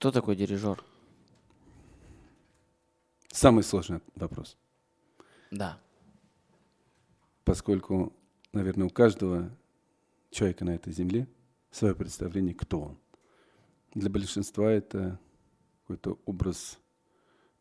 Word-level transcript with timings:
Кто 0.00 0.10
такой 0.10 0.34
дирижер? 0.34 0.82
Самый 3.28 3.62
сложный 3.62 4.00
вопрос. 4.14 4.56
Да. 5.50 5.78
Поскольку, 7.44 8.10
наверное, 8.54 8.86
у 8.86 8.90
каждого 8.90 9.54
человека 10.30 10.64
на 10.64 10.70
этой 10.70 10.94
земле 10.94 11.28
свое 11.70 11.94
представление, 11.94 12.54
кто 12.54 12.80
он. 12.80 12.98
Для 13.92 14.08
большинства 14.08 14.72
это 14.72 15.20
какой-то 15.82 16.18
образ 16.24 16.78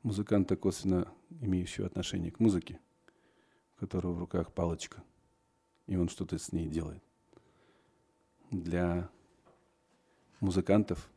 музыканта, 0.01 0.55
косвенно 0.55 1.11
имеющего 1.41 1.87
отношение 1.87 2.31
к 2.31 2.39
музыке, 2.39 2.79
у 3.75 3.79
которого 3.81 4.13
в 4.13 4.19
руках 4.19 4.53
палочка, 4.53 5.03
и 5.87 5.97
он 5.97 6.07
что-то 6.07 6.37
с 6.37 6.53
ней 6.53 6.69
делает. 6.69 7.03
Для 8.49 9.09
музыкантов 10.39 11.11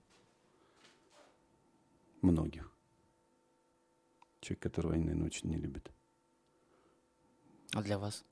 многих. 2.22 2.72
Человек, 4.40 4.62
которого 4.62 4.94
они, 4.94 5.04
наверное, 5.04 5.26
очень 5.26 5.50
не 5.50 5.56
любят. 5.56 5.90
А 7.74 7.82
для 7.82 7.98
вас? 7.98 8.24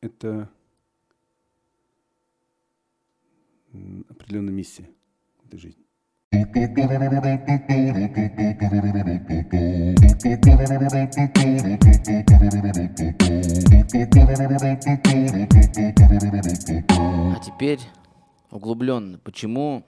Это 0.00 0.50
определенная 4.08 4.52
миссия 4.52 4.94
этой 5.44 5.58
жизни. 5.58 5.85
А 17.34 17.40
теперь 17.40 17.80
углубленно. 18.50 19.18
Почему 19.18 19.86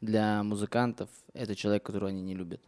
для 0.00 0.42
музыкантов 0.42 1.08
это 1.32 1.54
человек, 1.54 1.84
которого 1.84 2.10
они 2.10 2.22
не 2.22 2.34
любят? 2.34 2.60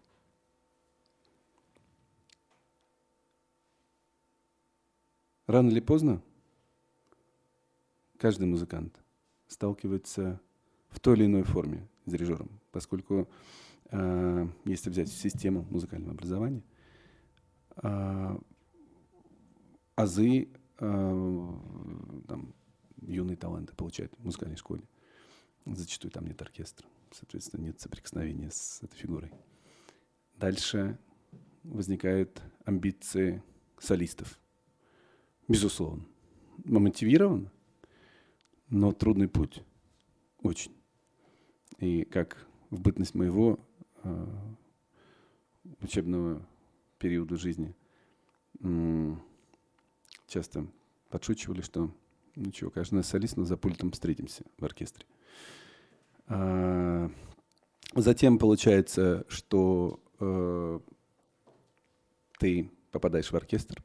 Рано 5.47 5.69
или 5.69 5.81
поздно 5.81 6.23
каждый 8.19 8.47
музыкант 8.47 8.95
сталкивается 9.47 10.41
в 10.89 11.01
той 11.01 11.17
или 11.17 11.27
иной 11.27 11.43
форме 11.43 11.87
с 12.05 12.11
дирижером, 12.11 12.61
поскольку 12.73 13.29
э, 13.91 14.49
если 14.65 14.91
взять 14.91 15.09
систему 15.09 15.67
музыкального 15.71 16.13
образования, 16.13 16.63
э, 17.83 18.39
азы 19.97 20.49
э, 20.79 21.53
там, 22.29 22.55
юные 23.03 23.37
таланты 23.37 23.75
получают 23.75 24.13
в 24.19 24.25
музыкальной 24.25 24.57
школе. 24.57 24.83
Зачастую 25.67 26.13
там 26.13 26.27
нет 26.27 26.41
оркестра, 26.43 26.87
соответственно, 27.11 27.63
нет 27.63 27.81
соприкосновения 27.81 28.51
с 28.51 28.83
этой 28.83 28.97
фигурой. 28.97 29.33
Дальше 30.37 30.99
возникают 31.63 32.43
амбиции 32.65 33.43
солистов. 33.79 34.39
Безусловно. 35.49 36.05
Мотивировано, 36.65 37.51
но 38.69 38.93
трудный 38.93 39.29
путь. 39.29 39.63
Очень. 40.43 40.73
И 41.79 42.05
как 42.05 42.47
в 42.71 42.81
бытность 42.81 43.15
моего 43.15 43.59
э, 44.03 44.27
учебного 45.81 46.47
периода 46.99 47.37
жизни 47.37 47.75
часто 50.27 50.67
подшучивали, 51.11 51.61
что 51.61 51.91
ну 52.37 52.51
чего, 52.51 52.73
нас 52.91 53.09
солист, 53.09 53.37
но 53.37 53.45
за 53.45 53.57
пультом 53.57 53.91
встретимся 53.93 54.45
в 54.59 54.65
оркестре. 54.65 55.07
А, 56.27 57.11
затем 57.95 58.39
получается, 58.39 59.25
что 59.29 60.01
э, 60.21 60.81
ты 62.39 62.71
попадаешь 62.91 63.31
в 63.31 63.37
оркестр. 63.37 63.83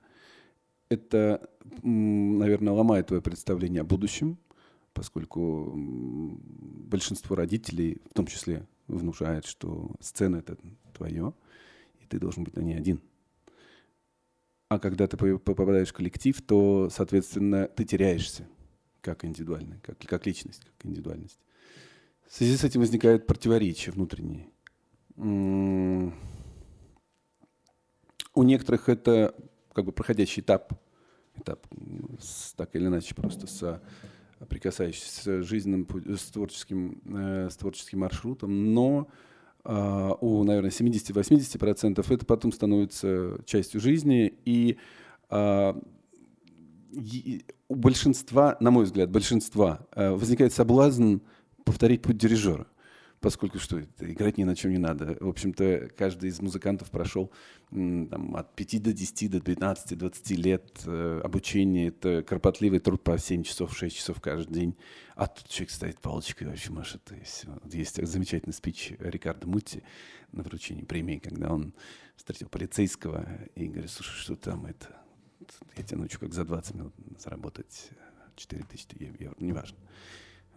Это, 0.90 1.50
наверное, 1.84 2.74
ломает 2.74 3.08
твое 3.08 3.22
представление 3.22 3.81
о 3.81 3.86
будущем, 3.86 4.38
поскольку 4.94 5.73
большинство 5.75 7.35
родителей, 7.35 8.01
в 8.09 8.13
том 8.13 8.27
числе, 8.27 8.67
внушает, 8.88 9.45
что 9.45 9.91
сцена 10.00 10.38
это 10.38 10.57
твое, 10.94 11.33
и 12.01 12.05
ты 12.05 12.19
должен 12.19 12.44
быть 12.44 12.55
на 12.55 12.61
ней 12.61 12.75
один. 12.75 13.01
А 14.67 14.79
когда 14.79 15.07
ты 15.07 15.17
попадаешь 15.17 15.89
в 15.89 15.94
коллектив, 15.94 16.39
то, 16.41 16.89
соответственно, 16.91 17.67
ты 17.67 17.85
теряешься 17.85 18.47
как 19.01 19.25
индивидуальный, 19.25 19.79
как, 19.81 19.97
как 19.97 20.25
личность, 20.25 20.63
как 20.66 20.85
индивидуальность. 20.85 21.39
В 22.27 22.35
связи 22.35 22.56
с 22.56 22.63
этим 22.63 22.81
возникают 22.81 23.25
противоречия 23.25 23.91
внутренние. 23.91 24.50
У 25.16 26.11
некоторых 28.44 28.89
это 28.89 29.33
как 29.73 29.85
бы 29.85 29.91
проходящий 29.91 30.41
этап, 30.41 30.73
этап 31.35 31.66
так 32.56 32.75
или 32.75 32.85
иначе 32.85 33.16
просто 33.16 33.47
с 33.47 33.81
прикасающийся 34.47 35.41
с 35.41 35.45
жизненным, 35.45 35.88
с 36.07 36.31
творческим, 36.31 37.01
э, 37.05 37.50
с 37.50 37.57
творческим 37.57 38.00
маршрутом, 38.00 38.73
но 38.73 39.07
э, 39.66 40.11
у, 40.22 40.44
наверное, 40.44 40.72
70-80% 40.72 42.13
это 42.13 42.25
потом 42.25 42.51
становится 42.51 43.39
частью 43.45 43.81
жизни, 43.81 44.33
и 44.45 44.77
э, 45.29 45.73
у 47.67 47.75
большинства, 47.75 48.57
на 48.59 48.72
мой 48.72 48.85
взгляд, 48.85 49.11
большинства 49.11 49.88
э, 49.95 50.11
возникает 50.11 50.53
соблазн 50.53 51.17
повторить 51.63 52.01
путь 52.01 52.17
дирижера 52.17 52.67
поскольку 53.19 53.59
что 53.59 53.81
играть 54.00 54.38
ни 54.38 54.44
на 54.44 54.56
чем 54.56 54.72
не 54.72 54.78
надо. 54.78 55.18
В 55.19 55.28
общем-то, 55.28 55.90
каждый 55.97 56.30
из 56.30 56.41
музыкантов 56.41 56.90
прошел 56.90 57.31
там, 57.69 58.35
от 58.35 58.56
5 58.56 58.84
до 58.84 58.94
10, 58.94 59.31
до 59.31 59.41
15, 59.41 59.97
20 59.97 60.31
лет 60.31 60.81
э, 60.85 61.22
обучения. 61.24 61.88
Это 61.88 62.24
кропотливый 62.24 62.80
труд 62.80 63.03
по 63.03 63.18
7 63.18 63.44
часов, 63.44 63.75
6 63.75 63.96
часов 63.96 64.22
каждый 64.22 64.53
день. 64.53 64.78
А 65.16 65.28
тут 65.28 65.47
человек 65.50 65.72
стоит 65.72 66.00
палочкой 66.00 66.47
вообще 66.47 66.72
машет, 66.72 67.02
и 67.12 67.24
все. 67.24 67.47
Есть 67.72 68.06
замечательный 68.06 68.53
спич 68.53 68.94
Рикардо 69.00 69.47
Мутти 69.47 69.84
на 70.31 70.44
вручении 70.44 70.84
премии, 70.84 71.18
когда 71.18 71.51
он 71.51 71.74
встретил 72.16 72.47
полицейского 72.47 73.28
и 73.56 73.68
говорит, 73.68 73.91
слушай, 73.91 74.18
что 74.18 74.36
там 74.36 74.66
это? 74.66 74.96
Я 75.75 75.84
тебя 75.84 75.97
научу, 75.97 76.19
как 76.19 76.34
за 76.34 76.46
20 76.46 76.75
минут 76.75 76.94
заработать 77.18 77.90
4 78.36 78.63
тысячи 78.63 78.88
евро, 79.00 79.36
неважно. 79.40 79.78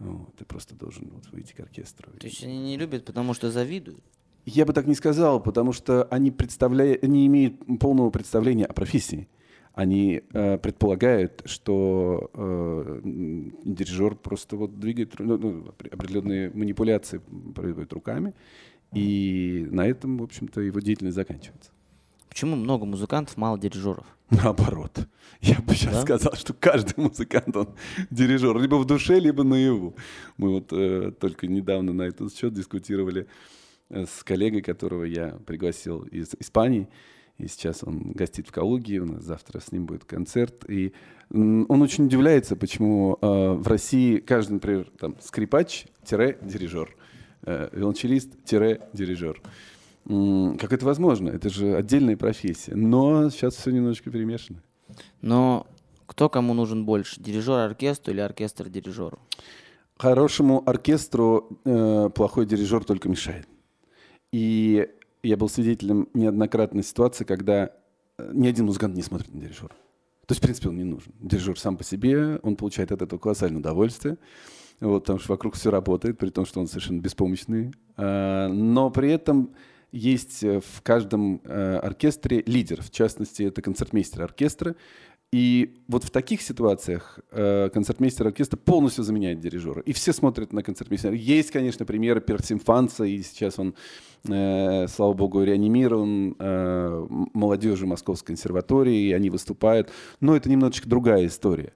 Вот, 0.02 0.34
ты 0.36 0.44
просто 0.44 0.74
должен 0.74 1.10
вот, 1.10 1.28
выйти 1.30 1.52
к 1.52 1.60
оркестру. 1.60 2.10
То 2.18 2.26
есть 2.26 2.42
они 2.42 2.58
не 2.58 2.76
любят, 2.76 3.04
потому 3.04 3.34
что 3.34 3.50
завидуют? 3.50 4.02
Я 4.44 4.66
бы 4.66 4.72
так 4.72 4.86
не 4.86 4.94
сказал, 4.94 5.40
потому 5.40 5.72
что 5.72 6.04
они, 6.04 6.30
представляют, 6.30 7.04
они 7.04 7.26
имеют 7.26 7.54
полного 7.78 8.10
представления 8.10 8.66
о 8.66 8.72
профессии. 8.72 9.28
Они 9.74 10.22
э, 10.32 10.58
предполагают, 10.58 11.42
что 11.46 12.30
э, 12.34 13.00
дирижер 13.04 14.16
просто 14.16 14.56
вот 14.56 14.78
двигает 14.78 15.18
ну, 15.18 15.38
ну, 15.38 15.74
определенные 15.90 16.50
манипуляции 16.50 17.22
производит 17.54 17.92
руками, 17.92 18.34
и 18.92 19.66
на 19.70 19.86
этом, 19.86 20.18
в 20.18 20.24
общем-то, 20.24 20.60
его 20.60 20.80
деятельность 20.80 21.16
заканчивается. 21.16 21.70
Почему 22.32 22.56
много 22.56 22.86
музыкантов, 22.86 23.36
мало 23.36 23.58
дирижеров? 23.58 24.06
Наоборот. 24.30 25.06
Я 25.42 25.56
бы 25.56 25.74
сейчас 25.74 25.96
да? 25.96 26.00
сказал, 26.00 26.32
что 26.32 26.54
каждый 26.54 26.94
музыкант, 26.96 27.54
он 27.54 27.68
дирижер, 28.10 28.58
либо 28.58 28.76
в 28.76 28.86
душе, 28.86 29.18
либо 29.18 29.44
наяву. 29.44 29.94
Мы 30.38 30.48
вот 30.48 30.72
э, 30.72 31.12
только 31.20 31.46
недавно 31.46 31.92
на 31.92 32.04
этот 32.04 32.34
счет 32.34 32.54
дискутировали 32.54 33.26
э, 33.90 34.06
с 34.06 34.24
коллегой, 34.24 34.62
которого 34.62 35.04
я 35.04 35.38
пригласил 35.44 36.04
из 36.04 36.30
Испании. 36.38 36.88
И 37.36 37.48
сейчас 37.48 37.84
он 37.84 38.12
гостит 38.12 38.48
в 38.48 38.50
Калуге, 38.50 39.00
у 39.00 39.04
нас 39.04 39.24
завтра 39.24 39.60
с 39.60 39.70
ним 39.70 39.84
будет 39.84 40.06
концерт. 40.06 40.64
И 40.70 40.94
он 41.28 41.82
очень 41.82 42.06
удивляется, 42.06 42.56
почему 42.56 43.18
э, 43.20 43.26
в 43.26 43.68
России 43.68 44.20
каждый, 44.20 44.54
например, 44.54 44.90
там, 44.98 45.16
скрипач-дирижер, 45.20 46.96
э, 47.42 47.68
виолончелист-дирижер. 47.72 49.42
Как 50.04 50.72
это 50.72 50.84
возможно? 50.84 51.30
Это 51.30 51.48
же 51.48 51.76
отдельная 51.76 52.16
профессия. 52.16 52.74
Но 52.74 53.30
сейчас 53.30 53.54
все 53.54 53.70
немножечко 53.70 54.10
перемешано. 54.10 54.62
Но 55.20 55.66
кто 56.06 56.28
кому 56.28 56.54
нужен 56.54 56.84
больше? 56.84 57.20
Дирижер 57.20 57.54
оркестру 57.54 58.12
или 58.12 58.20
оркестр 58.20 58.68
дирижеру? 58.68 59.18
Хорошему 59.96 60.62
оркестру 60.66 61.60
э, 61.64 62.10
плохой 62.14 62.46
дирижер 62.46 62.84
только 62.84 63.08
мешает. 63.08 63.46
И 64.32 64.88
я 65.22 65.36
был 65.36 65.48
свидетелем 65.48 66.08
неоднократной 66.14 66.82
ситуации, 66.82 67.24
когда 67.24 67.70
э, 68.18 68.30
ни 68.34 68.48
один 68.48 68.66
музыкант 68.66 68.96
не 68.96 69.02
смотрит 69.02 69.32
на 69.32 69.40
дирижера. 69.40 69.68
То 70.26 70.32
есть, 70.32 70.40
в 70.40 70.42
принципе, 70.42 70.68
он 70.70 70.76
не 70.76 70.84
нужен. 70.84 71.12
Дирижер 71.20 71.58
сам 71.58 71.76
по 71.76 71.84
себе, 71.84 72.40
он 72.42 72.56
получает 72.56 72.90
от 72.90 73.02
этого 73.02 73.18
колоссальное 73.18 73.60
удовольствие. 73.60 74.18
Вот, 74.80 75.04
потому 75.04 75.20
что 75.20 75.32
вокруг 75.32 75.54
все 75.54 75.70
работает, 75.70 76.18
при 76.18 76.30
том, 76.30 76.44
что 76.44 76.58
он 76.58 76.66
совершенно 76.66 77.00
беспомощный. 77.00 77.72
А, 77.96 78.48
но 78.48 78.90
при 78.90 79.12
этом 79.12 79.54
есть 79.92 80.42
э, 80.42 80.60
в 80.60 80.82
каждом 80.82 81.40
э, 81.44 81.76
оркестре 81.76 82.42
лидер, 82.46 82.82
в 82.82 82.90
частности, 82.90 83.44
это 83.44 83.62
концертмейстер 83.62 84.22
оркестра, 84.22 84.74
И 85.32 85.82
вот 85.88 86.04
в 86.04 86.10
таких 86.10 86.42
ситуациях 86.42 87.18
э, 87.30 87.70
концертмейстер 87.72 88.26
оркестра 88.26 88.58
полностью 88.58 89.02
заменяет 89.02 89.40
дирижера. 89.40 89.80
И 89.80 89.92
все 89.92 90.12
смотрят 90.12 90.52
на 90.52 90.62
концертмейстера. 90.62 91.14
Есть, 91.14 91.50
конечно, 91.50 91.86
примеры 91.86 92.20
Персимфанца, 92.20 93.04
и 93.04 93.22
сейчас 93.22 93.58
он, 93.58 93.74
э, 94.28 94.86
слава 94.88 95.14
богу, 95.14 95.42
реанимирован 95.42 96.36
э, 96.38 97.06
молодежью 97.32 97.88
Московской 97.88 98.34
консерватории, 98.34 99.08
и 99.08 99.12
они 99.12 99.30
выступают. 99.30 99.90
Но 100.20 100.36
это 100.36 100.50
немножечко 100.50 100.86
другая 100.86 101.26
история. 101.26 101.72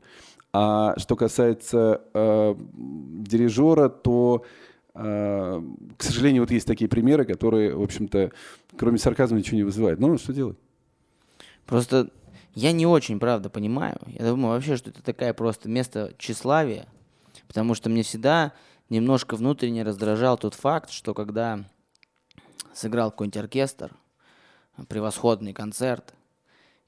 А 0.52 0.94
что 0.98 1.16
касается 1.16 2.02
э, 2.12 2.54
дирижера, 3.24 3.88
то, 3.88 4.44
к 4.96 6.02
сожалению, 6.02 6.42
вот 6.42 6.50
есть 6.50 6.66
такие 6.66 6.88
примеры, 6.88 7.24
которые, 7.26 7.76
в 7.76 7.82
общем-то, 7.82 8.32
кроме 8.78 8.98
сарказма 8.98 9.38
ничего 9.38 9.58
не 9.58 9.64
вызывают. 9.64 10.00
Ну, 10.00 10.16
что 10.16 10.32
делать? 10.32 10.56
Просто 11.66 12.10
я 12.54 12.72
не 12.72 12.86
очень, 12.86 13.18
правда, 13.20 13.50
понимаю. 13.50 13.98
Я 14.06 14.26
думаю 14.30 14.54
вообще, 14.54 14.76
что 14.76 14.90
это 14.90 15.02
такая 15.02 15.34
просто 15.34 15.68
место 15.68 16.14
тщеславия, 16.18 16.86
потому 17.46 17.74
что 17.74 17.90
мне 17.90 18.02
всегда 18.02 18.54
немножко 18.88 19.36
внутренне 19.36 19.82
раздражал 19.82 20.38
тот 20.38 20.54
факт, 20.54 20.90
что 20.90 21.12
когда 21.12 21.64
сыграл 22.72 23.10
какой-нибудь 23.10 23.36
оркестр, 23.36 23.92
превосходный 24.88 25.52
концерт, 25.52 26.14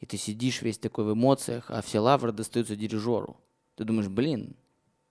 и 0.00 0.06
ты 0.06 0.16
сидишь 0.16 0.62
весь 0.62 0.78
такой 0.78 1.04
в 1.04 1.12
эмоциях, 1.12 1.66
а 1.68 1.82
все 1.82 1.98
лавры 1.98 2.32
достаются 2.32 2.76
дирижеру. 2.76 3.36
Ты 3.74 3.84
думаешь, 3.84 4.08
блин, 4.08 4.56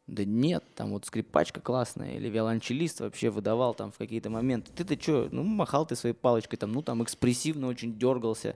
да 0.07 0.23
нет, 0.23 0.63
там 0.75 0.91
вот 0.91 1.05
скрипачка 1.05 1.59
классная, 1.59 2.15
или 2.15 2.29
виолончелист 2.29 3.01
вообще 3.01 3.29
выдавал 3.29 3.73
там 3.73 3.91
в 3.91 3.97
какие-то 3.97 4.29
моменты. 4.29 4.71
Ты-то 4.73 5.01
что, 5.01 5.27
ну 5.31 5.43
махал 5.43 5.85
ты 5.85 5.95
своей 5.95 6.15
палочкой, 6.15 6.57
там, 6.57 6.71
ну 6.71 6.81
там 6.81 7.03
экспрессивно 7.03 7.67
очень 7.67 7.97
дергался. 7.97 8.55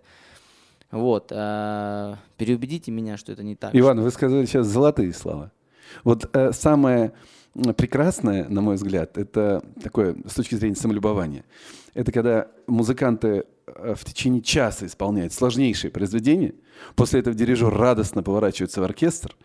Вот. 0.91 1.31
А, 1.33 2.17
переубедите 2.37 2.91
меня, 2.91 3.17
что 3.17 3.31
это 3.31 3.43
не 3.43 3.55
так. 3.55 3.75
Иван, 3.75 4.01
вы 4.01 4.11
сказали 4.11 4.45
сейчас 4.45 4.67
золотые 4.67 5.13
слова. 5.13 5.51
Вот 6.03 6.29
э, 6.33 6.53
самое 6.53 7.13
прекрасное, 7.75 8.47
на 8.47 8.61
мой 8.61 8.75
взгляд, 8.75 9.17
это 9.17 9.63
такое 9.81 10.15
с 10.25 10.33
точки 10.33 10.55
зрения 10.55 10.75
самолюбования. 10.75 11.43
Это 11.93 12.11
когда 12.11 12.47
музыканты 12.67 13.45
э, 13.67 13.95
в 13.95 14.05
течение 14.05 14.41
часа 14.41 14.85
исполняют 14.85 15.33
сложнейшие 15.33 15.91
произведения, 15.91 16.53
после 16.95 17.19
этого 17.19 17.35
дирижер 17.35 17.73
радостно 17.73 18.23
поворачивается 18.23 18.79
в 18.79 18.83
оркестр, 18.85 19.35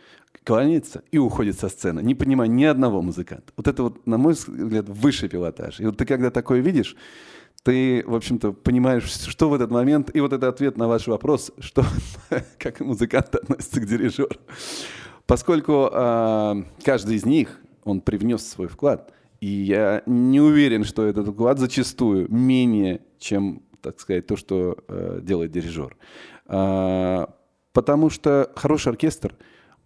кланяется 0.45 1.03
и 1.11 1.19
уходит 1.19 1.59
со 1.59 1.69
сцены, 1.69 2.01
не 2.01 2.15
понимая 2.15 2.49
ни 2.49 2.65
одного 2.65 3.03
музыканта. 3.03 3.53
Вот 3.57 3.69
это 3.69 3.83
вот, 3.83 4.07
на 4.07 4.19
мой 4.19 4.35
взгляд, 4.35 4.89
высший 4.89 5.29
пилотаж. 5.29 5.81
И 5.81 5.87
вот 5.87 5.97
ты 5.97 6.05
когда 6.05 6.31
такое 6.31 6.61
видишь, 6.61 6.97
ты, 7.63 8.05
в 8.07 8.15
общем-то, 8.15 8.53
понимаешь, 8.53 9.05
что 9.05 9.49
в 9.49 9.55
этот 9.55 9.73
момент, 9.73 10.15
и 10.15 10.21
вот 10.21 10.33
это 10.33 10.49
ответ 10.49 10.77
на 10.77 10.87
ваш 10.87 11.09
вопрос, 11.09 11.51
что, 11.59 11.85
как 12.59 12.81
музыкант 12.81 13.35
относится 13.35 13.81
к 13.81 13.87
дирижеру. 13.87 14.31
Поскольку 15.27 15.91
э, 15.93 16.63
каждый 16.85 17.17
из 17.17 17.27
них, 17.27 17.61
он 17.83 18.01
привнес 18.01 18.47
свой 18.47 18.69
вклад, 18.69 19.13
и 19.41 19.49
я 19.49 20.03
не 20.07 20.41
уверен, 20.41 20.85
что 20.85 21.05
этот 21.05 21.29
вклад 21.29 21.59
зачастую 21.59 22.33
менее, 22.33 23.01
чем, 23.19 23.63
так 23.81 23.99
сказать, 23.99 24.27
то, 24.27 24.37
что 24.37 24.79
э, 24.87 25.19
делает 25.23 25.51
дирижер. 25.51 25.97
Э, 26.47 27.27
потому 27.73 28.11
что 28.11 28.53
хороший 28.55 28.93
оркестр, 28.93 29.35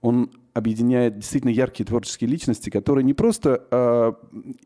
он 0.03 0.31
объединяет 0.61 1.19
действительно 1.19 1.51
яркие 1.51 1.87
творческие 1.87 2.31
личности, 2.31 2.71
которые 2.71 3.05
не 3.05 3.15
просто 3.15 3.67
э, 3.71 4.13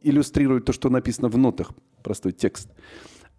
иллюстрируют 0.03 0.67
то, 0.67 0.73
что 0.73 0.91
написано 0.91 1.29
в 1.29 1.39
нотах, 1.39 1.73
простой 2.03 2.33
текст, 2.33 2.69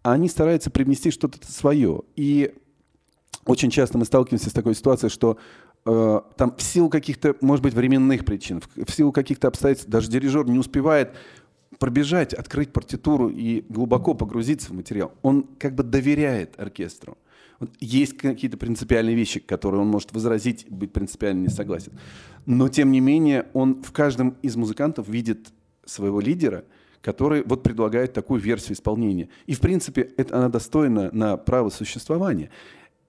а 0.02 0.14
они 0.14 0.28
стараются 0.28 0.72
привнести 0.72 1.12
что-то 1.12 1.40
свое. 1.52 2.02
И 2.16 2.54
очень 3.46 3.70
часто 3.70 3.98
мы 3.98 4.06
сталкиваемся 4.06 4.50
с 4.50 4.54
такой 4.54 4.74
ситуацией, 4.74 5.10
что 5.10 5.38
э, 5.86 6.22
там 6.38 6.56
в 6.56 6.62
силу 6.64 6.90
каких-то, 6.90 7.36
может 7.42 7.64
быть, 7.64 7.74
временных 7.74 8.26
причин, 8.26 8.62
в, 8.62 8.86
в 8.86 8.92
силу 8.92 9.12
каких-то 9.12 9.48
обстоятельств 9.48 9.90
даже 9.90 10.10
дирижер 10.10 10.48
не 10.48 10.58
успевает 10.58 11.14
пробежать, 11.78 12.34
открыть 12.34 12.74
партитуру 12.74 13.30
и 13.30 13.62
глубоко 13.70 14.14
погрузиться 14.14 14.70
в 14.70 14.74
материал. 14.74 15.12
Он 15.22 15.44
как 15.60 15.76
бы 15.76 15.84
доверяет 15.84 16.60
оркестру. 16.60 17.18
Есть 17.80 18.18
какие-то 18.18 18.58
принципиальные 18.58 19.16
вещи, 19.16 19.40
которые 19.40 19.82
он 19.82 19.88
может 19.88 20.12
возразить, 20.12 20.66
быть 20.70 20.92
принципиально 20.92 21.42
не 21.42 21.50
согласен. 21.50 21.94
Но, 22.46 22.68
тем 22.68 22.92
не 22.92 23.00
менее, 23.00 23.48
он 23.54 23.82
в 23.82 23.92
каждом 23.92 24.36
из 24.42 24.56
музыкантов 24.56 25.08
видит 25.08 25.54
своего 25.86 26.20
лидера, 26.20 26.66
который 27.02 27.44
вот 27.44 27.64
предлагает 27.64 28.14
такую 28.14 28.42
версию 28.42 28.74
исполнения. 28.74 29.30
И, 29.46 29.54
в 29.54 29.60
принципе, 29.60 30.10
это, 30.18 30.38
она 30.38 30.50
достойна 30.50 31.10
на 31.12 31.38
право 31.38 31.70
существования. 31.70 32.50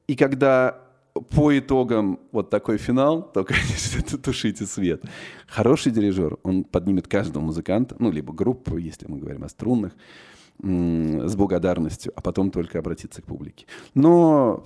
И 0.07 0.15
когда 0.15 0.87
по 1.31 1.59
итогам 1.59 2.21
вот 2.33 2.51
такой 2.51 2.79
финал, 2.79 3.23
то, 3.33 3.45
конечно, 3.45 4.19
тушите 4.19 4.67
свет. 4.67 5.03
Хороший 5.47 5.93
дирижер, 5.93 6.39
он 6.43 6.65
поднимет 6.65 7.09
каждого 7.09 7.43
музыканта, 7.43 7.97
ну, 7.99 8.11
либо 8.11 8.33
группу, 8.33 8.77
если 8.77 9.07
мы 9.07 9.19
говорим 9.19 9.45
о 9.45 9.49
струнных, 9.49 9.93
с 10.63 11.37
благодарностью, 11.37 12.13
а 12.17 12.21
потом 12.21 12.51
только 12.51 12.79
обратиться 12.79 13.23
к 13.23 13.27
публике. 13.27 13.67
Но 13.95 14.65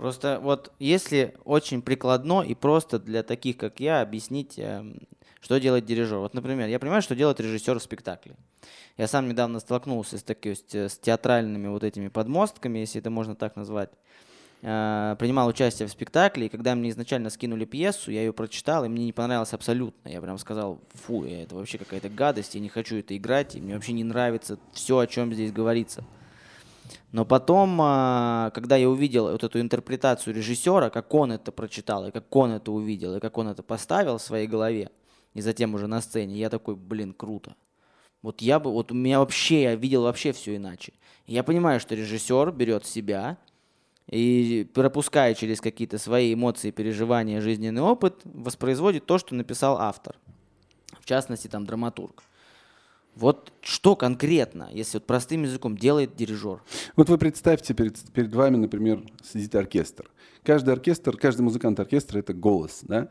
Просто 0.00 0.40
вот 0.40 0.72
если 0.78 1.34
очень 1.44 1.82
прикладно 1.82 2.40
и 2.40 2.54
просто 2.54 2.98
для 2.98 3.22
таких, 3.22 3.58
как 3.58 3.80
я, 3.80 4.00
объяснить, 4.00 4.54
эм, 4.56 4.96
что 5.42 5.60
делает 5.60 5.84
дирижер. 5.84 6.16
Вот, 6.16 6.32
например, 6.32 6.68
я 6.68 6.78
понимаю, 6.78 7.02
что 7.02 7.14
делает 7.14 7.38
режиссер 7.38 7.78
в 7.78 7.82
спектакле. 7.82 8.34
Я 8.96 9.08
сам 9.08 9.28
недавно 9.28 9.60
столкнулся 9.60 10.16
с, 10.16 10.22
таки, 10.22 10.54
с 10.54 10.98
театральными 10.98 11.68
вот 11.68 11.84
этими 11.84 12.08
подмостками, 12.08 12.78
если 12.78 12.98
это 12.98 13.10
можно 13.10 13.34
так 13.34 13.56
назвать. 13.56 13.90
Э, 14.62 15.16
принимал 15.18 15.48
участие 15.48 15.88
в 15.88 15.90
спектакле, 15.90 16.46
и 16.46 16.48
когда 16.50 16.74
мне 16.74 16.90
изначально 16.90 17.30
скинули 17.30 17.64
пьесу, 17.64 18.10
я 18.10 18.20
ее 18.20 18.32
прочитал, 18.34 18.84
и 18.84 18.88
мне 18.88 19.06
не 19.06 19.12
понравилось 19.12 19.54
абсолютно. 19.54 20.08
Я 20.10 20.20
прям 20.20 20.36
сказал, 20.36 20.80
фу, 20.92 21.24
это 21.24 21.54
вообще 21.54 21.78
какая-то 21.78 22.10
гадость, 22.10 22.54
я 22.54 22.60
не 22.60 22.68
хочу 22.68 22.96
это 22.96 23.16
играть, 23.16 23.54
и 23.54 23.60
мне 23.60 23.74
вообще 23.74 23.92
не 23.92 24.04
нравится 24.04 24.58
все, 24.72 24.98
о 24.98 25.06
чем 25.06 25.32
здесь 25.32 25.50
говорится. 25.50 26.04
Но 27.10 27.24
потом, 27.24 27.80
э, 27.80 28.50
когда 28.52 28.76
я 28.76 28.90
увидел 28.90 29.30
вот 29.30 29.42
эту 29.42 29.60
интерпретацию 29.60 30.34
режиссера, 30.34 30.90
как 30.90 31.14
он 31.14 31.32
это 31.32 31.52
прочитал, 31.52 32.08
и 32.08 32.10
как 32.10 32.34
он 32.36 32.52
это 32.52 32.70
увидел, 32.70 33.16
и 33.16 33.20
как 33.20 33.38
он 33.38 33.48
это 33.48 33.62
поставил 33.62 34.18
в 34.18 34.22
своей 34.22 34.46
голове, 34.46 34.90
и 35.32 35.40
затем 35.40 35.74
уже 35.74 35.86
на 35.86 36.02
сцене, 36.02 36.36
я 36.36 36.50
такой, 36.50 36.76
блин, 36.76 37.14
круто. 37.14 37.54
Вот 38.20 38.42
я 38.42 38.60
бы, 38.60 38.70
вот 38.70 38.92
у 38.92 38.94
меня 38.94 39.20
вообще, 39.20 39.62
я 39.62 39.74
видел 39.74 40.02
вообще 40.02 40.32
все 40.32 40.56
иначе. 40.56 40.92
Я 41.26 41.42
понимаю, 41.42 41.80
что 41.80 41.94
режиссер 41.94 42.52
берет 42.52 42.84
себя, 42.84 43.38
и 44.10 44.68
пропуская 44.74 45.34
через 45.34 45.60
какие-то 45.60 45.98
свои 45.98 46.34
эмоции, 46.34 46.72
переживания, 46.72 47.40
жизненный 47.40 47.82
опыт, 47.82 48.20
воспроизводит 48.24 49.06
то, 49.06 49.18
что 49.18 49.34
написал 49.34 49.78
автор. 49.78 50.16
В 51.00 51.06
частности, 51.06 51.46
там, 51.46 51.64
драматург. 51.64 52.22
Вот 53.14 53.52
что 53.60 53.96
конкретно, 53.96 54.68
если 54.72 54.98
вот 54.98 55.06
простым 55.06 55.42
языком 55.44 55.76
делает 55.76 56.16
дирижер? 56.16 56.62
Вот 56.96 57.08
вы 57.08 57.18
представьте, 57.18 57.74
перед, 57.74 58.00
перед 58.12 58.34
вами, 58.34 58.56
например, 58.56 59.02
сидит 59.22 59.54
оркестр. 59.54 60.10
Каждый 60.42 60.74
оркестр, 60.74 61.16
каждый 61.16 61.42
музыкант 61.42 61.78
оркестра— 61.78 62.18
это 62.20 62.32
голос. 62.32 62.80
Да? 62.82 63.10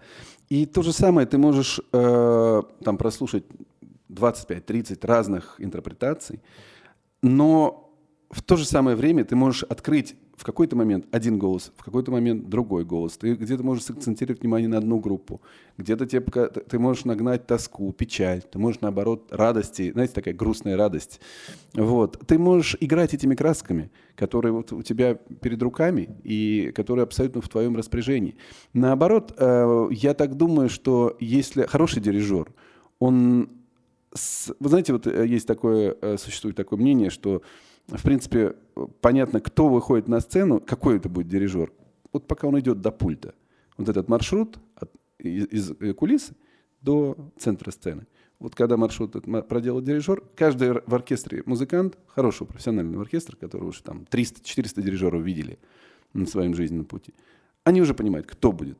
И 0.49 0.65
то 0.65 0.81
же 0.81 0.91
самое 0.91 1.27
ты 1.27 1.37
можешь 1.37 1.79
э, 1.93 2.61
там 2.83 2.97
прослушать 2.97 3.45
25-30 4.09 5.05
разных 5.05 5.55
интерпретаций, 5.59 6.41
но 7.21 7.93
в 8.31 8.41
то 8.41 8.57
же 8.57 8.65
самое 8.65 8.97
время 8.97 9.25
ты 9.25 9.35
можешь 9.35 9.63
открыть 9.63 10.15
в 10.39 10.43
какой-то 10.45 10.77
момент 10.77 11.05
один 11.11 11.37
голос, 11.37 11.73
в 11.75 11.83
какой-то 11.83 12.11
момент 12.11 12.47
другой 12.47 12.85
голос. 12.85 13.17
Ты 13.17 13.33
где-то 13.33 13.61
можешь 13.61 13.83
сакцентировать 13.83 14.39
внимание 14.39 14.69
на 14.69 14.77
одну 14.77 14.97
группу, 14.97 15.41
где-то 15.77 16.05
тебе, 16.05 16.21
ты 16.21 16.79
можешь 16.79 17.03
нагнать 17.03 17.45
тоску, 17.45 17.91
печаль, 17.91 18.41
ты 18.41 18.57
можешь, 18.57 18.79
наоборот, 18.79 19.27
радости, 19.31 19.91
знаете, 19.91 20.13
такая 20.13 20.33
грустная 20.33 20.77
радость. 20.77 21.19
Вот. 21.73 22.25
Ты 22.25 22.39
можешь 22.39 22.77
играть 22.79 23.13
этими 23.13 23.35
красками, 23.35 23.91
которые 24.15 24.53
вот 24.53 24.71
у 24.71 24.81
тебя 24.81 25.15
перед 25.15 25.61
руками 25.61 26.07
и 26.23 26.71
которые 26.73 27.03
абсолютно 27.03 27.41
в 27.41 27.49
твоем 27.49 27.75
распоряжении. 27.75 28.37
Наоборот, 28.71 29.33
э, 29.37 29.87
я 29.91 30.13
так 30.13 30.35
думаю, 30.35 30.69
что 30.69 31.17
если 31.19 31.63
хороший 31.63 32.01
дирижер, 32.01 32.47
он... 32.97 33.49
Вы 34.59 34.69
знаете, 34.69 34.93
вот 34.93 35.05
э, 35.05 35.27
есть 35.27 35.47
такое, 35.47 35.97
э, 36.01 36.15
существует 36.17 36.55
такое 36.55 36.79
мнение, 36.79 37.09
что 37.09 37.41
в 37.97 38.03
принципе, 38.03 38.55
понятно, 39.01 39.39
кто 39.41 39.69
выходит 39.69 40.07
на 40.07 40.19
сцену, 40.19 40.59
какой 40.59 40.97
это 40.97 41.09
будет 41.09 41.27
дирижер. 41.27 41.71
Вот 42.11 42.27
пока 42.27 42.47
он 42.47 42.59
идет 42.59 42.81
до 42.81 42.91
пульта. 42.91 43.33
Вот 43.77 43.89
этот 43.89 44.09
маршрут 44.09 44.59
от, 44.75 44.91
из, 45.19 45.47
из 45.47 45.71
э, 45.79 45.93
кулисы 45.93 46.35
до 46.81 47.15
центра 47.37 47.71
сцены. 47.71 48.07
Вот 48.39 48.55
когда 48.55 48.77
маршрут 48.77 49.15
проделал 49.47 49.81
дирижер, 49.81 50.23
каждый 50.35 50.81
в 50.85 50.95
оркестре 50.95 51.43
музыкант, 51.45 51.97
хорошего 52.07 52.47
профессионального 52.47 53.03
оркестра, 53.03 53.35
который 53.35 53.67
уже 53.67 53.83
там 53.83 54.05
300-400 54.09 54.81
дирижеров 54.81 55.21
видели 55.21 55.59
на 56.13 56.25
своем 56.25 56.55
жизненном 56.55 56.85
пути, 56.85 57.13
они 57.63 57.81
уже 57.81 57.93
понимают, 57.93 58.27
кто 58.27 58.51
будет 58.51 58.79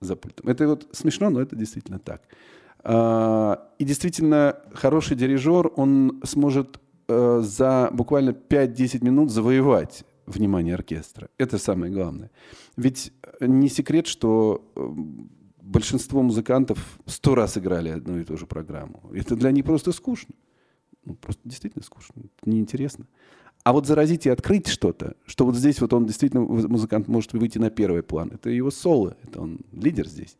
за 0.00 0.16
пультом. 0.16 0.48
Это 0.48 0.68
вот 0.68 0.88
смешно, 0.92 1.30
но 1.30 1.40
это 1.40 1.56
действительно 1.56 1.98
так. 1.98 2.22
А, 2.82 3.70
и 3.78 3.84
действительно, 3.84 4.58
хороший 4.72 5.16
дирижер, 5.16 5.70
он 5.76 6.20
сможет 6.24 6.79
Э, 7.10 7.40
за 7.42 7.90
буквально 7.92 8.30
5-10 8.30 9.04
минут 9.04 9.32
завоевать 9.32 10.04
внимание 10.26 10.74
оркестра. 10.74 11.28
Это 11.38 11.58
самое 11.58 11.92
главное. 11.92 12.30
Ведь 12.76 13.12
не 13.40 13.68
секрет, 13.68 14.06
что 14.06 14.62
э, 14.76 14.88
большинство 15.60 16.22
музыкантов 16.22 17.00
сто 17.06 17.34
раз 17.34 17.58
играли 17.58 17.88
одну 17.88 18.18
и 18.18 18.24
ту 18.24 18.36
же 18.36 18.46
программу. 18.46 19.02
Это 19.12 19.34
для 19.34 19.50
них 19.50 19.64
просто 19.64 19.90
скучно. 19.90 20.36
Ну, 21.04 21.14
просто 21.14 21.40
действительно 21.44 21.82
скучно. 21.82 22.14
Неинтересно. 22.44 23.06
А 23.64 23.72
вот 23.72 23.86
заразить 23.86 24.26
и 24.26 24.30
открыть 24.30 24.68
что-то, 24.68 25.16
что 25.26 25.44
вот 25.44 25.56
здесь 25.56 25.80
вот 25.80 25.92
он 25.92 26.06
действительно, 26.06 26.42
музыкант 26.42 27.08
может 27.08 27.32
выйти 27.32 27.58
на 27.58 27.70
первый 27.70 28.04
план. 28.04 28.30
Это 28.32 28.50
его 28.50 28.70
соло, 28.70 29.16
это 29.24 29.40
он 29.40 29.58
лидер 29.72 30.06
здесь. 30.06 30.36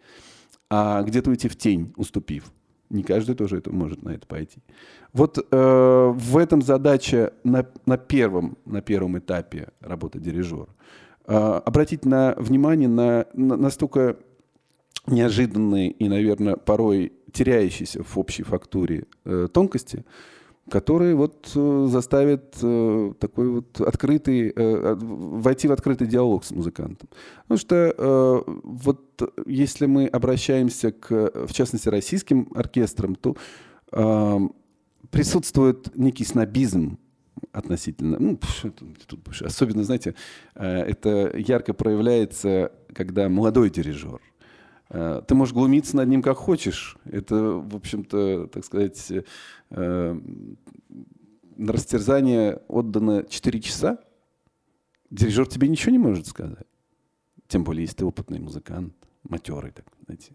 А 0.71 1.03
где-то 1.03 1.31
уйти 1.31 1.49
в 1.49 1.57
тень, 1.57 1.93
уступив. 1.97 2.53
Не 2.91 3.05
каждый 3.05 3.37
тоже 3.37 3.59
это 3.59 3.73
может 3.73 4.03
на 4.03 4.11
это 4.11 4.27
пойти. 4.27 4.61
Вот 5.13 5.39
э, 5.39 6.13
в 6.15 6.37
этом 6.37 6.61
задача 6.61 7.33
на, 7.45 7.67
на, 7.87 7.97
первом, 7.97 8.59
на 8.65 8.83
первом 8.83 9.19
этапе 9.19 9.69
работы 9.81 10.19
дирижера. 10.19 10.69
Э, 11.27 11.61
обратить 11.65 12.05
на 12.05 12.35
внимание 12.37 12.89
на, 12.89 13.27
на 13.33 13.57
настолько 13.57 14.17
неожиданные 15.07 15.91
и, 15.91 16.09
наверное, 16.09 16.57
порой 16.57 17.13
теряющиеся 17.33 18.03
в 18.03 18.19
общей 18.19 18.43
фактуре 18.43 19.05
э, 19.25 19.49
тонкости, 19.53 20.05
которые 20.69 21.15
вот 21.15 21.51
э, 21.55 21.87
заставят 21.89 22.57
э, 22.63 23.13
такой 23.19 23.49
вот 23.49 23.81
открытый, 23.81 24.53
э, 24.55 24.95
войти 24.99 25.69
в 25.69 25.73
открытый 25.73 26.07
диалог 26.07 26.45
с 26.45 26.51
музыкантом. 26.51 27.09
Потому 27.43 27.59
что 27.59 27.95
э, 27.97 28.43
вот 28.47 29.10
если 29.47 29.87
мы 29.87 30.07
обращаемся 30.07 30.93
к, 30.93 31.31
в 31.47 31.53
частности, 31.53 31.89
российским 31.89 32.49
оркестрам, 32.55 33.15
то 33.15 33.37
э, 33.93 34.39
присутствует 35.11 35.97
некий 35.97 36.25
снобизм 36.25 36.99
относительно, 37.53 38.19
ну, 38.19 38.39
тут, 39.07 39.21
особенно, 39.43 39.85
знаете, 39.85 40.15
э, 40.55 40.67
это 40.67 41.37
ярко 41.37 41.75
проявляется, 41.75 42.73
когда 42.93 43.29
молодой 43.29 43.71
дирижер 43.71 44.21
Э, 44.91 45.23
ты 45.27 45.35
можешь 45.35 45.55
глумиться 45.55 45.97
над 45.97 46.09
ним 46.09 46.23
как 46.23 46.37
хочешь. 46.37 46.97
Это, 47.05 47.37
в 47.37 47.77
общем-то, 47.77 48.49
так 48.49 48.65
сказать, 48.65 49.13
э, 49.71 50.21
на 51.57 51.73
растерзание 51.73 52.61
отдано 52.69 53.25
4 53.25 53.61
часа. 53.61 53.99
Дирижер 55.11 55.47
тебе 55.47 55.69
ничего 55.69 55.93
не 55.93 55.99
может 55.99 56.27
сказать. 56.27 56.67
Тем 57.49 57.65
более, 57.65 57.83
если 57.83 57.97
ты 57.97 58.05
опытный 58.05 58.41
музыкант, 58.41 58.95
матерый, 59.29 59.73
так, 59.73 59.85
знаете. 60.05 60.33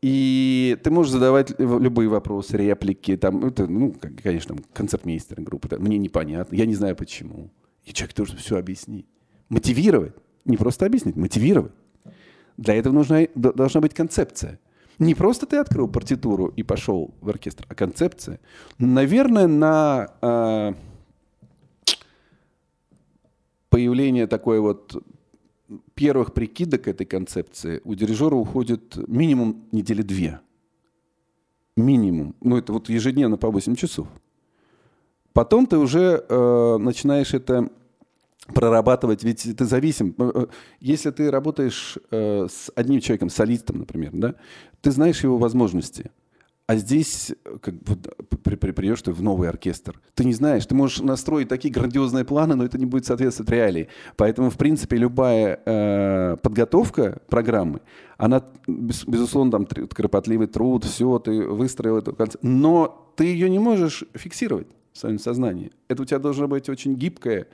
И 0.00 0.78
ты 0.82 0.90
можешь 0.90 1.12
задавать 1.12 1.58
любые 1.58 2.08
вопросы, 2.08 2.56
реплики, 2.56 3.16
там, 3.16 3.44
это, 3.44 3.66
ну, 3.66 3.94
конечно, 4.22 4.54
там, 4.54 4.64
концертмейстер 4.72 5.40
группы, 5.40 5.68
там, 5.68 5.82
мне 5.82 5.98
непонятно, 5.98 6.54
я 6.54 6.66
не 6.66 6.74
знаю 6.74 6.94
почему. 6.94 7.50
И 7.84 7.92
человек 7.92 8.14
должен 8.14 8.36
все 8.36 8.58
объяснить. 8.58 9.06
Мотивировать. 9.48 10.14
Не 10.44 10.56
просто 10.56 10.86
объяснить, 10.86 11.16
мотивировать. 11.16 11.72
Для 12.56 12.74
этого 12.74 12.92
нужна, 12.92 13.26
должна 13.34 13.80
быть 13.80 13.94
концепция. 13.94 14.60
Не 14.98 15.14
просто 15.14 15.46
ты 15.46 15.56
открыл 15.56 15.88
партитуру 15.88 16.48
и 16.48 16.62
пошел 16.62 17.14
в 17.20 17.28
оркестр, 17.28 17.64
а 17.68 17.74
концепция. 17.74 18.40
Наверное, 18.78 19.46
на 19.46 20.08
э, 20.20 20.74
появление 23.68 24.26
такой 24.26 24.58
вот 24.58 25.02
первых 25.94 26.32
прикидок 26.32 26.88
этой 26.88 27.06
концепции 27.06 27.80
у 27.84 27.94
дирижера 27.94 28.34
уходит 28.34 28.96
минимум 29.08 29.64
недели 29.72 30.02
две. 30.02 30.40
Минимум. 31.76 32.34
Ну, 32.40 32.56
это 32.56 32.72
вот 32.72 32.88
ежедневно 32.88 33.36
по 33.36 33.50
8 33.50 33.76
часов. 33.76 34.08
Потом 35.32 35.66
ты 35.66 35.78
уже 35.78 36.24
э, 36.28 36.76
начинаешь 36.78 37.34
это 37.34 37.70
прорабатывать, 38.46 39.22
ведь 39.22 39.56
ты 39.56 39.64
зависим. 39.64 40.14
Э, 40.18 40.30
э, 40.34 40.46
если 40.80 41.10
ты 41.10 41.30
работаешь 41.30 41.98
э, 42.10 42.46
с 42.50 42.72
одним 42.74 43.00
человеком, 43.00 43.28
солистом, 43.28 43.78
например, 43.78 44.10
да, 44.14 44.34
ты 44.80 44.90
знаешь 44.90 45.22
его 45.22 45.38
возможности. 45.38 46.10
А 46.68 46.76
здесь, 46.76 47.34
как 47.60 47.74
бы, 47.82 47.96
при, 48.44 48.54
при, 48.54 48.70
придешь 48.70 49.02
ты 49.02 49.10
в 49.10 49.20
новый 49.22 49.48
оркестр, 49.48 50.00
ты 50.14 50.24
не 50.24 50.32
знаешь, 50.32 50.64
ты 50.66 50.76
можешь 50.76 51.00
настроить 51.00 51.48
такие 51.48 51.74
грандиозные 51.74 52.24
планы, 52.24 52.54
но 52.54 52.64
это 52.64 52.78
не 52.78 52.86
будет 52.86 53.06
соответствовать 53.06 53.50
реалии. 53.50 53.88
Поэтому, 54.16 54.50
в 54.50 54.56
принципе, 54.56 54.96
любая 54.98 55.60
э, 55.64 56.36
подготовка 56.40 57.20
программы, 57.28 57.80
она, 58.18 58.44
без, 58.68 59.04
безусловно, 59.04 59.50
там 59.50 59.66
кропотливый 59.66 60.46
труд, 60.46 60.84
все, 60.84 61.18
ты 61.18 61.42
выстроил 61.42 61.96
эту 61.96 62.14
концепцию, 62.14 62.50
но 62.50 63.12
ты 63.16 63.24
ее 63.24 63.50
не 63.50 63.58
можешь 63.58 64.04
фиксировать 64.14 64.68
в 64.92 64.98
своем 64.98 65.18
сознании. 65.18 65.72
Это 65.88 66.02
у 66.02 66.04
тебя 66.04 66.20
должна 66.20 66.46
быть 66.46 66.68
очень 66.68 66.94
гибкая, 66.94 67.48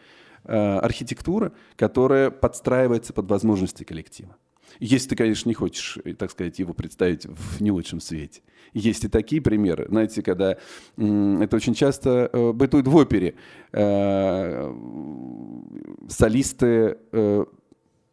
Э, 0.47 0.78
архитектура, 0.80 1.52
которая 1.75 2.30
подстраивается 2.30 3.14
под 3.14 3.30
возможности 3.30 3.83
коллектива. 3.83 4.37
Если 4.80 5.11
ты, 5.11 5.16
конечно, 5.16 5.49
не 5.49 5.54
хочешь, 5.54 5.99
э, 6.04 6.14
так 6.14 6.30
сказать, 6.30 6.59
его 6.59 6.75
представить 6.75 7.26
в 7.26 7.61
не 7.61 7.71
лучшем 7.71 8.00
свете. 8.00 8.42
Есть 8.73 9.04
и 9.04 9.09
такие 9.09 9.40
примеры. 9.40 9.87
Знаете, 9.88 10.23
когда 10.23 10.56
это 10.97 11.56
очень 11.56 11.75
часто 11.75 12.28
э, 12.33 12.52
бытует 12.52 12.88
в 12.88 12.97
опере. 12.97 13.35
солисты 16.09 16.99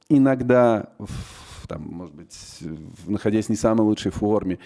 иногда, 0.09 0.93
там, 1.67 1.83
может 1.83 2.15
быть, 2.15 2.59
находясь 3.07 3.45
в 3.45 3.49
не 3.49 3.55
самой 3.55 3.83
лучшей 3.83 4.11
форме, 4.11 4.59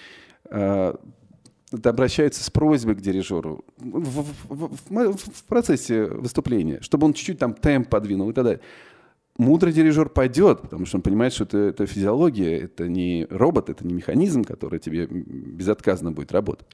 обращаются 1.83 2.43
с 2.43 2.49
просьбой 2.49 2.95
к 2.95 3.01
дирижеру 3.01 3.65
в, 3.77 4.23
в, 4.49 4.77
в, 4.77 5.17
в 5.17 5.43
процессе 5.45 6.05
выступления, 6.05 6.79
чтобы 6.81 7.05
он 7.05 7.13
чуть-чуть 7.13 7.39
там 7.39 7.53
темп 7.53 7.89
подвинул 7.89 8.29
и 8.29 8.33
так 8.33 8.43
далее. 8.43 8.61
Мудрый 9.37 9.73
дирижер 9.73 10.07
пойдет, 10.07 10.61
потому 10.61 10.85
что 10.85 10.97
он 10.97 11.01
понимает, 11.01 11.33
что 11.33 11.43
это, 11.43 11.57
это 11.57 11.85
физиология, 11.85 12.57
это 12.57 12.87
не 12.87 13.27
робот, 13.29 13.69
это 13.69 13.85
не 13.85 13.93
механизм, 13.93 14.45
который 14.45 14.79
тебе 14.79 15.07
безотказно 15.07 16.13
будет 16.13 16.31
работать, 16.31 16.67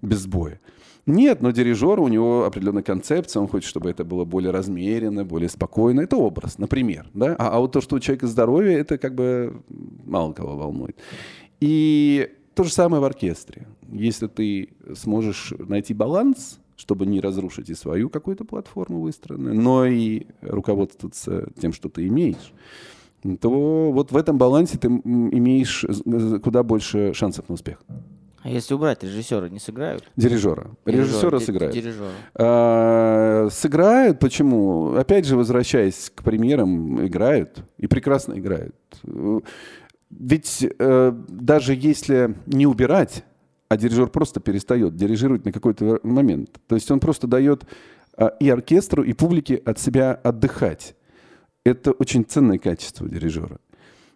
без 0.00 0.20
сбоя. 0.20 0.60
Нет, 1.04 1.42
но 1.42 1.50
дирижер, 1.50 2.00
у 2.00 2.08
него 2.08 2.44
определенная 2.44 2.82
концепция, 2.82 3.40
он 3.40 3.48
хочет, 3.48 3.68
чтобы 3.68 3.90
это 3.90 4.02
было 4.02 4.24
более 4.24 4.50
размеренно, 4.50 5.24
более 5.24 5.48
спокойно. 5.48 6.00
Это 6.00 6.16
образ, 6.16 6.58
например. 6.58 7.06
Да? 7.14 7.36
А, 7.38 7.50
а 7.50 7.60
вот 7.60 7.72
то, 7.72 7.80
что 7.80 7.96
у 7.96 8.00
человека 8.00 8.26
здоровье, 8.26 8.78
это 8.78 8.98
как 8.98 9.14
бы 9.14 9.62
мало 10.04 10.32
кого 10.32 10.56
волнует. 10.56 10.96
И 11.60 12.30
то 12.54 12.64
же 12.64 12.72
самое 12.72 13.00
в 13.00 13.04
оркестре. 13.04 13.68
Если 13.92 14.26
ты 14.26 14.70
сможешь 14.94 15.52
найти 15.58 15.94
баланс, 15.94 16.58
чтобы 16.76 17.06
не 17.06 17.20
разрушить 17.20 17.70
и 17.70 17.74
свою 17.74 18.10
какую-то 18.10 18.44
платформу 18.44 19.00
выстроенную, 19.00 19.54
но 19.54 19.86
и 19.86 20.26
руководствоваться 20.42 21.48
тем, 21.60 21.72
что 21.72 21.88
ты 21.88 22.06
имеешь, 22.06 22.52
то 23.40 23.90
вот 23.92 24.12
в 24.12 24.16
этом 24.16 24.38
балансе 24.38 24.78
ты 24.78 24.88
имеешь 24.88 25.84
куда 26.42 26.62
больше 26.62 27.12
шансов 27.14 27.48
на 27.48 27.54
успех. 27.54 27.78
А 28.42 28.48
если 28.48 28.74
убрать 28.74 29.02
режиссера, 29.02 29.48
не 29.48 29.58
сыграют? 29.58 30.04
Дирижера. 30.14 30.70
Режиссера 30.84 31.40
сыграют. 31.40 31.74
Дирижера. 31.74 32.10
А, 32.36 33.48
сыграют, 33.50 34.20
почему? 34.20 34.94
Опять 34.94 35.26
же, 35.26 35.36
возвращаясь 35.36 36.12
к 36.14 36.22
примерам, 36.22 37.04
играют. 37.04 37.64
И 37.76 37.88
прекрасно 37.88 38.38
играют. 38.38 38.76
Ведь 40.10 40.64
э, 40.78 41.12
даже 41.28 41.74
если 41.74 42.36
не 42.46 42.68
убирать, 42.68 43.24
а 43.68 43.76
дирижер 43.76 44.08
просто 44.08 44.40
перестает 44.40 44.96
дирижировать 44.96 45.44
на 45.44 45.52
какой-то 45.52 46.00
момент, 46.02 46.60
то 46.66 46.74
есть 46.74 46.90
он 46.90 47.00
просто 47.00 47.26
дает 47.26 47.64
э, 48.16 48.30
и 48.40 48.48
оркестру, 48.48 49.02
и 49.02 49.12
публике 49.12 49.56
от 49.56 49.78
себя 49.78 50.12
отдыхать. 50.12 50.94
Это 51.64 51.90
очень 51.92 52.24
ценное 52.24 52.58
качество 52.58 53.08
дирижера. 53.08 53.58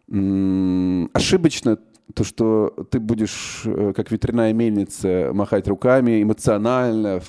Ошибочно 0.08 1.78
то, 2.14 2.24
что 2.24 2.74
ты 2.90 2.98
будешь, 2.98 3.62
э, 3.64 3.92
как 3.94 4.10
ветряная 4.10 4.52
мельница, 4.52 5.30
махать 5.32 5.68
руками 5.68 6.22
эмоционально. 6.22 7.20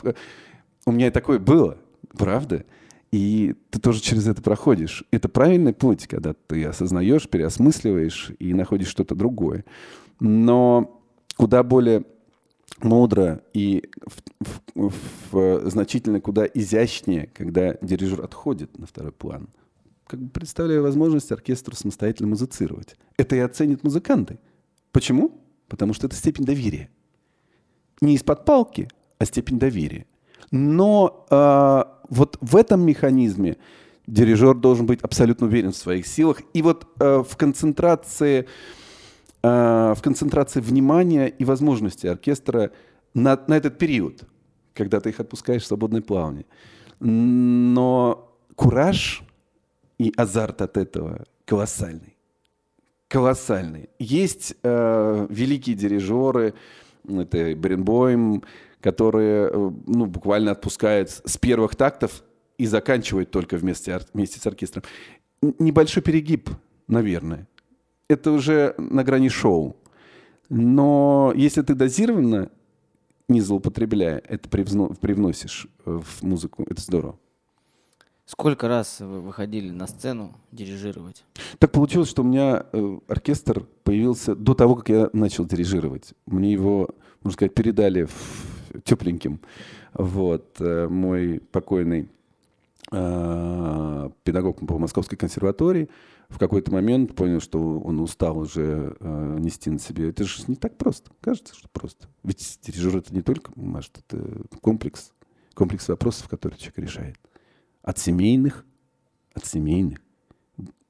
У 0.86 0.92
меня 0.92 1.12
такое 1.12 1.40
было, 1.40 1.78
правда? 2.18 2.66
И 3.12 3.56
ты 3.70 3.80
тоже 3.80 4.02
через 4.02 4.28
это 4.28 4.42
проходишь. 4.42 5.04
Это 5.12 5.28
правильный 5.28 5.74
путь, 5.74 6.08
когда 6.08 6.34
ты 6.48 6.64
осознаешь, 6.66 7.28
переосмысливаешь 7.28 8.32
и 8.40 8.54
находишь 8.54 8.88
что-то 8.88 9.16
другое. 9.16 9.66
Но 10.20 11.01
куда 11.42 11.64
более 11.64 12.06
мудро 12.84 13.42
и 13.52 13.90
в, 14.06 14.62
в, 14.76 14.94
в, 15.32 15.70
значительно 15.72 16.22
куда 16.22 16.46
изящнее, 16.46 17.32
когда 17.34 17.78
дирижер 17.82 18.22
отходит 18.22 18.78
на 18.78 18.86
второй 18.86 19.12
план, 19.12 19.50
как 20.06 20.20
бы 20.22 20.30
представляя 20.30 20.82
возможность 20.82 21.32
оркестру 21.32 21.76
самостоятельно 21.76 22.30
музицировать. 22.30 22.96
Это 23.18 23.36
и 23.36 23.40
оценят 23.40 23.84
музыканты. 23.84 24.38
Почему? 24.92 25.42
Потому 25.68 25.94
что 25.96 26.06
это 26.06 26.16
степень 26.16 26.46
доверия. 26.46 26.92
Не 28.02 28.14
из-под 28.14 28.46
палки, 28.46 28.88
а 29.18 29.26
степень 29.26 29.58
доверия. 29.58 30.06
Но 30.52 31.26
э, 31.32 31.84
вот 32.10 32.38
в 32.40 32.56
этом 32.56 32.86
механизме 32.86 33.58
дирижер 34.06 34.54
должен 34.54 34.86
быть 34.86 35.02
абсолютно 35.02 35.48
уверен 35.48 35.72
в 35.72 35.76
своих 35.76 36.06
силах. 36.06 36.44
И 36.54 36.62
вот 36.62 36.86
э, 37.00 37.24
в 37.28 37.36
концентрации 37.36 38.48
в 39.44 39.98
концентрации 40.04 40.60
внимания 40.60 41.28
и 41.28 41.46
возможностей 41.46 42.08
оркестра 42.08 42.72
на, 43.14 43.40
на 43.48 43.58
этот 43.58 43.78
период, 43.78 44.24
когда 44.74 45.00
ты 45.00 45.10
их 45.10 45.20
отпускаешь 45.20 45.64
в 45.64 45.68
свободное 45.68 46.02
плавание. 46.02 46.46
Но 47.00 48.32
кураж 48.56 49.24
и 49.98 50.14
азарт 50.16 50.62
от 50.62 50.78
этого 50.78 51.26
колоссальный. 51.46 52.16
Колоссальный. 53.08 53.90
Есть 54.00 54.56
э, 54.64 55.28
великие 55.30 55.76
дирижеры, 55.76 56.54
это 57.08 57.56
Бренбойм, 57.56 58.44
которые 58.80 59.50
э, 59.50 59.72
ну, 59.88 60.06
буквально 60.06 60.52
отпускают 60.52 61.10
с 61.10 61.38
первых 61.38 61.76
тактов 61.76 62.24
и 62.58 62.66
заканчивают 62.66 63.32
только 63.32 63.58
вместе, 63.58 64.00
вместе 64.14 64.40
с 64.40 64.48
оркестром. 64.48 64.84
Небольшой 65.42 66.04
перегиб, 66.04 66.50
наверное. 66.88 67.48
Это 68.12 68.34
уже 68.34 68.76
на 68.78 69.06
грани 69.06 69.30
шоу. 69.30 69.78
Но 70.50 71.32
если 71.34 71.62
ты 71.62 71.76
дозированно, 71.76 72.50
не 73.30 73.40
злоупотребляя, 73.40 74.22
это 74.28 74.50
привносишь 74.50 75.68
в 75.86 76.22
музыку, 76.22 76.66
это 76.70 76.82
здорово. 76.82 77.18
Сколько 78.26 78.68
раз 78.68 79.00
вы 79.00 79.22
выходили 79.22 79.70
на 79.72 79.88
сцену 79.88 80.34
дирижировать? 80.52 81.24
Так 81.58 81.72
получилось, 81.72 82.10
что 82.10 82.22
у 82.24 82.26
меня 82.26 82.66
э, 82.74 83.00
оркестр 83.08 83.66
появился 83.86 84.36
до 84.36 84.56
того, 84.56 84.76
как 84.76 84.90
я 84.90 85.10
начал 85.14 85.46
дирижировать. 85.46 86.14
Мне 86.26 86.52
его, 86.52 86.90
можно 87.24 87.36
сказать, 87.36 87.54
передали 87.54 88.04
в, 88.04 88.82
тепленьким. 88.84 89.40
Вот, 89.94 90.58
э, 90.60 90.90
мой 90.90 91.42
покойный 91.52 92.10
э, 92.92 94.10
педагог 94.26 94.68
по 94.68 94.78
Московской 94.78 95.18
консерватории 95.18 95.90
в 96.32 96.40
какой-то 96.40 96.72
момент 96.72 97.14
понял, 97.14 97.42
что 97.42 97.80
он 97.80 98.00
устал 98.00 98.38
уже 98.38 98.96
э, 99.00 99.38
нести 99.40 99.70
на 99.70 99.80
себе. 99.80 100.10
Это 100.10 100.24
же 100.24 100.44
не 100.48 100.56
так 100.56 100.78
просто. 100.78 101.12
Кажется, 101.20 101.54
что 101.54 101.68
просто. 101.70 102.08
Ведь 102.24 102.60
дирижер 102.64 102.98
это 102.98 103.14
не 103.14 103.22
только, 103.22 103.52
может, 103.56 104.00
это 104.00 104.44
комплекс, 104.62 105.12
комплекс 105.54 105.88
вопросов, 105.90 106.30
которые 106.30 106.58
человек 106.58 106.80
решает. 106.80 107.18
От 107.84 107.98
семейных, 107.98 108.66
от 109.34 109.46
семейных, 109.46 110.00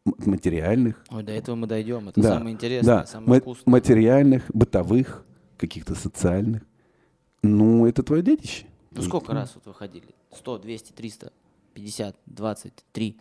материальных. 0.05 1.03
Ой, 1.09 1.23
до 1.23 1.31
этого 1.31 1.55
мы 1.55 1.67
дойдем. 1.67 2.09
Это 2.09 2.21
да, 2.21 2.37
самое 2.37 2.53
интересное, 2.53 2.97
да. 2.99 3.05
самое 3.05 3.41
вкусное. 3.41 3.71
Материальных, 3.71 4.43
бытовых, 4.53 5.25
каких-то 5.57 5.95
социальных. 5.95 6.63
Ну, 7.41 7.87
это 7.87 8.03
твое 8.03 8.21
детище. 8.21 8.65
Ну, 8.91 9.01
сколько 9.01 9.33
раз 9.33 9.53
вот 9.55 9.65
выходили? 9.65 10.13
100, 10.35 10.59
200, 10.59 10.91
300, 10.93 11.33
50, 11.73 12.15
20, 12.25 12.73
3? 12.91 13.17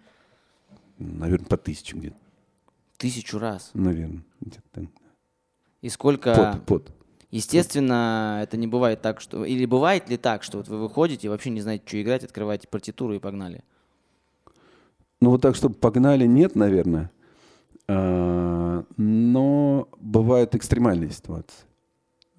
Наверное, 1.01 1.47
по 1.47 1.57
тысяче 1.57 1.97
где-то. 1.97 2.17
Тысячу 2.99 3.39
раз? 3.39 3.71
Наверное, 3.73 4.23
где-то 4.41 4.87
И 5.81 5.89
сколько... 5.89 6.35
Под, 6.35 6.67
под. 6.67 6.93
Естественно, 7.31 8.41
это 8.43 8.57
не 8.57 8.67
бывает 8.67 9.01
так, 9.01 9.21
что... 9.21 9.45
Или 9.45 9.65
бывает 9.65 10.11
ли 10.11 10.19
так, 10.19 10.43
что 10.43 10.59
вот 10.59 10.69
вы 10.69 10.79
выходите 10.79 11.27
и 11.27 11.31
вообще 11.31 11.51
не 11.51 11.63
знаете, 11.63 11.85
что 11.87 12.03
играть, 12.03 12.25
открываете 12.25 12.69
партитуру 12.69 13.15
и 13.15 13.19
погнали? 13.19 13.65
Ну 15.21 15.31
вот 15.31 15.41
так, 15.41 15.55
чтобы 15.57 15.75
погнали, 15.75 16.27
нет, 16.27 16.55
наверное. 16.55 17.11
А, 17.89 18.85
но 18.99 19.89
бывают 19.99 20.55
экстремальные 20.55 21.11
ситуации. 21.11 21.65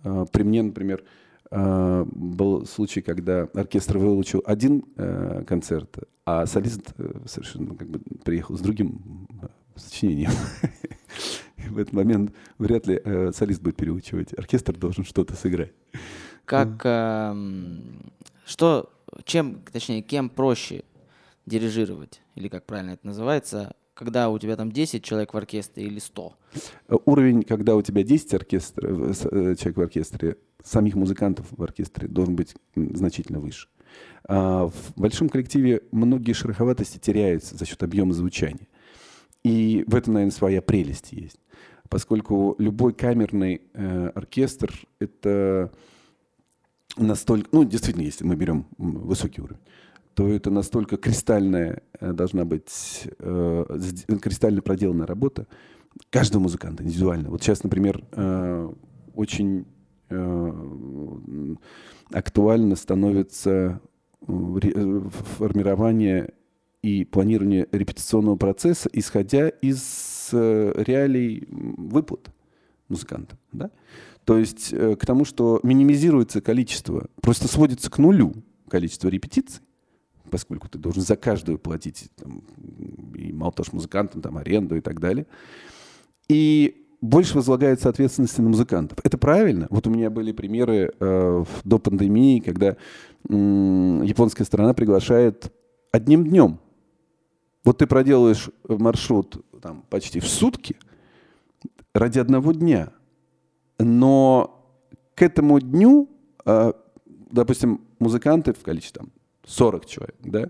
А, 0.03 0.25
при 0.25 0.43
мне, 0.43 0.61
например, 0.61 1.03
был 1.51 2.65
случай, 2.65 3.01
когда 3.01 3.43
оркестр 3.53 3.97
выучил 3.97 4.41
один 4.45 4.85
э, 4.95 5.43
концерт, 5.45 5.97
а 6.25 6.45
солист 6.45 6.93
э, 6.97 7.11
совершенно 7.25 7.75
как 7.75 7.89
бы 7.89 7.99
приехал 8.23 8.57
с 8.57 8.61
другим 8.61 9.27
э, 9.41 9.47
сочинением. 9.75 10.31
в 11.69 11.77
этот 11.77 11.93
момент 11.93 12.33
вряд 12.57 12.87
ли 12.87 13.01
э, 13.03 13.31
солист 13.33 13.61
будет 13.61 13.75
переучивать. 13.75 14.37
Оркестр 14.37 14.77
должен 14.77 15.03
что-то 15.03 15.35
сыграть. 15.35 15.73
Как, 16.45 16.81
э, 16.85 17.35
что, 18.45 18.89
чем, 19.25 19.61
точнее, 19.71 20.01
кем 20.01 20.29
проще 20.29 20.83
дирижировать, 21.45 22.21
или 22.35 22.47
как 22.47 22.65
правильно 22.65 22.91
это 22.91 23.05
называется, 23.05 23.75
когда 23.93 24.29
у 24.29 24.39
тебя 24.39 24.55
там 24.55 24.71
10 24.71 25.03
человек 25.03 25.33
в 25.33 25.37
оркестре 25.37 25.85
или 25.85 25.99
100? 25.99 26.33
Уровень, 27.05 27.43
когда 27.43 27.75
у 27.75 27.81
тебя 27.81 28.03
10 28.03 28.33
оркестр, 28.33 28.87
человек 28.87 29.77
в 29.77 29.81
оркестре, 29.81 30.37
самих 30.63 30.95
музыкантов 30.95 31.47
в 31.51 31.61
оркестре 31.63 32.07
должен 32.07 32.35
быть 32.35 32.55
значительно 32.75 33.39
выше. 33.39 33.67
А 34.27 34.67
в 34.67 34.93
большом 34.95 35.29
коллективе 35.29 35.81
многие 35.91 36.33
шероховатости 36.33 36.97
теряются 36.97 37.57
за 37.57 37.65
счет 37.65 37.81
объема 37.83 38.13
звучания. 38.13 38.67
И 39.43 39.83
в 39.87 39.95
этом, 39.95 40.13
наверное, 40.13 40.33
своя 40.33 40.61
прелесть 40.61 41.11
есть. 41.11 41.39
Поскольку 41.89 42.55
любой 42.57 42.93
камерный 42.93 43.63
э, 43.73 44.11
оркестр— 44.15 44.71
это 44.99 45.71
настолько... 46.95 47.49
Ну, 47.51 47.63
действительно, 47.65 48.03
если 48.03 48.23
мы 48.23 48.35
берем 48.35 48.67
высокий 48.77 49.41
уровень, 49.41 49.59
то 50.13 50.27
это 50.27 50.49
настолько 50.51 50.97
кристальная 50.97 51.81
э, 51.99 52.13
должна 52.13 52.45
быть, 52.45 53.07
э, 53.19 53.79
кристально 54.21 54.61
проделанная 54.61 55.07
работа 55.07 55.47
каждого 56.09 56.43
музыканта 56.43 56.83
индивидуально. 56.83 57.29
Вот 57.29 57.41
сейчас, 57.41 57.63
например, 57.63 58.03
э, 58.11 58.73
очень 59.15 59.65
актуально 62.11 62.75
становится 62.75 63.81
э, 64.27 65.01
формирование 65.37 66.33
и 66.81 67.05
планирование 67.05 67.67
репетиционного 67.71 68.35
процесса, 68.35 68.89
исходя 68.91 69.49
из 69.49 70.29
э, 70.33 70.73
реалий 70.77 71.47
выплат 71.49 72.31
музыканта. 72.89 73.37
Да? 73.51 73.71
То 74.25 74.37
есть 74.37 74.73
э, 74.73 74.95
к 74.95 75.05
тому, 75.05 75.25
что 75.25 75.59
минимизируется 75.63 76.41
количество, 76.41 77.07
просто 77.21 77.47
сводится 77.47 77.89
к 77.89 77.97
нулю 77.97 78.33
количество 78.69 79.09
репетиций, 79.09 79.61
поскольку 80.29 80.69
ты 80.69 80.77
должен 80.77 81.01
за 81.01 81.15
каждую 81.15 81.59
платить 81.59 82.09
там, 82.15 82.43
и 83.15 83.31
мало 83.33 83.51
того, 83.51 83.67
музыкантам, 83.73 84.21
там, 84.21 84.37
аренду 84.37 84.75
и 84.75 84.81
так 84.81 84.99
далее. 84.99 85.27
И 86.29 86.80
больше 87.01 87.35
возлагается 87.35 87.89
ответственности 87.89 88.41
на 88.41 88.49
музыкантов. 88.49 88.99
Это 89.03 89.17
правильно. 89.17 89.67
Вот 89.69 89.87
у 89.87 89.89
меня 89.89 90.09
были 90.09 90.31
примеры 90.31 90.93
э, 90.99 91.45
до 91.63 91.79
пандемии, 91.79 92.39
когда 92.39 92.67
э, 92.67 92.75
японская 93.27 94.45
сторона 94.45 94.73
приглашает 94.73 95.51
одним 95.91 96.25
днем 96.25 96.59
вот 97.63 97.77
ты 97.77 97.87
проделаешь 97.87 98.49
маршрут 98.67 99.43
там, 99.61 99.83
почти 99.89 100.19
в 100.19 100.27
сутки 100.27 100.75
ради 101.93 102.19
одного 102.19 102.53
дня. 102.53 102.91
Но 103.77 104.65
к 105.15 105.21
этому 105.21 105.59
дню, 105.59 106.09
а, 106.45 106.73
допустим, 107.05 107.81
музыканты 107.99 108.53
в 108.53 108.61
количестве 108.63 109.01
там, 109.01 109.11
40 109.45 109.85
человек, 109.85 110.15
да, 110.21 110.49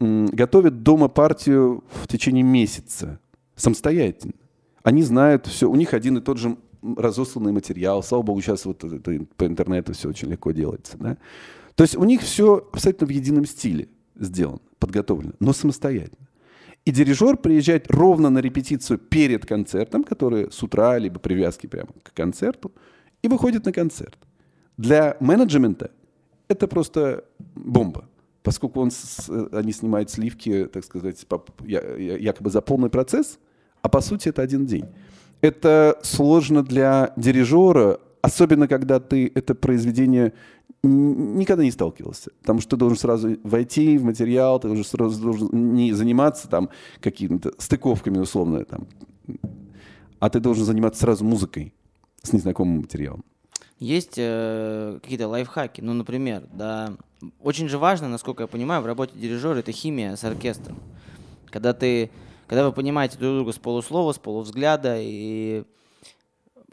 готовят 0.00 0.82
дома 0.82 1.08
партию 1.08 1.84
в 1.92 2.08
течение 2.08 2.42
месяца 2.42 3.20
самостоятельно. 3.54 4.34
Они 4.82 5.02
знают 5.02 5.46
все, 5.46 5.70
у 5.70 5.76
них 5.76 5.94
один 5.94 6.18
и 6.18 6.20
тот 6.20 6.38
же 6.38 6.56
разосланный 6.82 7.52
материал. 7.52 8.02
Слава 8.02 8.22
богу, 8.22 8.40
сейчас 8.40 8.64
вот 8.64 8.82
это, 8.82 9.26
по 9.36 9.46
интернету 9.46 9.92
все 9.92 10.08
очень 10.08 10.28
легко 10.28 10.50
делается. 10.50 10.98
Да? 10.98 11.16
То 11.74 11.84
есть 11.84 11.96
у 11.96 12.04
них 12.04 12.22
все 12.22 12.68
абсолютно 12.72 13.06
в 13.06 13.10
едином 13.10 13.44
стиле 13.44 13.88
сделано, 14.16 14.60
подготовлено, 14.78 15.32
но 15.40 15.52
самостоятельно. 15.52 16.26
И 16.84 16.90
дирижер 16.90 17.36
приезжает 17.36 17.88
ровно 17.90 18.28
на 18.28 18.40
репетицию 18.40 18.98
перед 18.98 19.46
концертом, 19.46 20.02
который 20.02 20.50
с 20.50 20.60
утра, 20.62 20.98
либо 20.98 21.20
привязки 21.20 21.68
прямо 21.68 21.90
к 22.02 22.12
концерту, 22.12 22.72
и 23.22 23.28
выходит 23.28 23.64
на 23.64 23.72
концерт. 23.72 24.18
Для 24.76 25.16
менеджмента 25.20 25.92
это 26.48 26.66
просто 26.66 27.24
бомба, 27.54 28.08
поскольку 28.42 28.80
он, 28.80 28.90
они 29.52 29.72
снимают 29.72 30.10
сливки, 30.10 30.64
так 30.72 30.84
сказать, 30.84 31.24
якобы 31.64 32.50
за 32.50 32.60
полный 32.60 32.90
процесс, 32.90 33.38
а 33.82 33.88
по 33.88 34.00
сути 34.00 34.28
это 34.28 34.42
один 34.42 34.66
день. 34.66 34.86
Это 35.40 35.98
сложно 36.02 36.62
для 36.62 37.12
дирижера, 37.16 37.98
особенно 38.20 38.68
когда 38.68 39.00
ты 39.00 39.30
это 39.34 39.54
произведение 39.54 40.32
никогда 40.82 41.62
не 41.62 41.70
сталкивался. 41.70 42.30
Потому 42.40 42.60
что 42.60 42.70
ты 42.70 42.76
должен 42.76 42.98
сразу 42.98 43.36
войти 43.44 43.98
в 43.98 44.04
материал, 44.04 44.58
ты 44.58 44.68
уже 44.68 44.84
сразу 44.84 45.20
должен 45.20 45.48
не 45.74 45.92
заниматься 45.92 46.48
там 46.48 46.70
какими-то 47.00 47.52
стыковками 47.58 48.18
условно, 48.18 48.64
там, 48.64 48.86
а 50.18 50.30
ты 50.30 50.40
должен 50.40 50.64
заниматься 50.64 51.00
сразу 51.00 51.24
музыкой 51.24 51.74
с 52.22 52.32
незнакомым 52.32 52.78
материалом. 52.78 53.24
Есть 53.78 54.14
э, 54.16 55.00
какие-то 55.02 55.26
лайфхаки. 55.26 55.80
Ну, 55.80 55.92
например, 55.92 56.44
да, 56.52 56.94
очень 57.40 57.68
же 57.68 57.78
важно, 57.78 58.08
насколько 58.08 58.44
я 58.44 58.46
понимаю, 58.46 58.82
в 58.82 58.86
работе 58.86 59.18
дирижера 59.18 59.58
это 59.58 59.72
химия 59.72 60.14
с 60.14 60.22
оркестром. 60.22 60.78
Когда 61.50 61.72
ты, 61.72 62.10
когда 62.52 62.66
вы 62.66 62.72
понимаете 62.72 63.16
друг 63.16 63.36
друга 63.36 63.52
с 63.52 63.58
полуслова, 63.58 64.12
с 64.12 64.18
полувзгляда 64.18 64.98
и 65.00 65.64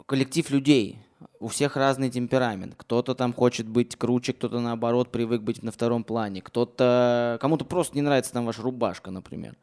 коллектив 0.04 0.50
людей, 0.50 0.98
у 1.38 1.48
всех 1.48 1.74
разный 1.74 2.10
темперамент. 2.10 2.74
Кто-то 2.76 3.14
там 3.14 3.32
хочет 3.32 3.66
быть 3.66 3.96
круче, 3.96 4.34
кто-то 4.34 4.60
наоборот 4.60 5.10
привык 5.10 5.40
быть 5.40 5.62
на 5.62 5.72
втором 5.72 6.04
плане. 6.04 6.42
Кто-то 6.42 7.38
кому-то 7.40 7.64
просто 7.64 7.96
не 7.96 8.02
нравится 8.02 8.30
там 8.30 8.44
ваша 8.44 8.60
рубашка, 8.60 9.10
например. 9.10 9.56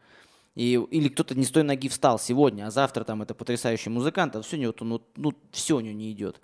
И, 0.55 0.83
или 0.89 1.07
кто-то 1.07 1.35
не 1.35 1.43
с 1.43 1.51
той 1.51 1.61
ноги 1.61 1.87
встал 1.87 2.17
сегодня, 2.17 2.65
а 2.65 2.71
завтра 2.71 3.03
там 3.03 3.21
это 3.21 3.35
потрясающий 3.35 3.91
музыкант, 3.91 4.35
а 4.35 4.41
все 4.41 4.57
у 4.57 4.59
него, 4.59 4.73
ну, 4.79 5.03
ну, 5.17 5.33
все 5.51 5.77
у 5.77 5.81
него 5.81 5.93
не 5.93 6.11
идет. 6.11 6.41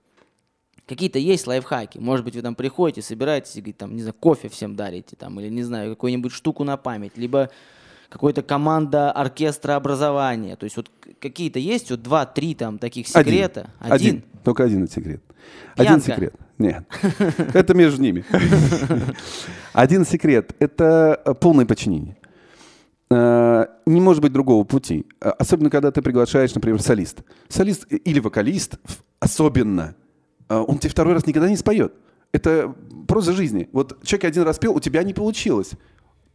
Какие-то 0.85 1.17
есть 1.17 1.47
лайфхаки. 1.47 1.97
Может 1.97 2.23
быть, 2.25 2.35
вы 2.35 2.43
там 2.43 2.53
приходите, 2.53 3.01
собираетесь 3.01 3.55
и 3.55 3.73
там, 3.73 3.95
не 3.95 4.03
знаю, 4.03 4.13
кофе 4.19 4.49
всем 4.49 4.75
дарите, 4.75 5.15
там, 5.15 5.39
или, 5.39 5.49
не 5.49 5.63
знаю, 5.63 5.89
какую-нибудь 5.95 6.31
штуку 6.31 6.63
на 6.63 6.77
память, 6.77 7.17
либо 7.17 7.49
какой-то 8.13 8.43
команда 8.43 9.11
оркестра 9.11 9.75
образования. 9.75 10.55
То 10.55 10.65
есть 10.65 10.77
вот 10.77 10.91
какие-то 11.19 11.57
есть 11.57 11.89
вот 11.89 12.03
два-три 12.03 12.53
там 12.53 12.77
таких 12.77 13.07
секрета. 13.07 13.71
Один. 13.79 13.93
один. 13.93 14.07
один. 14.07 14.23
Только 14.43 14.63
один 14.63 14.87
секрет. 14.87 15.23
Пьянка. 15.75 15.93
Один 15.93 16.01
секрет. 16.01 16.35
Нет. 16.59 16.83
Это 17.55 17.73
между 17.73 18.01
ними. 18.01 18.23
Один 19.73 20.05
секрет. 20.05 20.55
Это 20.59 21.19
э, 21.25 21.33
полное 21.33 21.65
подчинение. 21.65 22.15
Э, 23.09 23.65
не 23.87 23.99
может 23.99 24.21
быть 24.21 24.31
другого 24.31 24.63
пути. 24.63 25.07
Э, 25.19 25.29
особенно, 25.29 25.71
когда 25.71 25.91
ты 25.91 26.03
приглашаешь, 26.03 26.53
например, 26.53 26.79
солист. 26.83 27.23
Солист 27.49 27.87
или 27.89 28.19
вокалист, 28.19 28.77
особенно, 29.19 29.95
он 30.47 30.77
тебе 30.77 30.91
второй 30.91 31.15
раз 31.15 31.25
никогда 31.25 31.49
не 31.49 31.57
споет. 31.57 31.93
Это 32.31 32.75
просто 33.07 33.33
жизни. 33.33 33.67
Вот 33.73 34.03
человек 34.03 34.25
один 34.25 34.43
раз 34.43 34.59
пел, 34.59 34.75
у 34.75 34.79
тебя 34.79 35.01
не 35.01 35.15
получилось. 35.15 35.71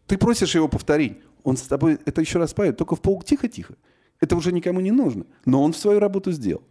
Ты 0.08 0.18
просишь 0.18 0.56
его 0.56 0.66
повторить. 0.66 1.18
Он 1.44 1.56
с 1.56 1.62
тобой 1.62 1.98
это 2.04 2.20
еще 2.20 2.38
раз 2.38 2.54
поет, 2.54 2.76
только 2.76 2.96
в 2.96 3.00
пол 3.00 3.22
тихо-тихо. 3.22 3.74
Это 4.20 4.36
уже 4.36 4.52
никому 4.52 4.80
не 4.80 4.90
нужно. 4.90 5.24
Но 5.44 5.62
он 5.62 5.72
свою 5.72 6.00
работу 6.00 6.32
сделал. 6.32 6.62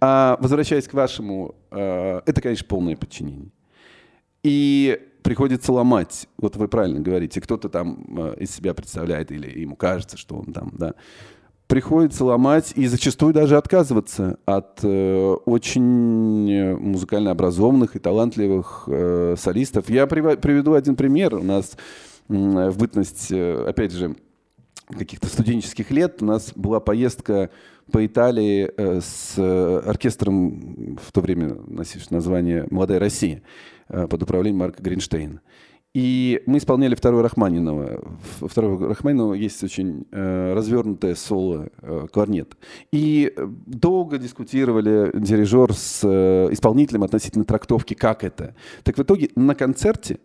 А 0.00 0.36
возвращаясь 0.40 0.86
к 0.86 0.94
вашему, 0.94 1.54
э, 1.70 2.20
это, 2.26 2.40
конечно, 2.40 2.66
полное 2.68 2.96
подчинение. 2.96 3.50
И 4.42 5.00
приходится 5.22 5.72
ломать. 5.72 6.28
Вот 6.36 6.56
вы 6.56 6.68
правильно 6.68 7.00
говорите, 7.00 7.40
кто-то 7.40 7.70
там 7.70 8.04
э, 8.18 8.36
из 8.40 8.50
себя 8.50 8.74
представляет 8.74 9.32
или 9.32 9.58
ему 9.58 9.76
кажется, 9.76 10.18
что 10.18 10.36
он 10.36 10.52
там, 10.52 10.72
да. 10.74 10.94
Приходится 11.66 12.26
ломать 12.26 12.74
и 12.76 12.86
зачастую 12.86 13.32
даже 13.32 13.56
отказываться 13.56 14.38
от 14.44 14.80
э, 14.82 15.36
очень 15.46 16.76
музыкально 16.76 17.30
образованных 17.30 17.96
и 17.96 17.98
талантливых 17.98 18.86
солистов. 19.38 19.88
Я 19.88 20.06
приведу 20.06 20.74
один 20.74 20.94
пример. 20.94 21.34
У 21.36 21.42
нас 21.42 21.78
в 22.28 22.78
бытность, 22.78 23.30
э, 23.30 23.64
опять 23.66 23.92
же, 23.92 24.16
каких-то 24.88 25.26
студенческих 25.28 25.90
лет 25.90 26.22
у 26.22 26.26
нас 26.26 26.52
была 26.54 26.80
поездка 26.80 27.50
по 27.90 28.04
Италии 28.04 28.70
э, 28.76 29.00
с 29.00 29.34
э, 29.36 29.82
оркестром, 29.84 30.98
в 31.02 31.12
то 31.12 31.20
время 31.20 31.54
носившим 31.66 32.16
название 32.16 32.66
«Молодая 32.70 32.98
Россия», 32.98 33.42
э, 33.88 34.06
под 34.06 34.22
управлением 34.22 34.60
Марка 34.60 34.82
Гринштейна. 34.82 35.40
И 35.94 36.42
мы 36.46 36.58
исполняли 36.58 36.96
второй 36.96 37.22
Рахманинова. 37.22 38.02
Второго 38.40 38.88
Рахманинова 38.88 39.34
есть 39.34 39.62
очень 39.62 40.06
э, 40.10 40.52
развернутое 40.52 41.14
соло 41.14 41.68
э, 41.82 42.08
кларнет. 42.12 42.56
И 42.90 43.32
долго 43.36 44.18
дискутировали 44.18 45.12
дирижер 45.14 45.72
с 45.72 46.00
э, 46.02 46.48
исполнителем 46.50 47.04
относительно 47.04 47.44
трактовки, 47.44 47.94
как 47.94 48.24
это. 48.24 48.56
Так 48.82 48.98
в 48.98 49.02
итоге 49.02 49.30
на 49.36 49.54
концерте 49.54 50.18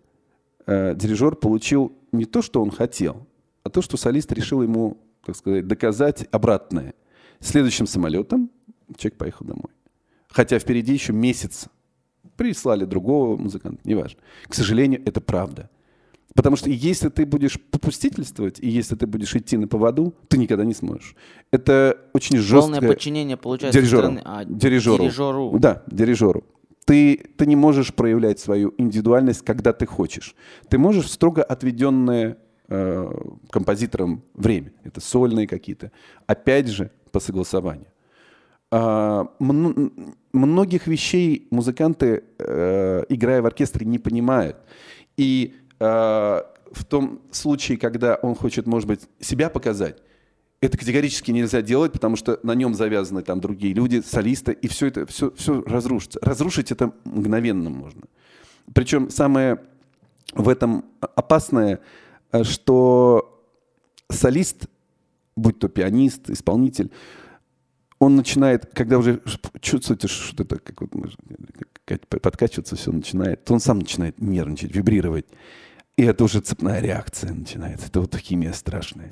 э, 0.66 0.96
дирижер 0.96 1.36
получил 1.36 1.94
не 2.12 2.26
то, 2.26 2.42
что 2.42 2.62
он 2.62 2.72
хотел, 2.72 3.28
а 3.64 3.70
то, 3.70 3.82
что 3.82 3.98
солист 3.98 4.32
решил 4.32 4.62
ему, 4.62 4.98
так 5.26 5.36
сказать, 5.36 5.68
доказать 5.68 6.28
обратное. 6.32 6.94
Следующим 7.40 7.88
самолетом 7.88 8.50
человек 8.98 9.18
поехал 9.18 9.46
домой. 9.46 9.72
Хотя 10.28 10.60
впереди 10.60 10.94
еще 10.94 11.14
месяц. 11.14 11.68
Прислали 12.36 12.86
другого 12.86 13.36
музыканта, 13.36 13.80
неважно. 13.84 14.20
К 14.48 14.54
сожалению, 14.54 15.02
это 15.06 15.20
правда. 15.20 15.70
Потому 16.36 16.56
что 16.56 16.70
если 16.70 17.10
ты 17.10 17.26
будешь 17.26 17.60
попустительствовать, 17.60 18.60
и 18.60 18.70
если 18.70 18.96
ты 18.96 19.08
будешь 19.08 19.36
идти 19.36 19.58
на 19.58 19.68
поводу, 19.68 20.14
ты 20.28 20.38
никогда 20.38 20.64
не 20.64 20.74
сможешь. 20.74 21.16
Это 21.52 21.98
очень 22.14 22.38
жесткое... 22.38 22.80
Полное 22.80 22.82
подчинение 22.82 23.36
получается 23.36 23.80
дирижеру. 23.80 24.04
Стороны... 24.04 24.22
А, 24.24 24.46
дирижеру. 24.46 25.04
дирижеру. 25.04 25.60
Да, 25.60 25.84
дирижеру. 25.88 26.44
Ты, 26.90 27.18
ты 27.38 27.46
не 27.46 27.56
можешь 27.56 27.94
проявлять 27.94 28.40
свою 28.40 28.74
индивидуальность, 28.80 29.46
когда 29.46 29.74
ты 29.74 29.86
хочешь. 29.86 30.36
Ты 30.70 30.80
можешь 30.80 31.06
в 31.06 31.12
строго 31.12 31.44
отведенное 31.44 32.38
э, 32.68 33.12
композиторам 33.52 34.24
время. 34.34 34.72
Это 34.84 35.00
сольные 35.00 35.46
какие-то. 35.46 35.92
Опять 36.26 36.68
же, 36.68 36.90
по 37.12 37.20
согласованию. 37.20 37.86
А, 38.72 39.28
многих 40.34 40.88
вещей 40.88 41.48
музыканты, 41.52 42.24
э, 42.40 43.04
играя 43.10 43.44
в 43.44 43.46
оркестре, 43.46 43.86
не 43.86 44.00
понимают. 44.00 44.58
И 45.16 45.54
э, 45.80 45.86
в 45.86 46.86
том 46.86 47.22
случае, 47.30 47.78
когда 47.78 48.16
он 48.16 48.34
хочет, 48.34 48.66
может 48.66 48.88
быть, 48.88 49.02
себя 49.20 49.52
показать, 49.52 50.02
это 50.62 50.78
категорически 50.78 51.32
нельзя 51.32 51.62
делать, 51.62 51.94
потому 51.94 52.16
что 52.16 52.40
на 52.44 52.54
нем 52.56 52.74
завязаны 52.74 53.22
там 53.22 53.40
другие 53.40 53.74
люди, 53.74 54.02
солисты, 54.06 54.52
и 54.52 54.68
все 54.68 54.88
это 54.88 55.06
все, 55.06 55.32
все 55.32 55.62
разрушится. 55.62 56.20
Разрушить 56.22 56.72
это 56.72 56.94
мгновенно 57.06 57.70
можно. 57.70 58.04
Причем 58.74 59.10
самое 59.10 59.62
в 60.34 60.50
этом 60.50 60.86
опасное, 61.00 61.80
э, 62.32 62.44
что 62.44 63.42
солист 64.12 64.68
будь 65.40 65.60
то 65.60 65.68
пианист, 65.70 66.30
исполнитель, 66.30 66.92
он 67.98 68.16
начинает, 68.16 68.66
когда 68.74 68.98
уже 68.98 69.22
чувствуете, 69.60 70.08
что 70.08 70.44
это 70.44 70.60
как 70.60 70.82
вот 70.82 70.92
подкачиваться 72.10 72.76
все 72.76 72.92
начинает, 72.92 73.44
то 73.44 73.54
он 73.54 73.60
сам 73.60 73.80
начинает 73.80 74.22
нервничать, 74.22 74.74
вибрировать. 74.74 75.26
И 75.98 76.04
это 76.04 76.24
уже 76.24 76.40
цепная 76.40 76.80
реакция 76.80 77.34
начинается. 77.34 77.88
Это 77.88 78.00
вот 78.00 78.16
химия 78.16 78.54
страшная. 78.54 79.12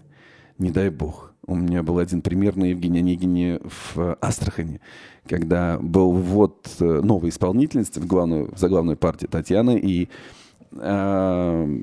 Не 0.57 0.71
дай 0.71 0.89
бог. 0.89 1.33
У 1.45 1.55
меня 1.55 1.83
был 1.83 1.99
один 1.99 2.21
пример 2.21 2.57
на 2.57 2.65
Евгении 2.65 2.99
Онегине 2.99 3.59
в 3.63 4.17
Астрахани, 4.19 4.81
когда 5.27 5.77
был 5.79 6.11
ввод 6.11 6.67
э, 6.79 6.83
новой 6.83 7.29
исполнительности 7.29 7.99
в, 7.99 8.07
главную, 8.07 8.53
в 8.53 8.57
заглавную 8.57 8.97
партию 8.97 9.29
Татьяны, 9.29 9.79
и 9.79 10.09
э, 10.73 11.77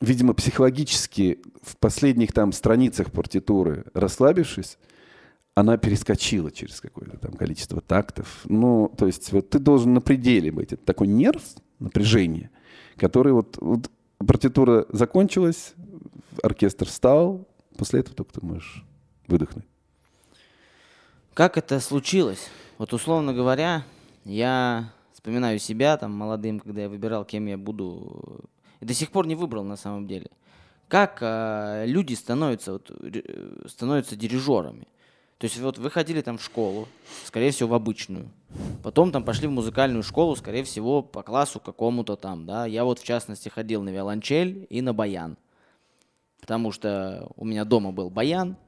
видимо, 0.00 0.34
психологически 0.34 1.38
в 1.62 1.76
последних 1.78 2.32
там 2.32 2.52
страницах 2.52 3.10
партитуры 3.10 3.86
расслабившись, 3.94 4.78
она 5.54 5.76
перескочила 5.76 6.50
через 6.50 6.80
какое-то 6.80 7.18
там 7.18 7.32
количество 7.32 7.80
тактов. 7.80 8.42
Ну, 8.44 8.92
то 8.96 9.06
есть 9.06 9.32
вот 9.32 9.50
ты 9.50 9.58
должен 9.58 9.94
на 9.94 10.00
пределе 10.00 10.50
быть. 10.50 10.72
Это 10.72 10.84
такой 10.84 11.08
нерв, 11.08 11.42
напряжение, 11.78 12.50
который 12.96 13.32
вот, 13.32 13.58
вот 13.60 13.90
партитура 14.18 14.86
закончилась, 14.90 15.74
оркестр 16.42 16.86
встал, 16.86 17.46
после 17.76 18.00
этого 18.00 18.16
только 18.16 18.34
ты 18.34 18.44
можешь 18.44 18.84
выдохнуть. 19.28 19.66
Как 21.34 21.56
это 21.56 21.80
случилось? 21.80 22.48
Вот 22.78 22.92
условно 22.92 23.32
говоря, 23.32 23.84
я 24.24 24.92
вспоминаю 25.12 25.58
себя 25.58 25.96
там 25.96 26.12
молодым, 26.12 26.60
когда 26.60 26.82
я 26.82 26.88
выбирал, 26.88 27.24
кем 27.24 27.46
я 27.46 27.56
буду 27.56 28.48
и 28.82 28.84
до 28.84 28.94
сих 28.94 29.12
пор 29.12 29.28
не 29.28 29.36
выбрал 29.36 29.62
на 29.62 29.76
самом 29.76 30.08
деле. 30.08 30.26
Как 30.88 31.18
э, 31.20 31.84
люди 31.86 32.14
становятся, 32.14 32.72
вот, 32.72 32.90
становятся 33.66 34.16
дирижерами? 34.16 34.88
То 35.38 35.44
есть 35.44 35.58
вот 35.60 35.78
вы 35.78 35.88
ходили 35.88 36.20
там 36.20 36.36
в 36.36 36.42
школу, 36.42 36.88
скорее 37.24 37.52
всего, 37.52 37.68
в 37.68 37.74
обычную. 37.74 38.28
Потом 38.82 39.12
там 39.12 39.22
пошли 39.22 39.46
в 39.46 39.52
музыкальную 39.52 40.02
школу, 40.02 40.34
скорее 40.34 40.64
всего, 40.64 41.00
по 41.00 41.22
классу 41.22 41.60
какому-то 41.60 42.16
там, 42.16 42.44
да. 42.44 42.66
Я 42.66 42.84
вот, 42.84 42.98
в 42.98 43.04
частности, 43.04 43.48
ходил 43.48 43.82
на 43.82 43.90
виолончель 43.90 44.66
и 44.68 44.82
на 44.82 44.92
баян. 44.92 45.36
Потому 46.42 46.72
что 46.72 47.30
у 47.36 47.46
меня 47.46 47.64
дома 47.64 47.92
был 47.92 48.10
баян, 48.10 48.58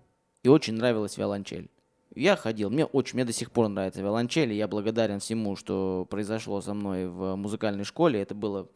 и 0.43 0.49
очень 0.49 0.75
нравилась 0.75 1.19
виолончель. 1.19 1.69
Я 2.15 2.37
ходил, 2.37 2.71
мне 2.71 2.87
очень, 2.87 3.17
мне 3.17 3.27
до 3.27 3.33
сих 3.33 3.51
пор 3.51 3.69
нравится 3.69 4.01
виолончель, 4.01 4.51
и 4.53 4.57
я 4.57 4.69
благодарен 4.69 5.21
всему, 5.21 5.57
что 5.57 6.07
произошло 6.09 6.63
со 6.63 6.73
мной 6.73 7.09
в 7.09 7.35
музыкальной 7.35 7.85
школе. 7.85 8.23
Это 8.23 8.35
было 8.35 8.69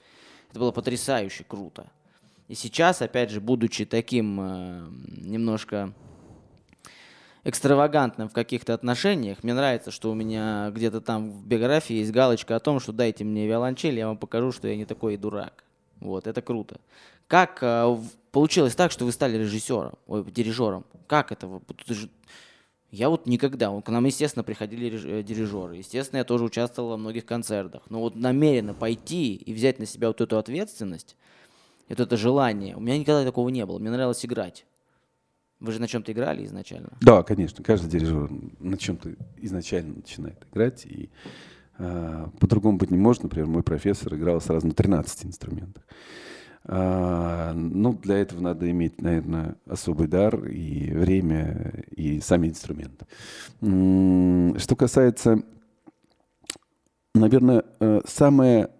это 0.50 0.60
было 0.60 0.72
потрясающе 0.72 1.44
круто. 1.44 1.90
И 2.48 2.54
сейчас, 2.54 3.02
опять 3.02 3.30
же, 3.30 3.40
будучи 3.40 3.84
таким 3.84 4.40
э, 4.40 4.88
немножко 5.08 5.92
экстравагантным 7.44 8.28
в 8.28 8.32
каких-то 8.32 8.72
отношениях, 8.72 9.42
мне 9.42 9.52
нравится, 9.52 9.90
что 9.90 10.10
у 10.10 10.14
меня 10.14 10.70
где-то 10.70 11.00
там 11.02 11.30
в 11.30 11.46
биографии 11.46 11.96
есть 11.96 12.10
галочка 12.10 12.56
о 12.56 12.60
том, 12.60 12.80
что 12.80 12.92
дайте 12.92 13.24
мне 13.24 13.46
виолончель, 13.46 13.98
я 13.98 14.06
вам 14.06 14.16
покажу, 14.16 14.50
что 14.52 14.68
я 14.68 14.76
не 14.76 14.86
такой 14.86 15.14
и 15.14 15.16
дурак. 15.18 15.64
Вот, 16.00 16.26
это 16.26 16.42
круто. 16.42 16.80
Как 17.26 17.58
э, 17.62 17.96
получилось 18.30 18.74
так, 18.74 18.90
что 18.90 19.04
вы 19.04 19.12
стали 19.12 19.36
режиссером, 19.36 19.94
ой, 20.06 20.24
дирижером? 20.30 20.84
Как 21.06 21.32
это? 21.32 21.60
Я 22.90 23.10
вот 23.10 23.26
никогда, 23.26 23.78
к 23.82 23.88
нам, 23.90 24.04
естественно, 24.06 24.42
приходили 24.42 25.20
э, 25.20 25.22
дирижеры, 25.22 25.76
естественно, 25.76 26.18
я 26.18 26.24
тоже 26.24 26.44
участвовал 26.44 26.90
во 26.90 26.96
многих 26.96 27.26
концертах, 27.26 27.82
но 27.90 28.00
вот 28.00 28.16
намеренно 28.16 28.72
пойти 28.72 29.34
и 29.34 29.52
взять 29.52 29.78
на 29.78 29.84
себя 29.84 30.08
вот 30.08 30.20
эту 30.20 30.38
ответственность, 30.38 31.16
вот 31.88 32.00
это 32.00 32.16
желание, 32.16 32.76
у 32.76 32.80
меня 32.80 32.96
никогда 32.96 33.24
такого 33.24 33.50
не 33.50 33.66
было, 33.66 33.78
мне 33.78 33.90
нравилось 33.90 34.24
играть. 34.24 34.64
Вы 35.60 35.72
же 35.72 35.80
на 35.80 35.88
чем-то 35.88 36.12
играли 36.12 36.46
изначально? 36.46 36.96
Да, 37.00 37.22
конечно, 37.24 37.64
каждый 37.64 37.90
дирижер 37.90 38.30
на 38.60 38.78
чем-то 38.78 39.16
изначально 39.38 39.96
начинает 39.96 40.46
играть, 40.50 40.86
и 40.86 41.10
по-другому 41.78 42.76
быть 42.78 42.90
не 42.90 42.98
может, 42.98 43.22
например, 43.22 43.48
мой 43.48 43.62
профессор 43.62 44.14
играл 44.14 44.40
сразу 44.40 44.66
на 44.66 44.74
13 44.74 45.26
инструментах. 45.26 45.84
А, 46.70 47.54
ну, 47.54 47.94
для 47.94 48.18
этого 48.18 48.40
надо 48.40 48.70
иметь, 48.70 49.00
наверное, 49.00 49.56
особый 49.66 50.06
дар 50.06 50.44
и 50.44 50.90
время, 50.90 51.84
и 51.96 52.20
сами 52.20 52.48
инструменты. 52.48 53.06
Что 53.60 54.76
касается, 54.76 55.42
наверное, 57.14 57.64
э, 57.80 58.00
самое, 58.06 58.70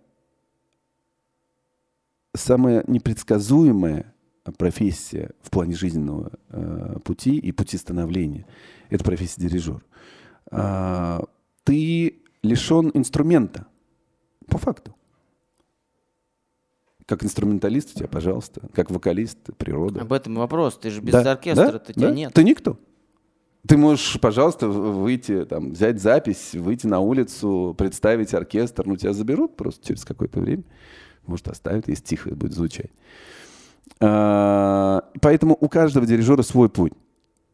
самое 2.35 2.85
непредсказуемое 2.87 4.13
профессия 4.59 5.31
в 5.41 5.51
плане 5.51 5.75
жизненного 5.75 6.33
э, 6.51 6.97
пути 7.05 7.39
и 7.39 7.53
пути 7.53 7.79
становления. 7.79 8.47
Это 8.91 9.03
профессия 9.03 9.41
дирижер. 9.41 9.83
А, 10.51 11.25
ты 11.65 12.23
лишен 12.43 12.91
инструмента, 12.95 13.67
по 14.47 14.59
факту. 14.59 14.95
Как 17.07 17.25
инструменталист 17.25 17.93
у 17.95 17.99
тебя, 17.99 18.09
пожалуйста. 18.09 18.69
Как 18.75 18.91
вокалист, 18.91 19.39
природа. 19.57 20.03
Об 20.03 20.13
этом 20.13 20.35
вопрос. 20.35 20.79
Ты 20.79 20.91
же 20.91 21.01
без 21.01 21.13
Да, 21.13 21.33
оркестра, 21.33 21.73
да, 21.73 21.79
ты 21.79 21.95
тебя 21.95 22.09
да. 22.09 22.15
нет. 22.15 22.35
Ты 22.35 22.45
никто. 22.45 22.79
Ты 23.67 23.77
можешь, 23.77 24.21
пожалуйста, 24.21 24.69
выйти, 24.69 25.45
там, 25.47 25.73
взять 25.73 26.01
запись, 26.01 26.55
выйти 26.55 26.87
на 26.87 27.01
улицу, 27.01 27.75
представить 27.77 28.35
оркестр, 28.35 28.87
ну, 28.87 28.97
тебя 28.97 29.13
заберут 29.13 29.57
просто 29.57 29.87
через 29.87 30.05
какое-то 30.05 30.41
время. 30.41 30.65
Может, 31.27 31.49
оставят, 31.49 31.89
если 31.89 32.05
тихо 32.05 32.35
будет 32.35 32.53
звучать. 32.53 32.91
А, 34.01 35.05
Поэтому 35.21 35.57
у 35.59 35.69
каждого 35.69 36.07
дирижера 36.07 36.43
свой 36.43 36.69
путь. 36.69 36.93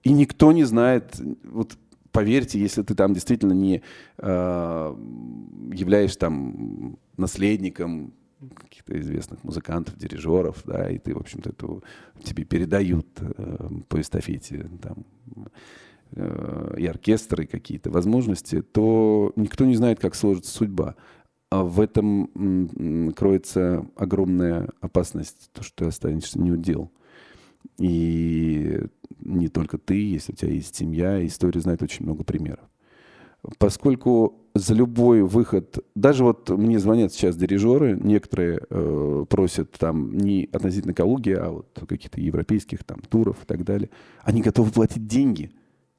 И 0.02 0.12
никто 0.12 0.52
не 0.52 0.64
знает, 0.64 1.16
вот 1.44 1.78
поверьте, 2.14 2.60
если 2.60 2.82
ты 2.82 2.94
там 2.94 3.12
действительно 3.12 3.52
не 3.52 3.82
а, 4.18 4.96
являешься 5.72 6.20
там 6.20 6.96
наследником 7.16 8.14
каких-то 8.54 8.98
известных 9.00 9.42
музыкантов, 9.42 9.96
дирижеров, 9.96 10.62
да, 10.64 10.88
и 10.90 10.98
ты, 10.98 11.14
в 11.14 11.18
общем-то, 11.18 11.50
это 11.50 11.80
тебе 12.22 12.44
передают 12.44 13.06
э, 13.20 13.68
по 13.88 14.00
эстафете 14.00 14.68
там, 14.82 15.06
э, 16.12 16.74
и 16.78 16.86
оркестр, 16.86 17.42
и 17.42 17.46
какие-то 17.46 17.90
возможности, 17.90 18.60
то 18.60 19.32
никто 19.36 19.64
не 19.64 19.76
знает, 19.76 19.98
как 19.98 20.14
сложится 20.14 20.52
судьба. 20.52 20.94
А 21.50 21.64
в 21.64 21.80
этом 21.80 22.30
м, 22.34 23.12
кроется 23.12 23.86
огромная 23.96 24.68
опасность, 24.82 25.50
то, 25.54 25.62
что 25.62 25.84
ты 25.84 25.84
останешься 25.86 26.38
неудел. 26.38 26.90
И 27.78 28.80
не 29.20 29.48
только 29.48 29.78
ты, 29.78 30.10
если 30.10 30.32
у 30.32 30.36
тебя 30.36 30.52
есть 30.52 30.74
семья, 30.76 31.24
история 31.26 31.60
знает 31.60 31.82
очень 31.82 32.04
много 32.04 32.24
примеров. 32.24 32.64
Поскольку 33.58 34.40
за 34.54 34.74
любой 34.74 35.22
выход, 35.22 35.78
даже 35.94 36.24
вот 36.24 36.48
мне 36.48 36.78
звонят 36.78 37.12
сейчас 37.12 37.36
дирижеры, 37.36 37.98
некоторые 38.00 38.60
э, 38.70 39.26
просят 39.28 39.72
там 39.72 40.16
не 40.16 40.48
относительно 40.52 40.94
Калуги, 40.94 41.32
а 41.32 41.50
вот 41.50 41.78
каких-то 41.86 42.20
европейских 42.20 42.84
там 42.84 43.00
туров 43.00 43.42
и 43.42 43.46
так 43.46 43.64
далее, 43.64 43.90
они 44.22 44.40
готовы 44.40 44.70
платить 44.70 45.06
деньги, 45.06 45.50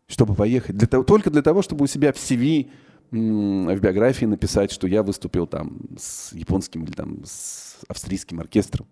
чтобы 0.07 0.33
поехать, 0.33 0.77
для 0.77 0.87
того, 0.87 1.03
только 1.03 1.29
для 1.29 1.41
того, 1.41 1.61
чтобы 1.61 1.83
у 1.83 1.87
себя 1.87 2.13
в 2.13 2.15
CV, 2.15 2.69
в 3.11 3.79
биографии 3.79 4.25
написать, 4.25 4.71
что 4.71 4.87
я 4.87 5.03
выступил 5.03 5.45
там 5.45 5.77
с 5.97 6.33
японским 6.33 6.83
или 6.83 6.91
там 6.91 7.19
с 7.25 7.77
австрийским 7.87 8.39
оркестром. 8.39 8.87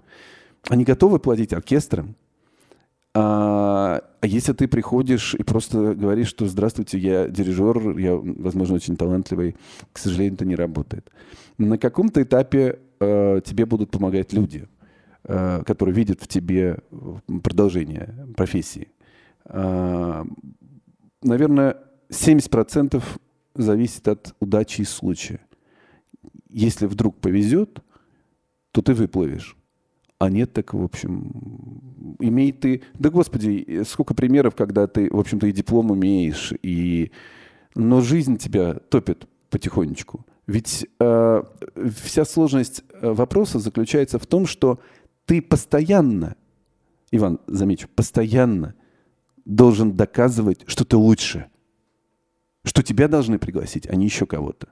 Они 0.70 0.84
готовы 0.84 1.20
платить 1.20 1.54
оркестрам, 1.54 2.16
а, 3.16 4.02
а 4.22 4.28
если 4.28 4.54
ты 4.54 4.68
приходишь 4.68 5.36
и 5.36 5.44
просто 5.44 5.94
говоришь, 5.94 6.30
что 6.30 6.48
здравствуйте, 6.48 6.98
я 6.98 7.28
дирижер, 7.28 7.98
я, 7.98 8.16
возможно, 8.16 8.76
очень 8.76 8.98
талантливый, 8.98 9.56
к 9.92 10.00
сожалению, 10.00 10.34
это 10.34 10.46
не 10.46 10.56
работает. 10.56 11.12
На 11.58 11.78
каком-то 11.78 12.24
этапе 12.24 12.80
э, 13.00 13.42
тебе 13.46 13.66
будут 13.68 13.92
помогать 13.92 14.34
люди, 14.34 14.68
э, 15.26 15.64
которые 15.64 15.94
видят 15.94 16.22
в 16.22 16.28
тебе 16.28 16.80
продолжение 17.44 18.28
профессии. 18.36 18.88
А, 19.46 20.26
наверное, 21.22 21.78
70% 22.10 23.04
зависит 23.56 24.08
от 24.08 24.36
удачи 24.40 24.82
и 24.82 24.86
случая. 24.86 25.42
Если 26.50 26.88
вдруг 26.88 27.20
повезет, 27.20 27.84
то 28.72 28.82
ты 28.82 28.94
выплывешь. 28.94 29.56
А 30.24 30.30
нет, 30.30 30.54
так, 30.54 30.74
в 30.74 30.82
общем, 30.82 32.16
имей 32.22 32.54
ты... 32.54 32.82
Да, 32.94 33.10
господи, 33.10 33.84
сколько 33.86 34.14
примеров, 34.14 34.56
когда 34.56 34.88
ты, 34.88 35.10
в 35.12 35.20
общем-то, 35.20 35.48
и 35.48 35.52
диплом 35.52 35.92
умеешь, 35.92 36.54
и... 36.64 37.12
но 37.76 38.00
жизнь 38.00 38.38
тебя 38.38 38.76
топит 38.76 39.28
потихонечку. 39.50 40.26
Ведь 40.48 40.88
э, 40.98 41.44
вся 42.02 42.24
сложность 42.24 42.86
э, 42.94 43.12
вопроса 43.12 43.60
заключается 43.60 44.18
в 44.18 44.26
том, 44.26 44.46
что 44.46 44.80
ты 45.26 45.42
постоянно, 45.42 46.38
Иван, 47.12 47.42
замечу, 47.48 47.90
постоянно 47.94 48.76
должен 49.44 49.92
доказывать, 49.92 50.64
что 50.68 50.86
ты 50.86 50.96
лучше. 50.96 51.48
Что 52.64 52.82
тебя 52.82 53.10
должны 53.10 53.40
пригласить, 53.40 53.90
а 53.90 53.96
не 53.98 54.06
еще 54.06 54.26
кого-то. 54.26 54.70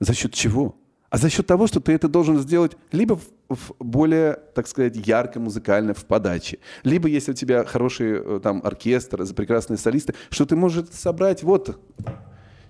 За 0.00 0.14
счет 0.14 0.32
чего? 0.32 0.76
А 1.12 1.18
за 1.18 1.28
счет 1.28 1.46
того, 1.46 1.66
что 1.66 1.78
ты 1.78 1.92
это 1.92 2.08
должен 2.08 2.38
сделать 2.38 2.72
либо 2.90 3.16
в, 3.16 3.54
в 3.54 3.74
более, 3.78 4.38
так 4.54 4.66
сказать, 4.66 4.96
ярко 4.96 5.38
музыкально 5.40 5.92
в 5.92 6.06
подаче, 6.06 6.58
либо 6.84 7.06
если 7.06 7.32
у 7.32 7.34
тебя 7.34 7.66
хороший 7.66 8.12
э, 8.12 8.40
там 8.42 8.62
оркестр, 8.64 9.22
прекрасные 9.34 9.76
солисты, 9.76 10.14
что 10.30 10.46
ты 10.46 10.56
можешь 10.56 10.88
собрать 10.88 11.42
вот. 11.42 11.78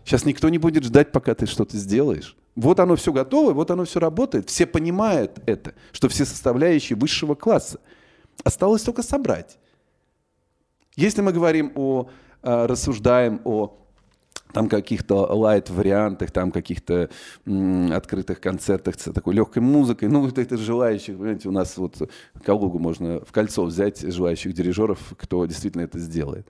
Сейчас 0.04 0.24
никто 0.24 0.48
не 0.48 0.58
будет 0.58 0.82
ждать, 0.82 1.12
пока 1.12 1.36
ты 1.36 1.46
что-то 1.46 1.76
сделаешь. 1.76 2.36
Вот 2.56 2.80
оно 2.80 2.96
все 2.96 3.12
готово, 3.12 3.52
вот 3.52 3.70
оно 3.70 3.84
все 3.84 4.00
работает. 4.00 4.50
Все 4.50 4.66
понимают 4.66 5.38
это, 5.46 5.74
что 5.92 6.08
все 6.08 6.24
составляющие 6.24 6.98
высшего 6.98 7.36
класса. 7.36 7.78
Осталось 8.42 8.82
только 8.82 9.04
собрать. 9.04 9.56
Если 10.96 11.22
мы 11.22 11.32
говорим 11.32 11.70
о, 11.76 12.10
э, 12.42 12.66
рассуждаем 12.66 13.40
о 13.44 13.81
там 14.52 14.68
каких-то 14.68 15.26
лайт-вариантах, 15.34 16.30
там 16.30 16.50
каких-то 16.50 17.10
открытых 17.46 18.40
концертах 18.40 18.94
с 18.98 19.12
такой 19.12 19.34
легкой 19.34 19.62
музыкой. 19.62 20.08
Ну, 20.08 20.20
вот 20.20 20.38
это 20.38 20.56
желающих, 20.56 21.16
понимаете, 21.16 21.48
у 21.48 21.52
нас 21.52 21.76
вот 21.76 22.10
Калугу 22.44 22.78
можно 22.78 23.20
в 23.20 23.32
кольцо 23.32 23.64
взять 23.64 24.00
желающих 24.00 24.52
дирижеров, 24.52 24.98
кто 25.18 25.44
действительно 25.46 25.82
это 25.82 25.98
сделает. 25.98 26.46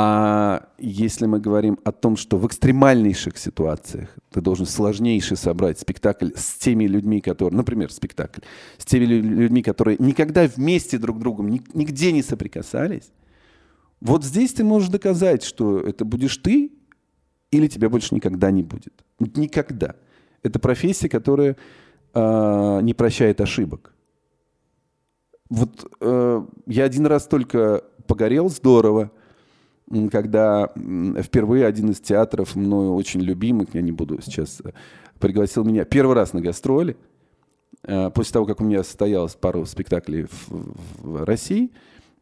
А 0.00 0.68
если 0.78 1.26
мы 1.26 1.40
говорим 1.40 1.78
о 1.82 1.90
том, 1.90 2.16
что 2.16 2.36
в 2.36 2.46
экстремальнейших 2.46 3.36
ситуациях 3.36 4.10
ты 4.30 4.40
должен 4.40 4.66
сложнейший 4.66 5.36
собрать 5.36 5.80
спектакль 5.80 6.28
с 6.36 6.54
теми 6.54 6.84
людьми, 6.84 7.20
которые, 7.20 7.56
например, 7.56 7.90
спектакль, 7.90 8.42
с 8.76 8.84
теми 8.84 9.06
лю- 9.06 9.22
людьми, 9.22 9.62
которые 9.62 9.96
никогда 9.98 10.46
вместе 10.46 10.98
друг 10.98 11.16
с 11.16 11.20
другом 11.20 11.48
ни- 11.48 11.62
нигде 11.74 12.12
не 12.12 12.22
соприкасались, 12.22 13.10
вот 14.00 14.24
здесь 14.24 14.52
ты 14.52 14.62
можешь 14.62 14.90
доказать, 14.90 15.42
что 15.42 15.80
это 15.80 16.04
будешь 16.04 16.36
ты, 16.36 16.70
или 17.50 17.66
тебя 17.66 17.88
больше 17.88 18.14
никогда 18.14 18.50
не 18.50 18.62
будет. 18.62 18.92
Никогда. 19.18 19.94
Это 20.42 20.58
профессия, 20.58 21.08
которая 21.08 21.56
а, 22.14 22.80
не 22.80 22.94
прощает 22.94 23.40
ошибок. 23.40 23.92
Вот 25.50 25.90
э, 26.00 26.46
я 26.66 26.84
один 26.84 27.06
раз 27.06 27.26
только 27.26 27.82
погорел 28.06 28.50
здорово, 28.50 29.10
когда 30.10 30.70
впервые 31.22 31.64
один 31.64 31.90
из 31.90 32.00
театров, 32.00 32.54
мною 32.54 32.94
очень 32.94 33.20
любимых, 33.20 33.68
я 33.72 33.80
не 33.80 33.92
буду 33.92 34.20
сейчас, 34.20 34.60
э, 34.62 34.72
пригласил 35.18 35.64
меня 35.64 35.84
первый 35.84 36.14
раз 36.14 36.34
на 36.34 36.42
гастроли. 36.42 36.96
Э, 37.82 38.10
После 38.10 38.34
того, 38.34 38.44
как 38.44 38.60
у 38.60 38.64
меня 38.64 38.84
состоялось 38.84 39.34
пару 39.34 39.64
спектаклей 39.64 40.26
в, 40.26 40.48
в 40.98 41.24
России, 41.24 41.70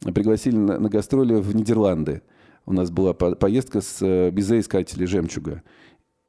пригласили 0.01 0.57
на, 0.57 0.79
на 0.79 0.89
гастроли 0.89 1.35
в 1.35 1.55
Нидерланды. 1.55 2.23
У 2.67 2.73
нас 2.73 2.91
была 2.91 3.15
по- 3.15 3.35
поездка 3.37 3.81
с 3.81 3.99
э, 4.03 4.31
безоискателей 4.31 5.07
«Жемчуга». 5.07 5.63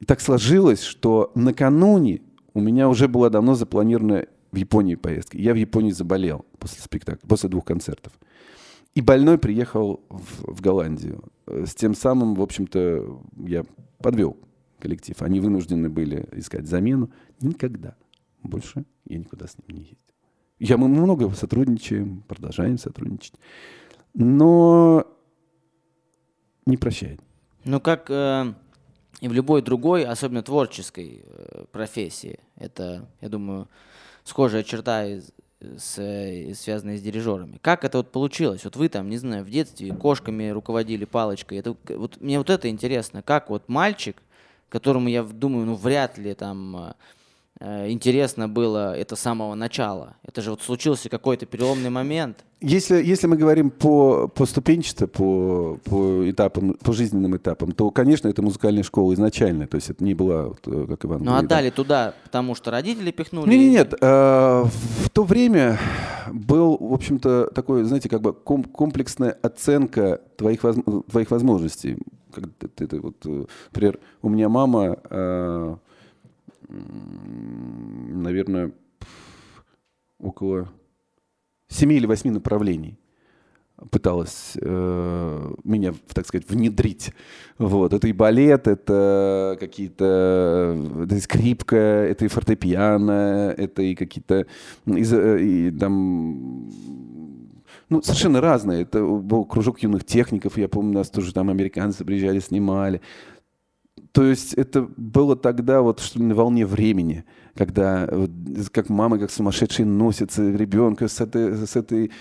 И 0.00 0.04
так 0.04 0.20
сложилось, 0.20 0.82
что 0.82 1.32
накануне 1.34 2.22
у 2.54 2.60
меня 2.60 2.88
уже 2.88 3.08
была 3.08 3.28
давно 3.30 3.54
запланирована 3.54 4.26
в 4.52 4.56
Японии 4.56 4.94
поездка. 4.94 5.36
Я 5.36 5.52
в 5.52 5.56
Японии 5.56 5.90
заболел 5.90 6.46
после 6.58 6.80
спектакля, 6.80 7.26
после 7.28 7.48
двух 7.48 7.64
концертов. 7.64 8.12
И 8.94 9.00
больной 9.00 9.38
приехал 9.38 10.00
в, 10.08 10.54
в 10.54 10.60
Голландию. 10.60 11.24
Э, 11.46 11.64
С 11.66 11.74
тем 11.74 11.94
самым, 11.94 12.34
в 12.34 12.42
общем-то, 12.42 13.20
я 13.46 13.64
подвел 14.00 14.36
коллектив. 14.78 15.20
Они 15.22 15.40
вынуждены 15.40 15.88
были 15.90 16.28
искать 16.32 16.66
замену. 16.66 17.10
Никогда 17.40 17.96
больше 18.44 18.84
я 19.06 19.18
никуда 19.18 19.46
с 19.48 19.56
ним 19.58 19.76
не 19.78 19.82
ездил. 19.82 19.98
Я, 20.60 20.76
мы 20.76 20.88
много 20.88 21.28
сотрудничаем, 21.30 22.22
продолжаем 22.28 22.78
сотрудничать. 22.78 23.34
Но 24.14 25.04
не 26.68 26.76
прощает. 26.76 27.20
Ну, 27.64 27.80
как 27.80 28.06
э, 28.08 28.52
и 29.20 29.28
в 29.28 29.32
любой 29.32 29.62
другой, 29.62 30.04
особенно 30.04 30.42
творческой 30.42 31.24
э, 31.24 31.64
профессии, 31.72 32.38
это, 32.56 33.08
я 33.20 33.28
думаю, 33.28 33.68
схожая 34.24 34.62
черта, 34.62 35.04
из- 35.06 35.32
с, 35.60 35.98
э, 35.98 36.54
связанная 36.54 36.98
с 36.98 37.02
дирижерами. 37.02 37.58
Как 37.60 37.84
это 37.84 37.98
вот 37.98 38.12
получилось? 38.12 38.64
Вот 38.64 38.76
вы 38.76 38.88
там, 38.88 39.10
не 39.10 39.18
знаю, 39.18 39.44
в 39.44 39.50
детстве 39.50 39.92
кошками 39.92 40.50
руководили 40.50 41.04
палочкой. 41.04 41.58
Это, 41.58 41.74
вот, 41.88 42.20
мне 42.20 42.38
вот 42.38 42.48
это 42.48 42.68
интересно. 42.68 43.22
Как 43.22 43.50
вот 43.50 43.68
мальчик, 43.68 44.22
которому 44.68 45.08
я 45.08 45.24
думаю, 45.24 45.66
ну, 45.66 45.74
вряд 45.74 46.18
ли 46.18 46.34
там... 46.34 46.94
э, 47.60 47.90
интересно 47.90 48.48
было 48.48 48.96
это 48.96 49.16
с 49.16 49.20
самого 49.20 49.54
начала. 49.54 50.16
Это 50.22 50.40
же 50.42 50.50
вот 50.50 50.62
случился 50.62 51.08
какой-то 51.08 51.46
переломный 51.46 51.90
момент. 51.90 52.44
Если, 52.60 53.00
если 53.04 53.28
мы 53.28 53.36
говорим 53.36 53.70
по, 53.70 54.26
по 54.28 54.44
ступенчато, 54.44 55.06
по, 55.06 55.78
по 55.84 56.28
этапам, 56.28 56.74
по 56.74 56.92
жизненным 56.92 57.36
этапам, 57.36 57.70
то, 57.70 57.90
конечно, 57.92 58.26
это 58.28 58.42
музыкальная 58.42 58.82
школа 58.82 59.14
изначально. 59.14 59.66
То 59.68 59.76
есть 59.76 59.90
это 59.90 60.02
не 60.02 60.14
была, 60.14 60.48
вот, 60.48 60.60
э, 60.66 60.86
как 60.88 61.04
Иван 61.04 61.22
Ну, 61.22 61.36
отдали 61.36 61.70
туда, 61.70 62.14
потому 62.24 62.54
что 62.56 62.70
родители 62.72 63.12
пихнули? 63.12 63.48
Нет, 63.50 63.58
нет, 63.60 63.90
нет. 63.92 63.98
э, 64.00 64.64
В 64.64 65.10
то 65.12 65.22
время 65.22 65.78
был, 66.32 66.76
в 66.80 66.92
общем-то, 66.92 67.50
такой, 67.54 67.84
знаете, 67.84 68.08
как 68.08 68.22
бы 68.22 68.32
ком- 68.32 68.64
комплексная 68.64 69.38
оценка 69.40 70.20
твоих, 70.36 70.64
воз- 70.64 70.78
твоих 71.10 71.30
возможностей. 71.30 71.96
Как 72.32 72.44
ты, 72.74 72.86
ты 72.88 73.00
вот, 73.00 73.16
э, 73.24 73.44
например, 73.70 74.00
у 74.20 74.28
меня 74.28 74.48
мама, 74.48 74.96
э, 75.08 75.76
наверное, 76.68 78.72
около 80.18 80.68
семи 81.68 81.96
или 81.96 82.06
восьми 82.06 82.30
направлений 82.30 82.98
пыталась 83.90 84.56
э, 84.60 85.52
меня, 85.64 85.94
так 86.12 86.26
сказать, 86.26 86.48
внедрить. 86.48 87.12
Вот. 87.58 87.92
Это 87.92 88.08
и 88.08 88.12
балет, 88.12 88.66
это 88.66 89.56
какие-то 89.60 90.76
это 91.04 91.14
и 91.14 91.20
скрипка, 91.20 91.76
это 91.76 92.24
и 92.24 92.28
фортепиано, 92.28 93.54
это 93.56 93.82
и 93.82 93.94
какие-то 93.94 94.46
из, 94.86 95.12
э, 95.12 95.42
и, 95.42 95.70
там, 95.70 96.70
ну, 97.88 98.02
совершенно 98.02 98.40
разные. 98.40 98.82
Это 98.82 99.04
был 99.04 99.44
кружок 99.44 99.80
юных 99.80 100.04
техников, 100.04 100.58
я 100.58 100.68
помню, 100.68 100.94
нас 100.94 101.10
тоже 101.10 101.32
там 101.32 101.48
американцы 101.48 102.04
приезжали, 102.04 102.40
снимали. 102.40 103.00
То 104.12 104.24
есть 104.24 104.54
это 104.54 104.82
было 104.96 105.36
тогда 105.36 105.82
вот 105.82 106.00
что 106.00 106.20
на 106.22 106.34
волне 106.34 106.66
времени, 106.66 107.24
когда 107.58 108.08
как 108.70 108.88
мамы 108.88 109.18
как 109.18 109.32
сумасшедшие 109.32 109.84
носятся 109.84 110.48
ребенка 110.48 111.08
с 111.08 111.20
этой, 111.20 111.66
с 111.66 111.74
этой 111.74 112.12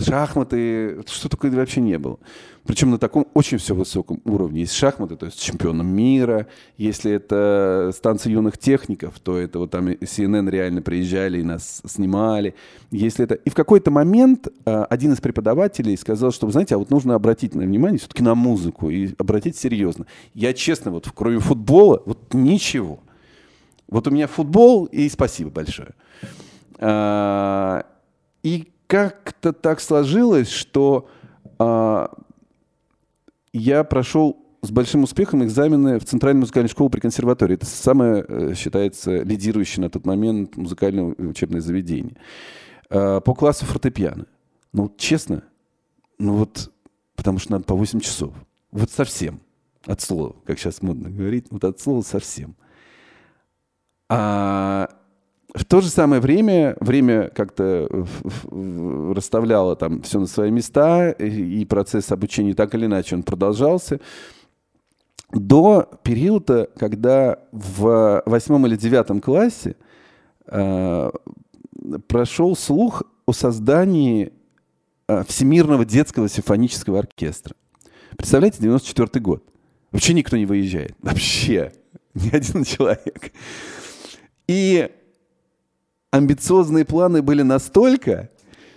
шахматы, 0.00 1.02
что 1.06 1.28
такое 1.28 1.50
вообще 1.50 1.82
не 1.82 1.98
было. 1.98 2.18
Причем 2.64 2.90
на 2.90 2.98
таком 2.98 3.26
очень 3.34 3.58
все 3.58 3.74
высоком 3.74 4.22
уровне. 4.24 4.60
Есть 4.60 4.72
шахматы, 4.72 5.16
то 5.16 5.26
есть 5.26 5.42
чемпионом 5.42 5.88
мира. 5.88 6.46
Если 6.78 7.12
это 7.12 7.92
станция 7.94 8.32
юных 8.32 8.56
техников, 8.56 9.20
то 9.20 9.36
это 9.36 9.58
вот 9.58 9.70
там 9.70 9.88
CNN 9.88 10.48
реально 10.48 10.80
приезжали 10.80 11.40
и 11.40 11.42
нас 11.42 11.82
снимали. 11.86 12.54
Если 12.90 13.26
это... 13.26 13.34
И 13.34 13.50
в 13.50 13.54
какой-то 13.54 13.90
момент 13.90 14.48
а, 14.64 14.86
один 14.86 15.12
из 15.12 15.20
преподавателей 15.20 15.98
сказал, 15.98 16.32
что, 16.32 16.46
вы 16.46 16.52
знаете, 16.52 16.74
а 16.74 16.78
вот 16.78 16.90
нужно 16.90 17.14
обратить 17.14 17.54
на 17.54 17.62
внимание 17.62 17.98
все-таки 17.98 18.22
на 18.22 18.34
музыку 18.34 18.88
и 18.88 19.14
обратить 19.18 19.56
серьезно. 19.56 20.06
Я 20.32 20.54
честно, 20.54 20.90
вот 20.90 21.10
кроме 21.14 21.40
футбола, 21.40 22.02
вот 22.06 22.32
ничего. 22.32 23.00
Вот 23.88 24.06
у 24.06 24.10
меня 24.10 24.26
футбол, 24.26 24.84
и 24.86 25.08
спасибо 25.08 25.50
большое. 25.50 25.94
А, 26.78 27.86
И 28.42 28.70
как-то 28.86 29.52
так 29.52 29.80
сложилось, 29.80 30.48
что 30.48 31.08
а, 31.58 32.10
я 33.52 33.84
прошел 33.84 34.44
с 34.62 34.70
большим 34.70 35.04
успехом 35.04 35.44
экзамены 35.44 35.98
в 35.98 36.04
Центральную 36.04 36.42
музыкальную 36.42 36.70
школу 36.70 36.90
при 36.90 37.00
консерватории. 37.00 37.54
Это 37.54 37.66
самое, 37.66 38.24
э, 38.26 38.54
считается, 38.56 39.22
лидирующее 39.22 39.82
на 39.82 39.90
тот 39.90 40.04
момент 40.04 40.56
музыкальное 40.56 41.14
учебное 41.16 41.60
заведение. 41.60 42.16
А, 42.90 43.20
По 43.20 43.34
классу 43.34 43.64
фортепиано. 43.66 44.26
Ну, 44.72 44.92
честно, 44.98 45.44
ну 46.18 46.34
вот, 46.34 46.70
потому 47.16 47.38
что 47.38 47.52
надо 47.52 47.64
по 47.64 47.74
8 47.74 48.00
часов. 48.00 48.34
Вот 48.70 48.90
совсем. 48.90 49.40
От 49.86 50.00
слова, 50.02 50.36
как 50.44 50.58
сейчас 50.58 50.82
модно 50.82 51.08
говорить, 51.08 51.46
вот 51.50 51.64
от 51.64 51.80
слова 51.80 52.02
совсем. 52.02 52.54
А 54.08 54.88
в 55.54 55.64
то 55.64 55.80
же 55.80 55.88
самое 55.88 56.20
время, 56.20 56.76
время 56.80 57.30
как-то 57.30 57.88
расставляло 59.14 59.76
там 59.76 60.02
все 60.02 60.20
на 60.20 60.26
свои 60.26 60.50
места, 60.50 61.10
и 61.10 61.64
процесс 61.64 62.12
обучения 62.12 62.54
так 62.54 62.74
или 62.74 62.86
иначе 62.86 63.16
он 63.16 63.22
продолжался. 63.22 64.00
До 65.32 65.90
периода, 66.02 66.70
когда 66.78 67.38
в 67.52 68.22
восьмом 68.24 68.66
или 68.66 68.76
девятом 68.76 69.20
классе 69.20 69.76
э, 70.46 71.10
прошел 72.06 72.56
слух 72.56 73.02
о 73.26 73.32
создании 73.32 74.32
э, 75.06 75.24
Всемирного 75.28 75.84
детского 75.84 76.28
симфонического 76.30 77.00
оркестра. 77.00 77.54
Представляете, 78.16 78.58
94 78.60 79.22
год. 79.22 79.44
Вообще 79.92 80.14
никто 80.14 80.36
не 80.36 80.46
выезжает. 80.46 80.94
Вообще. 81.00 81.72
Ни 82.14 82.34
один 82.34 82.64
человек. 82.64 83.32
И 84.48 84.90
амбициозные 86.10 86.84
планы 86.84 87.22
были 87.22 87.42
настолько, 87.42 88.30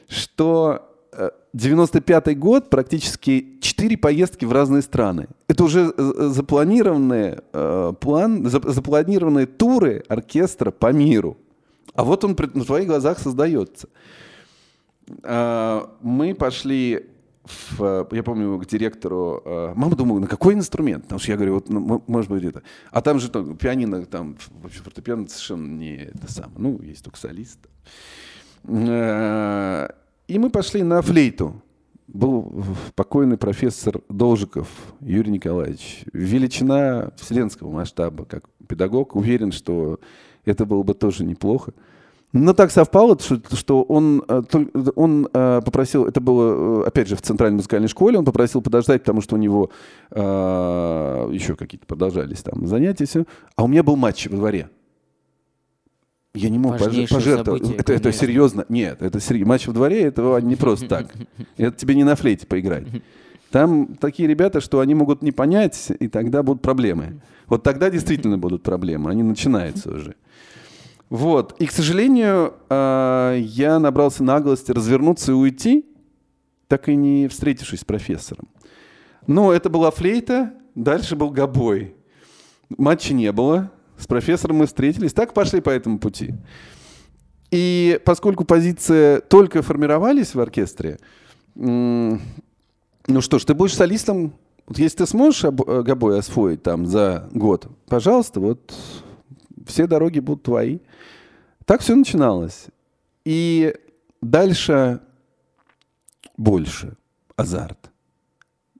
что 0.07 0.87
э, 1.13 1.29
95-й 1.55 2.35
год 2.35 2.69
практически 2.69 3.57
4 3.61 3.97
поездки 3.97 4.45
в 4.45 4.51
разные 4.51 4.81
страны. 4.81 5.27
Это 5.47 5.63
уже 5.63 5.93
э, 5.97 6.29
запланированный 6.33 7.37
э, 7.53 7.93
план, 7.99 8.47
за- 8.49 8.69
запланированные 8.69 9.45
туры 9.45 10.03
оркестра 10.09 10.71
по 10.71 10.91
миру. 10.91 11.37
А 11.93 12.03
вот 12.03 12.23
он 12.23 12.35
на 12.53 12.63
твоих 12.65 12.87
глазах 12.87 13.19
создается. 13.19 13.87
А, 15.23 15.89
Мы 16.01 16.33
пошли, 16.33 17.05
в, 17.43 17.81
э, 17.83 18.05
я 18.15 18.23
помню, 18.23 18.57
к 18.59 18.65
директору. 18.67 19.41
э, 19.45 19.73
Мама 19.75 19.95
думала, 19.95 20.19
на 20.19 20.27
какой 20.27 20.53
инструмент? 20.53 21.03
Потому 21.03 21.19
что 21.19 21.31
я 21.31 21.37
говорю, 21.37 21.55
вот, 21.55 21.69
ну, 21.69 22.03
может 22.07 22.29
быть, 22.29 22.43
это. 22.43 22.61
А 22.91 23.01
там 23.01 23.19
же 23.19 23.29
там, 23.29 23.55
пианино, 23.57 24.05
там 24.05 24.37
вообще 24.61 24.81
фортепиано 24.81 25.27
совершенно 25.27 25.67
не 25.67 25.95
это 25.97 26.31
самое. 26.31 26.53
Ну, 26.57 26.81
есть 26.81 27.03
только 27.03 27.17
солист. 27.17 27.59
Э, 28.63 29.87
И 30.27 30.39
мы 30.39 30.49
пошли 30.49 30.83
на 30.83 31.01
флейту. 31.01 31.61
Был 32.07 32.65
покойный 32.95 33.37
профессор 33.37 34.01
Должиков 34.09 34.67
Юрий 34.99 35.31
Николаевич. 35.31 36.03
Величина 36.11 37.11
вселенского 37.15 37.71
масштаба, 37.71 38.25
как 38.25 38.49
педагог. 38.67 39.15
Уверен, 39.15 39.51
что 39.53 39.99
это 40.43 40.65
было 40.65 40.83
бы 40.83 40.93
тоже 40.93 41.23
неплохо. 41.23 41.73
Но 42.33 42.53
так 42.53 42.71
совпало, 42.71 43.17
что, 43.19 43.83
он, 43.83 44.23
э, 44.27 44.41
он 44.95 45.27
э, 45.33 45.61
попросил, 45.65 46.05
это 46.05 46.21
было, 46.21 46.83
э, 46.83 46.87
опять 46.87 47.09
же, 47.09 47.17
в 47.17 47.21
Центральной 47.21 47.57
музыкальной 47.57 47.89
школе, 47.89 48.17
он 48.17 48.23
попросил 48.23 48.61
подождать, 48.61 49.01
потому 49.01 49.19
что 49.19 49.35
у 49.35 49.37
него 49.37 49.69
э, 50.11 51.29
еще 51.33 51.57
какие-то 51.57 51.85
продолжались 51.85 52.41
там 52.41 52.67
занятия, 52.67 53.05
все. 53.05 53.25
А 53.57 53.65
у 53.65 53.67
меня 53.67 53.83
был 53.83 53.97
матч 53.97 54.27
во 54.27 54.37
дворе. 54.37 54.69
Я 56.33 56.47
не 56.49 56.57
мог 56.57 56.79
Важнейшее 56.79 57.17
пожертвовать. 57.19 57.63
событие, 57.63 57.81
это, 57.81 57.93
это 57.93 58.11
серьезно. 58.13 58.65
Нет, 58.69 59.01
это 59.01 59.19
серьезно. 59.19 59.49
Матч 59.49 59.67
во 59.67 59.73
дворе, 59.73 60.03
это 60.03 60.39
не 60.41 60.55
просто 60.55 60.87
так. 60.87 61.07
Это 61.57 61.75
тебе 61.75 61.95
не 61.95 62.05
на 62.05 62.15
флейте 62.15 62.47
поиграть. 62.47 62.85
Там 63.51 63.95
такие 63.99 64.29
ребята, 64.29 64.61
что 64.61 64.79
они 64.79 64.95
могут 64.95 65.21
не 65.21 65.33
понять, 65.33 65.91
и 65.99 66.07
тогда 66.07 66.41
будут 66.41 66.61
проблемы. 66.61 67.19
Вот 67.47 67.63
тогда 67.63 67.89
действительно 67.89 68.37
будут 68.37 68.63
проблемы. 68.63 69.11
Они 69.11 69.23
начинаются 69.23 69.91
уже. 69.91 70.15
Вот. 71.11 71.55
И, 71.59 71.65
к 71.65 71.73
сожалению, 71.73 72.53
э, 72.69 73.39
я 73.41 73.79
набрался 73.79 74.23
наглости 74.23 74.71
развернуться 74.71 75.33
и 75.33 75.35
уйти, 75.35 75.85
так 76.69 76.87
и 76.87 76.95
не 76.95 77.27
встретившись 77.27 77.81
с 77.81 77.85
профессором. 77.85 78.47
Но 79.27 79.51
это 79.51 79.69
была 79.69 79.91
флейта, 79.91 80.53
дальше 80.73 81.17
был 81.17 81.29
гобой. 81.29 81.95
Матча 82.69 83.13
не 83.13 83.29
было. 83.33 83.71
С 83.97 84.07
профессором 84.07 84.59
мы 84.59 84.67
встретились. 84.67 85.11
Так 85.11 85.33
пошли 85.33 85.59
по 85.59 85.69
этому 85.69 85.99
пути. 85.99 86.33
И 87.51 87.99
поскольку 88.05 88.45
позиции 88.45 89.19
только 89.19 89.61
формировались 89.61 90.33
в 90.33 90.39
оркестре, 90.39 90.97
ну 91.55 92.19
что 93.19 93.37
ж, 93.37 93.43
ты 93.43 93.53
будешь 93.53 93.75
солистом. 93.75 94.33
Вот 94.65 94.79
если 94.79 94.99
ты 94.99 95.07
сможешь 95.07 95.43
э, 95.43 95.51
гобой 95.51 96.19
освоить 96.19 96.63
там 96.63 96.85
за 96.85 97.27
год, 97.33 97.67
пожалуйста, 97.89 98.39
вот 98.39 98.73
все 99.65 99.87
дороги 99.87 100.19
будут 100.19 100.43
твои. 100.43 100.79
Так 101.65 101.81
все 101.81 101.95
начиналось. 101.95 102.67
И 103.25 103.73
дальше 104.21 105.01
больше 106.37 106.97
азарт. 107.35 107.91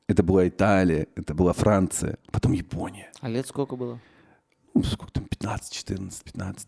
Это 0.08 0.24
была 0.24 0.48
Италия, 0.48 1.08
это 1.16 1.34
была 1.34 1.54
Франция, 1.54 2.18
потом 2.32 2.52
Япония. 2.52 3.12
А 3.22 3.30
лет 3.30 3.48
сколько 3.48 3.76
было? 3.76 4.00
Ну, 4.74 4.84
сколько 4.84 5.12
там, 5.14 5.26
15, 5.26 5.74
14, 5.74 6.24
15, 6.24 6.68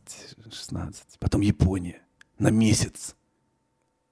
16. 0.52 1.20
Потом 1.20 1.42
Япония 1.42 2.02
на 2.40 2.50
месяц. 2.52 3.16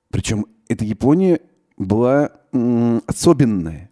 Причем 0.10 0.46
эта 0.68 0.84
Япония 0.86 1.40
была 1.78 2.32
м, 2.52 3.02
особенная. 3.08 3.90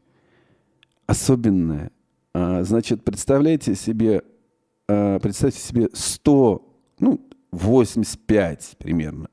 Особенная. 1.06 1.92
А, 2.34 2.64
значит, 2.64 3.04
представляете 3.04 3.76
себе, 3.76 4.24
а, 4.90 5.20
представьте 5.20 5.60
себе 5.60 5.90
100, 5.94 6.68
ну, 7.00 7.22
85 7.52 8.76
примерно, 8.80 9.30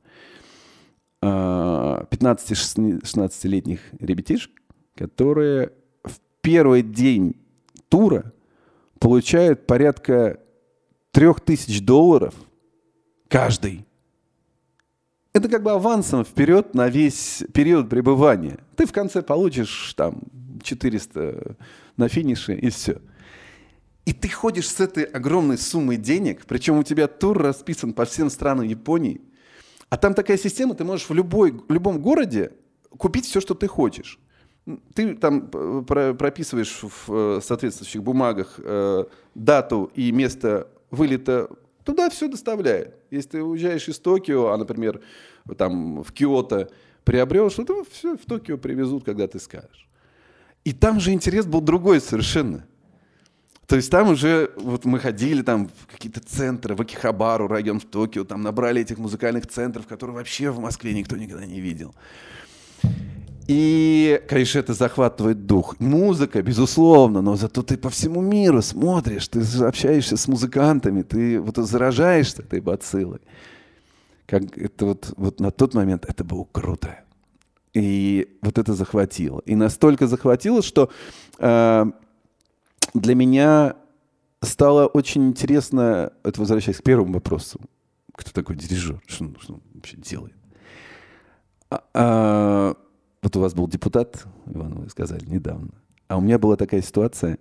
а, 1.23 2.07
15-16-летних 2.11 3.81
ребятишек, 3.99 4.51
которые 4.95 5.73
в 6.05 6.21
первый 6.43 6.83
день 6.83 7.37
тура 7.89 8.35
получают 8.99 9.67
порядка 9.67 10.41
трех 11.11 11.41
тысяч 11.41 11.81
долларов 11.81 12.35
каждый. 13.29 13.87
Это 15.33 15.49
как 15.49 15.63
бы 15.63 15.73
авансом 15.73 16.25
вперед 16.25 16.75
на 16.75 16.91
весь 16.91 17.45
период 17.55 17.89
пребывания. 17.89 18.59
Ты 18.77 18.85
в 18.85 18.93
конце 18.93 19.23
получишь 19.23 19.95
там 19.95 20.21
400 20.63 21.57
на 21.97 22.09
финише 22.09 22.55
и 22.55 22.69
все. 22.69 23.01
И 24.07 24.13
ты 24.13 24.29
ходишь 24.29 24.71
с 24.71 24.81
этой 24.81 25.03
огромной 25.03 25.59
суммой 25.59 25.97
денег, 25.97 26.47
причем 26.47 26.79
у 26.79 26.85
тебя 26.85 27.09
тур 27.09 27.37
расписан 27.37 27.93
по 27.93 28.05
всем 28.05 28.31
странам 28.31 28.65
Японии. 28.65 29.21
А 29.91 29.97
там 29.97 30.15
такая 30.15 30.39
система, 30.39 30.75
ты 30.75 30.85
можешь 30.85 31.09
в 31.09 31.13
любой, 31.13 31.53
в 31.53 31.73
любом 31.73 32.01
городе 32.01 32.53
купить 32.97 33.27
все, 33.27 33.41
что 33.41 33.55
ты 33.55 33.67
хочешь. 33.67 34.21
Ты 34.95 35.15
там 35.17 35.51
э, 35.53 36.15
прописываешь 36.19 36.83
в 36.83 37.13
э, 37.13 37.41
соответствующих 37.43 38.03
бумагах 38.03 38.59
э, 38.59 39.05
дату 39.35 39.91
и 39.95 40.13
место 40.13 40.69
вылета, 40.91 41.49
туда 41.85 42.09
все 42.09 42.29
доставляет. 42.29 42.95
Если 43.11 43.31
ты 43.31 43.43
уезжаешь 43.43 43.89
из 43.89 43.99
Токио, 43.99 44.49
а, 44.49 44.57
например, 44.57 45.01
там 45.57 46.03
в 46.03 46.13
Киото 46.13 46.69
приобрел 47.05 47.51
что-то, 47.51 47.85
все 47.91 48.17
в 48.17 48.25
Токио 48.25 48.57
привезут, 48.57 49.05
когда 49.05 49.27
ты 49.27 49.39
скажешь. 49.41 49.89
И 50.65 50.73
там 50.73 50.99
же 50.99 51.13
интерес 51.13 51.47
был 51.47 51.61
другой 51.61 52.01
совершенно. 52.01 52.67
То 53.67 53.75
есть 53.77 53.91
там 53.91 54.11
уже, 54.11 54.51
вот 54.57 54.85
мы 54.85 55.01
ходили 55.01 55.43
там 55.43 55.69
в 55.69 55.93
какие-то 55.93 56.21
центры, 56.21 56.77
в 56.77 56.81
Акихабару, 56.81 57.49
район 57.49 57.81
в 57.81 57.85
Токио, 57.85 58.25
там 58.25 58.43
набрали 58.43 58.83
этих 58.83 58.99
музыкальных 58.99 59.49
центров, 59.49 59.87
которые 59.87 60.14
вообще 60.14 60.51
в 60.51 60.61
Москве 60.61 60.95
никто 60.95 61.17
никогда 61.17 61.45
не 61.45 61.61
видел. 61.61 61.95
И, 63.49 64.21
конечно, 64.29 64.59
это 64.59 64.75
захватывает 64.75 65.47
дух. 65.47 65.79
Музыка, 65.81 66.43
безусловно, 66.43 67.23
но 67.23 67.37
зато 67.37 67.62
ты 67.62 67.77
по 67.77 67.91
всему 67.91 68.21
миру 68.21 68.62
смотришь, 68.62 69.29
ты 69.29 69.41
общаешься 69.64 70.17
с 70.17 70.29
музыкантами, 70.29 71.03
ты 71.03 71.41
вот 71.41 71.57
заражаешься 71.57 72.43
этой 72.43 72.61
бациллой. 72.61 73.21
Как 74.27 74.59
это 74.59 74.87
вот, 74.87 75.14
вот 75.17 75.41
на 75.41 75.51
тот 75.51 75.75
момент 75.75 76.05
это 76.09 76.25
было 76.25 76.47
круто. 76.51 77.01
И 77.73 78.37
вот 78.43 78.59
это 78.59 78.75
захватило. 78.75 79.41
И 79.45 79.55
настолько 79.55 80.07
захватило, 80.07 80.62
что 80.62 80.91
э, 81.39 81.87
для 83.01 83.14
меня 83.14 83.76
стало 84.42 84.86
очень 84.86 85.28
интересно, 85.28 86.12
это 86.22 86.40
возвращаясь 86.40 86.78
к 86.78 86.82
первому 86.82 87.14
вопросу, 87.14 87.61
кто 88.12 88.30
такой 88.30 88.57
дирижер, 88.57 89.01
что, 89.07 89.32
что 89.40 89.55
он 89.55 89.62
вообще 89.74 89.97
делает. 89.97 90.36
А, 91.70 91.82
а, 91.94 92.76
вот 93.22 93.36
у 93.36 93.40
вас 93.40 93.55
был 93.55 93.66
депутат, 93.68 94.24
Иван, 94.47 94.74
вы 94.82 94.90
сказали, 94.90 95.24
недавно. 95.26 95.70
А 96.09 96.16
у 96.16 96.20
меня 96.20 96.38
была 96.38 96.57
такая 96.57 96.80
ситуация, 96.82 97.38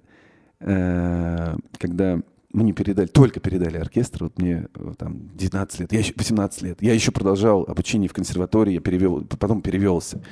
э, 0.59 1.55
когда 1.77 2.19
мне 2.51 2.73
передали, 2.73 3.05
только 3.05 3.39
передали 3.39 3.77
оркестр, 3.77 4.23
вот 4.23 4.39
мне 4.39 4.67
э, 4.73 4.93
там 4.97 5.29
19 5.35 5.81
лет, 5.81 5.93
я 5.93 5.99
еще 5.99 6.13
18 6.15 6.61
лет, 6.63 6.81
я 6.81 6.93
еще 6.93 7.11
продолжал 7.11 7.63
обучение 7.67 8.09
в 8.09 8.13
консерватории, 8.13 8.73
я 8.73 8.79
перевел, 8.79 9.23
потом 9.25 9.61
перевелся. 9.61 10.23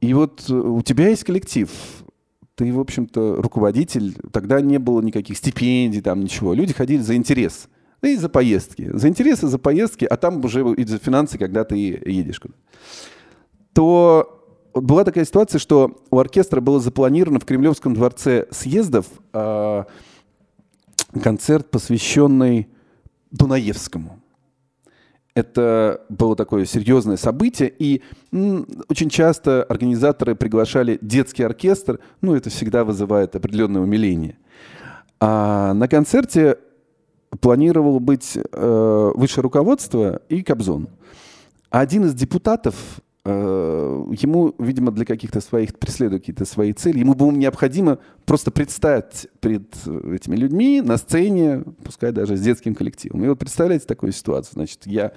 И 0.00 0.14
вот 0.14 0.50
у 0.50 0.82
тебя 0.82 1.08
есть 1.08 1.22
коллектив, 1.22 1.70
ты, 2.54 2.72
в 2.72 2.80
общем-то, 2.80 3.36
руководитель, 3.40 4.14
тогда 4.32 4.60
не 4.60 4.78
было 4.78 5.00
никаких 5.00 5.38
стипендий, 5.38 6.00
там 6.00 6.20
ничего, 6.20 6.54
люди 6.54 6.72
ходили 6.72 7.00
за 7.00 7.16
интерес, 7.16 7.68
да 8.02 8.08
и 8.08 8.16
за 8.16 8.28
поездки, 8.28 8.90
за 8.92 9.08
интересы, 9.08 9.46
за 9.46 9.58
поездки, 9.58 10.04
а 10.04 10.16
там 10.16 10.44
уже 10.44 10.60
и 10.74 10.84
за 10.84 10.98
финансы, 10.98 11.38
когда 11.38 11.64
ты 11.64 11.76
едешь 11.76 12.40
куда. 12.40 12.54
То 13.72 14.42
была 14.74 15.04
такая 15.04 15.24
ситуация, 15.24 15.58
что 15.58 16.02
у 16.10 16.18
оркестра 16.18 16.60
было 16.60 16.80
запланировано 16.80 17.40
в 17.40 17.44
Кремлевском 17.44 17.94
дворце 17.94 18.46
съездов 18.50 19.06
э, 19.32 19.84
концерт, 21.22 21.70
посвященный 21.70 22.68
Дунаевскому. 23.30 24.21
Это 25.34 26.02
было 26.10 26.36
такое 26.36 26.66
серьезное 26.66 27.16
событие, 27.16 27.72
и 27.78 28.02
м, 28.32 28.66
очень 28.88 29.08
часто 29.08 29.62
организаторы 29.62 30.34
приглашали 30.34 30.98
детский 31.00 31.42
оркестр, 31.42 32.00
ну, 32.20 32.34
это 32.34 32.50
всегда 32.50 32.84
вызывает 32.84 33.34
определенное 33.34 33.80
умиление. 33.80 34.36
А 35.20 35.72
на 35.72 35.88
концерте 35.88 36.58
планировало 37.40 37.98
быть 37.98 38.36
э, 38.36 39.12
высшее 39.14 39.42
руководство 39.42 40.20
и 40.28 40.42
Кобзон. 40.42 40.88
А 41.70 41.80
один 41.80 42.04
из 42.04 42.12
депутатов 42.12 42.74
ему, 43.24 44.54
видимо, 44.58 44.90
для 44.90 45.04
каких-то 45.04 45.40
своих, 45.40 45.78
преследуя 45.78 46.18
какие-то 46.18 46.44
свои 46.44 46.72
цели, 46.72 46.98
ему 46.98 47.14
было 47.14 47.30
необходимо 47.30 47.98
просто 48.24 48.50
предстать 48.50 49.28
перед 49.40 49.74
этими 49.86 50.34
людьми 50.34 50.80
на 50.80 50.96
сцене, 50.96 51.62
пускай 51.84 52.10
даже 52.10 52.36
с 52.36 52.40
детским 52.40 52.74
коллективом. 52.74 53.24
И 53.24 53.28
вот 53.28 53.38
представляете 53.38 53.86
такую 53.86 54.12
ситуацию. 54.12 54.54
Значит, 54.54 54.86
я 54.86 55.12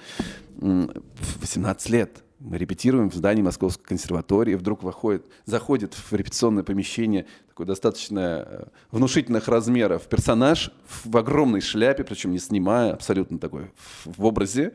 в 0.57 1.41
18 1.41 1.89
лет, 1.89 2.23
мы 2.39 2.57
репетируем 2.57 3.09
в 3.09 3.15
здании 3.15 3.41
Московской 3.41 3.85
консерватории, 3.85 4.53
вдруг 4.53 4.83
выходит, 4.83 5.25
заходит 5.45 5.93
в 5.93 6.13
репетиционное 6.13 6.63
помещение 6.63 7.25
такой 7.47 7.65
достаточно 7.65 8.45
э, 8.45 8.65
внушительных 8.91 9.47
размеров 9.47 10.03
персонаж 10.03 10.71
в 11.03 11.17
огромной 11.17 11.61
шляпе, 11.61 12.03
причем 12.03 12.31
не 12.31 12.39
снимая, 12.39 12.93
абсолютно 12.93 13.39
такой 13.39 13.71
в 14.03 14.25
образе, 14.25 14.73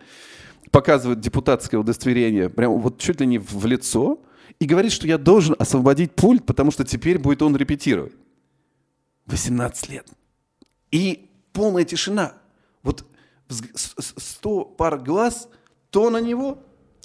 показывает 0.71 1.21
депутатское 1.21 1.81
удостоверение, 1.81 2.49
прям 2.49 2.81
вот 2.81 2.99
чуть 2.99 3.21
ли 3.21 3.27
не 3.27 3.39
в 3.39 3.67
лицо, 3.67 4.21
и 4.59 4.67
говорит, 4.67 4.93
что 4.93 5.07
я 5.07 5.19
должен 5.19 5.57
освободить 5.59 6.13
пульт, 6.13 6.45
потому 6.45 6.71
что 6.71 6.85
теперь 6.85 7.19
будет 7.19 7.43
он 7.43 7.57
репетировать. 7.57 8.13
18 9.27 9.89
лет. 9.89 10.07
И 10.91 11.31
полная 11.53 11.85
тишина. 11.85 12.35
Вот 12.83 13.05
сто 13.49 14.65
пар 14.65 14.99
глаз 14.99 15.49
то 15.91 16.11
на 16.11 16.21
него, 16.21 16.59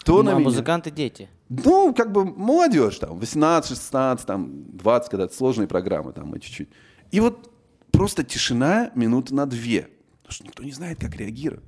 то 0.03 0.17
ну, 0.17 0.23
на 0.23 0.31
а 0.31 0.33
меня. 0.35 0.43
музыканты 0.43 0.91
дети. 0.91 1.29
Ну, 1.49 1.93
как 1.93 2.11
бы 2.11 2.25
молодежь, 2.25 2.97
там, 2.97 3.19
18, 3.19 3.69
16, 3.69 4.25
там, 4.25 4.77
20, 4.77 5.09
когда 5.09 5.29
сложные 5.29 5.67
программы, 5.67 6.11
там, 6.11 6.35
и 6.35 6.39
чуть-чуть. 6.39 6.69
И 7.11 7.19
вот 7.19 7.51
просто 7.91 8.23
тишина 8.23 8.91
минуты 8.95 9.33
на 9.33 9.45
две. 9.45 9.89
Потому 10.21 10.33
что 10.33 10.43
никто 10.45 10.63
не 10.63 10.71
знает, 10.71 10.99
как 10.99 11.15
реагировать. 11.15 11.63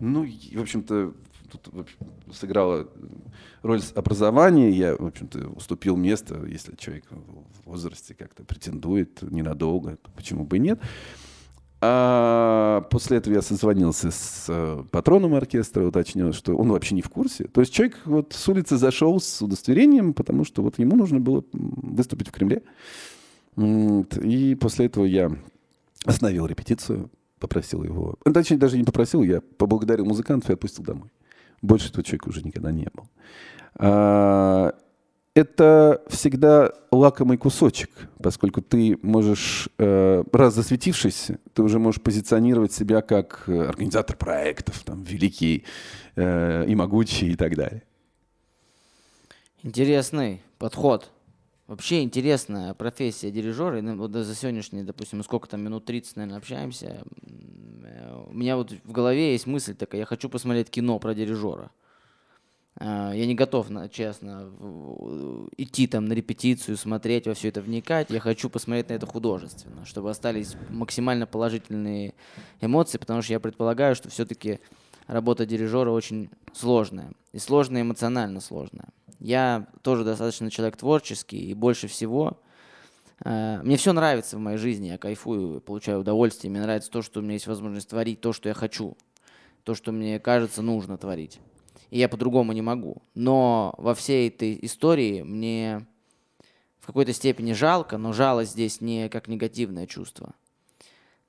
Ну, 0.00 0.26
в 0.26 0.60
общем-то, 0.60 1.14
тут 1.50 1.88
сыграла 2.32 2.88
роль 3.62 3.80
образования. 3.94 4.70
Я, 4.70 4.96
в 4.96 5.06
общем-то, 5.06 5.48
уступил 5.48 5.96
место, 5.96 6.44
если 6.46 6.74
человек 6.76 7.04
в 7.10 7.70
возрасте 7.70 8.14
как-то 8.14 8.44
претендует 8.44 9.22
ненадолго, 9.22 9.98
почему 10.14 10.44
бы 10.44 10.56
и 10.56 10.60
нет. 10.60 10.80
А 11.86 12.80
после 12.90 13.18
этого 13.18 13.34
я 13.34 13.42
созвонился 13.42 14.10
с 14.10 14.46
э, 14.48 14.84
патроном 14.90 15.34
оркестра, 15.34 15.84
уточнил, 15.84 16.32
что 16.32 16.56
он 16.56 16.70
вообще 16.70 16.94
не 16.94 17.02
в 17.02 17.10
курсе. 17.10 17.44
То 17.44 17.60
есть 17.60 17.74
человек 17.74 17.98
вот 18.06 18.32
с 18.32 18.48
улицы 18.48 18.78
зашел 18.78 19.20
с 19.20 19.42
удостоверением, 19.42 20.14
потому 20.14 20.44
что 20.44 20.62
вот 20.62 20.78
ему 20.78 20.96
нужно 20.96 21.20
было 21.20 21.44
выступить 21.52 22.28
в 22.28 22.32
Кремле. 22.32 22.62
И 23.58 24.54
после 24.58 24.86
этого 24.86 25.04
я 25.04 25.30
остановил 26.06 26.46
репетицию, 26.46 27.10
попросил 27.38 27.82
его. 27.84 28.16
Ну, 28.24 28.32
точнее, 28.32 28.56
даже 28.56 28.76
не 28.76 28.84
попросил, 28.84 29.22
я 29.22 29.40
поблагодарил 29.40 30.04
музыкантов 30.04 30.50
и 30.50 30.52
отпустил 30.54 30.84
домой. 30.84 31.10
Больше 31.62 31.88
этого 31.88 32.04
человека 32.04 32.28
уже 32.28 32.42
никогда 32.42 32.70
не 32.70 32.88
был. 32.92 33.08
А, 33.76 34.74
это 35.34 36.02
всегда 36.08 36.72
лакомый 36.92 37.36
кусочек, 37.38 37.90
поскольку 38.22 38.62
ты 38.62 38.98
можешь, 39.02 39.68
э, 39.78 40.22
раз 40.32 40.54
засветившись, 40.54 41.32
ты 41.52 41.62
уже 41.62 41.80
можешь 41.80 42.00
позиционировать 42.00 42.72
себя 42.72 43.02
как 43.02 43.48
организатор 43.48 44.16
проектов, 44.16 44.84
там, 44.84 45.02
великий 45.02 45.64
э, 46.14 46.66
и 46.68 46.74
могучий 46.76 47.32
и 47.32 47.36
так 47.36 47.56
далее. 47.56 47.82
Интересный 49.64 50.40
подход. 50.58 51.10
Вообще 51.66 52.02
интересная 52.02 52.74
профессия 52.74 53.30
дирижера. 53.30 53.78
И 53.78 53.82
вот 53.82 54.12
за 54.12 54.34
сегодняшний, 54.34 54.82
допустим, 54.82 55.22
сколько 55.22 55.48
там, 55.48 55.62
минут 55.62 55.86
30, 55.86 56.16
наверное, 56.16 56.38
общаемся. 56.38 57.02
Э, 57.84 58.24
у 58.28 58.32
меня 58.34 58.56
вот 58.56 58.72
в 58.84 58.92
голове 58.92 59.32
есть 59.32 59.46
мысль 59.46 59.74
такая, 59.74 60.00
я 60.00 60.06
хочу 60.06 60.28
посмотреть 60.28 60.68
кино 60.68 60.98
про 60.98 61.14
дирижера. 61.14 61.70
Э, 62.78 63.12
я 63.14 63.24
не 63.24 63.34
готов, 63.34 63.68
честно, 63.90 64.50
идти 65.56 65.86
там 65.86 66.04
на 66.04 66.12
репетицию, 66.12 66.76
смотреть 66.76 67.26
во 67.26 67.32
все 67.32 67.48
это, 67.48 67.62
вникать. 67.62 68.10
Я 68.10 68.20
хочу 68.20 68.50
посмотреть 68.50 68.90
на 68.90 68.94
это 68.94 69.06
художественно, 69.06 69.86
чтобы 69.86 70.10
остались 70.10 70.56
максимально 70.68 71.26
положительные 71.26 72.12
эмоции, 72.60 72.98
потому 72.98 73.22
что 73.22 73.32
я 73.32 73.40
предполагаю, 73.40 73.94
что 73.94 74.10
все-таки 74.10 74.60
работа 75.06 75.46
дирижера 75.46 75.90
очень 75.90 76.28
сложная. 76.52 77.12
И 77.32 77.38
сложная, 77.38 77.80
эмоционально 77.80 78.40
сложная. 78.40 78.88
Я 79.24 79.68
тоже 79.80 80.04
достаточно 80.04 80.50
человек 80.50 80.76
творческий, 80.76 81.38
и 81.38 81.54
больше 81.54 81.88
всего 81.88 82.38
э, 83.24 83.62
мне 83.62 83.78
все 83.78 83.94
нравится 83.94 84.36
в 84.36 84.40
моей 84.40 84.58
жизни, 84.58 84.88
я 84.88 84.98
кайфую, 84.98 85.62
получаю 85.62 86.00
удовольствие, 86.00 86.50
мне 86.50 86.60
нравится 86.60 86.90
то, 86.90 87.00
что 87.00 87.20
у 87.20 87.22
меня 87.22 87.32
есть 87.32 87.46
возможность 87.46 87.88
творить, 87.88 88.20
то, 88.20 88.34
что 88.34 88.50
я 88.50 88.54
хочу, 88.54 88.98
то, 89.62 89.74
что 89.74 89.92
мне 89.92 90.20
кажется 90.20 90.60
нужно 90.60 90.98
творить. 90.98 91.40
И 91.88 91.98
я 91.98 92.10
по-другому 92.10 92.52
не 92.52 92.60
могу. 92.60 93.00
Но 93.14 93.74
во 93.78 93.94
всей 93.94 94.28
этой 94.28 94.58
истории 94.60 95.22
мне 95.22 95.86
в 96.80 96.86
какой-то 96.86 97.14
степени 97.14 97.54
жалко, 97.54 97.96
но 97.96 98.12
жалость 98.12 98.52
здесь 98.52 98.82
не 98.82 99.08
как 99.08 99.26
негативное 99.26 99.86
чувство. 99.86 100.34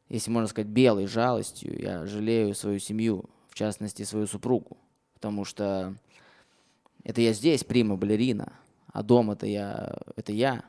Если 0.10 0.30
можно 0.30 0.50
сказать, 0.50 0.68
белой 0.68 1.08
жалостью, 1.08 1.82
я 1.82 2.06
жалею 2.06 2.56
свою 2.56 2.80
семью, 2.80 3.24
в 3.48 3.56
частности, 3.56 4.04
свою 4.04 4.28
супругу. 4.28 4.76
Потому 5.14 5.46
что 5.46 5.96
это 7.06 7.22
я 7.22 7.34
здесь, 7.34 7.64
прима 7.64 7.96
балерина, 7.96 8.52
а 8.92 9.04
дом 9.04 9.30
это 9.32 9.46
я, 9.46 9.96
это 10.16 10.34
я. 10.34 10.66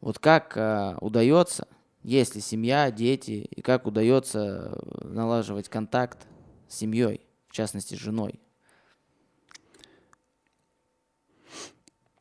Вот 0.00 0.18
как 0.18 0.56
э, 0.56 0.96
удается, 1.00 1.68
если 2.02 2.40
семья, 2.40 2.90
дети, 2.90 3.46
и 3.50 3.60
как 3.60 3.86
удается 3.86 4.80
налаживать 5.02 5.68
контакт 5.68 6.26
с 6.66 6.76
семьей, 6.76 7.20
в 7.48 7.52
частности, 7.52 7.94
с 7.94 7.98
женой? 7.98 8.40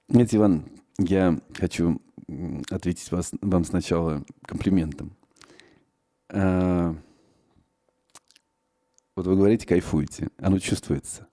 Нет, 0.09 0.35
Иван, 0.35 0.69
я 0.97 1.39
хочу 1.53 2.01
ответить 2.69 3.09
вас, 3.11 3.31
вам 3.41 3.63
сначала 3.63 4.25
комплиментом. 4.45 5.15
А, 6.27 6.93
вот 9.15 9.27
вы 9.27 9.35
говорите, 9.35 9.65
кайфуете, 9.65 10.29
оно 10.37 10.59
чувствуется. 10.59 11.27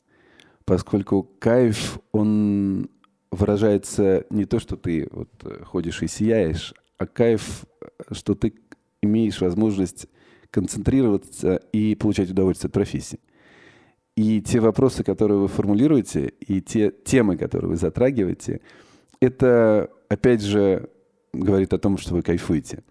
Поскольку 0.73 1.29
кайф, 1.39 1.99
он 2.13 2.89
выражается 3.31 4.25
не 4.31 4.47
то, 4.47 4.59
что 4.59 4.77
ты 4.77 5.07
вот 5.11 5.29
ходишь 5.65 6.03
и 6.03 6.07
сияешь, 6.09 6.73
а 6.97 7.07
кайф, 7.07 7.67
что 8.11 8.35
ты 8.35 8.55
имеешь 9.03 9.43
возможность 9.43 10.07
концентрироваться 10.51 11.57
и 11.73 11.95
получать 11.95 12.31
удовольствие 12.31 12.69
от 12.69 12.73
профессии. 12.73 13.21
И 14.17 14.41
те 14.41 14.61
вопросы, 14.61 15.05
которые 15.05 15.41
вы 15.41 15.49
формулируете, 15.49 16.33
и 16.41 16.63
те 16.63 16.91
темы, 16.91 17.37
которые 17.37 17.69
вы 17.69 17.77
затрагиваете, 17.77 18.63
это, 19.21 19.91
опять 20.09 20.41
же, 20.41 20.89
говорит 21.35 21.75
о 21.75 21.79
том, 21.79 21.99
что 21.99 22.15
вы 22.15 22.23
кайфуете. 22.23 22.83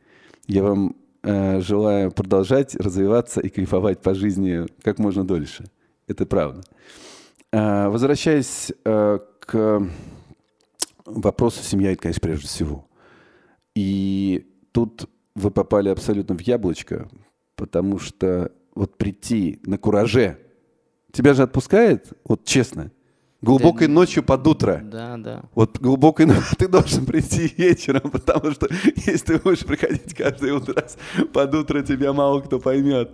Я 0.46 0.62
вам 0.62 0.96
э, 1.24 1.62
желаю 1.62 2.12
продолжать 2.12 2.76
развиваться 2.76 3.42
и 3.42 3.50
кайфовать 3.50 4.04
по 4.04 4.14
жизни 4.14 4.68
как 4.84 5.00
можно 5.00 5.26
дольше. 5.26 5.66
Это 6.06 6.28
правда. 6.28 6.62
Э, 7.52 7.88
возвращаясь 7.90 8.72
э, 8.86 9.20
к 9.40 9.88
вопросу 11.06 11.64
семья, 11.64 11.92
это, 11.92 12.04
конечно, 12.04 12.22
прежде 12.22 12.48
всего. 12.48 12.88
И 13.76 14.48
тут 14.72 15.10
вы 15.36 15.52
попали 15.52 15.90
абсолютно 15.90 16.36
в 16.36 16.42
яблочко, 16.42 17.10
потому 17.56 18.00
что 18.00 18.52
вот 18.76 18.98
прийти 18.98 19.60
на 19.64 19.78
кураже– 19.78 20.38
Тебя 21.12 21.34
же 21.34 21.44
отпускает, 21.44 22.14
вот 22.24 22.46
честно, 22.46 22.92
глубокой 23.42 23.88
да, 23.88 23.94
ночью 23.94 24.24
под 24.24 24.48
утро. 24.48 24.82
Да, 24.84 25.18
да. 25.18 25.44
Вот 25.54 25.78
глубокой 25.78 26.26
ночью 26.26 26.44
ты 26.58 26.68
должен 26.68 27.06
прийти 27.06 27.54
вечером, 27.58 28.12
потому 28.12 28.52
что 28.52 28.68
если 28.96 29.34
ты 29.34 29.38
будешь 29.40 29.66
приходить 29.66 30.14
каждый 30.14 30.52
утро 30.52 30.86
под 31.34 31.54
утро, 31.54 31.82
тебя 31.82 32.14
мало 32.14 32.40
кто 32.42 32.60
поймет. 32.60 33.12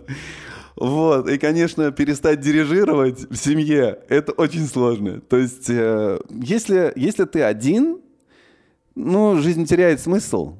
Вот, 0.80 1.28
и, 1.28 1.38
конечно, 1.38 1.90
перестать 1.90 2.38
дирижировать 2.38 3.28
в 3.30 3.34
семье, 3.34 3.98
это 4.08 4.30
очень 4.30 4.66
сложно. 4.66 5.20
То 5.20 5.36
есть, 5.36 5.68
э, 5.68 6.20
если, 6.30 6.92
если 6.94 7.24
ты 7.24 7.42
один, 7.42 8.00
ну, 8.94 9.38
жизнь 9.38 9.64
теряет 9.64 10.00
смысл, 10.00 10.54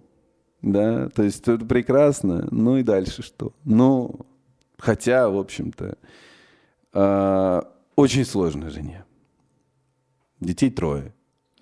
да, 0.60 1.08
то 1.10 1.22
есть 1.22 1.46
это 1.46 1.64
прекрасно, 1.64 2.48
ну 2.50 2.78
и 2.78 2.82
дальше 2.82 3.22
что? 3.22 3.52
Ну, 3.62 4.26
хотя, 4.76 5.28
в 5.28 5.38
общем-то, 5.38 5.96
а, 6.92 7.72
очень 7.94 8.24
сложная 8.24 8.70
жене. 8.70 9.04
Детей 10.40 10.70
трое. 10.70 11.14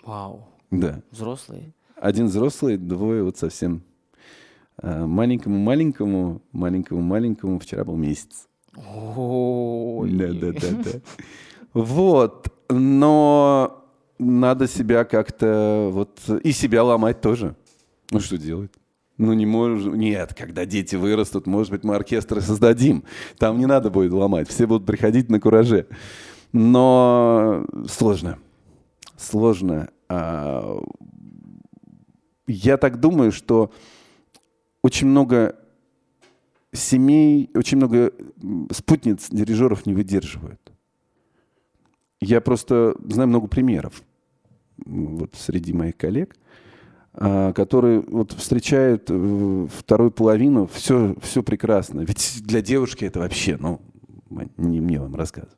Вау. 0.02 0.48
Да. 0.70 1.02
Взрослые? 1.10 1.74
Один 1.96 2.26
взрослый, 2.26 2.78
двое 2.78 3.22
вот 3.22 3.36
совсем. 3.36 3.82
Маленькому-маленькому, 4.82 6.42
маленькому-маленькому 6.52 7.58
вчера 7.58 7.84
был 7.84 7.96
месяц. 7.96 8.48
Ой. 8.76 10.10
Да, 10.12 10.32
да, 10.32 10.52
да, 10.52 10.68
да. 10.84 10.90
Вот. 11.72 12.52
Но 12.68 13.84
надо 14.18 14.66
себя 14.68 15.04
как-то 15.04 15.90
вот 15.92 16.20
и 16.42 16.52
себя 16.52 16.82
ломать 16.84 17.20
тоже. 17.20 17.54
Ну 18.10 18.20
что 18.20 18.38
делать? 18.38 18.70
Ну, 19.18 19.32
не 19.32 19.46
можем. 19.46 19.94
Нет, 19.94 20.34
когда 20.34 20.66
дети 20.66 20.96
вырастут, 20.96 21.46
может 21.46 21.72
быть, 21.72 21.84
мы 21.84 21.94
оркестры 21.94 22.40
создадим. 22.42 23.04
Там 23.38 23.58
не 23.58 23.66
надо 23.66 23.90
будет 23.90 24.12
ломать. 24.12 24.48
Все 24.48 24.66
будут 24.66 24.86
приходить 24.86 25.30
на 25.30 25.40
кураже. 25.40 25.86
Но 26.52 27.64
сложно. 27.88 28.38
Сложно. 29.16 29.88
А, 30.08 30.78
я 32.46 32.76
так 32.76 33.00
думаю, 33.00 33.32
что 33.32 33.72
очень 34.86 35.06
много 35.06 35.56
семей, 36.72 37.50
очень 37.54 37.76
много 37.76 38.12
спутниц 38.70 39.28
дирижеров 39.30 39.86
не 39.86 39.94
выдерживают. 39.94 40.60
Я 42.20 42.40
просто 42.40 42.96
знаю 43.08 43.28
много 43.28 43.46
примеров 43.46 44.02
вот 44.78 45.34
среди 45.34 45.72
моих 45.72 45.96
коллег– 45.96 46.36
а, 47.18 47.54
который 47.54 48.00
вот 48.00 48.32
встречает 48.32 49.06
э, 49.08 49.66
вторую 49.72 50.10
половину, 50.10 50.66
все, 50.66 51.16
все 51.22 51.42
прекрасно. 51.42 52.02
Ведь 52.02 52.42
для 52.42 52.60
девушки 52.60 53.06
это 53.06 53.20
вообще, 53.20 53.56
ну, 53.58 53.80
не 54.58 54.82
мне 54.82 55.00
вам 55.00 55.14
рассказывать. 55.14 55.56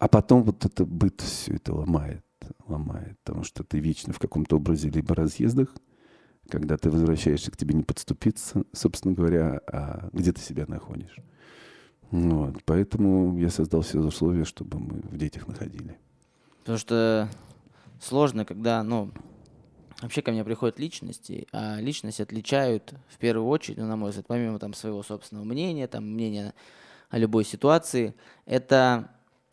А 0.00 0.08
потом 0.08 0.42
вот 0.42 0.64
это 0.64 0.84
быт 0.84 1.20
все 1.20 1.54
это 1.54 1.72
ломает, 1.72 2.24
ломает, 2.66 3.18
потому 3.22 3.44
что 3.44 3.62
ты 3.62 3.78
вечно 3.78 4.12
в 4.12 4.18
каком-то 4.18 4.56
образе 4.56 4.90
либо 4.90 5.14
разъездах, 5.14 5.72
когда 6.48 6.76
ты 6.76 6.90
возвращаешься, 6.90 7.50
к 7.50 7.56
тебе 7.56 7.74
не 7.74 7.82
подступиться, 7.82 8.64
собственно 8.72 9.14
говоря, 9.14 9.60
а 9.66 10.08
где 10.12 10.32
ты 10.32 10.40
себя 10.40 10.64
находишь. 10.66 11.16
Вот, 12.10 12.62
поэтому 12.64 13.38
я 13.38 13.50
создал 13.50 13.82
все 13.82 14.00
условия, 14.00 14.44
чтобы 14.44 14.80
мы 14.80 15.00
в 15.00 15.16
детях 15.16 15.46
находили. 15.46 15.96
Потому 16.60 16.78
что 16.78 17.28
сложно, 18.00 18.44
когда, 18.44 18.82
ну, 18.82 19.12
вообще 20.02 20.22
ко 20.22 20.32
мне 20.32 20.44
приходят 20.44 20.78
личности, 20.78 21.46
а 21.52 21.80
личности 21.80 22.22
отличают 22.22 22.94
в 23.08 23.18
первую 23.18 23.46
очередь, 23.46 23.78
ну, 23.78 23.86
на 23.86 23.96
мой 23.96 24.10
взгляд, 24.10 24.26
помимо 24.26 24.58
там 24.58 24.74
своего 24.74 25.02
собственного 25.02 25.44
мнения, 25.44 25.86
там, 25.86 26.04
мнения 26.04 26.54
о 27.10 27.18
любой 27.18 27.44
ситуации, 27.44 28.14
это 28.44 29.10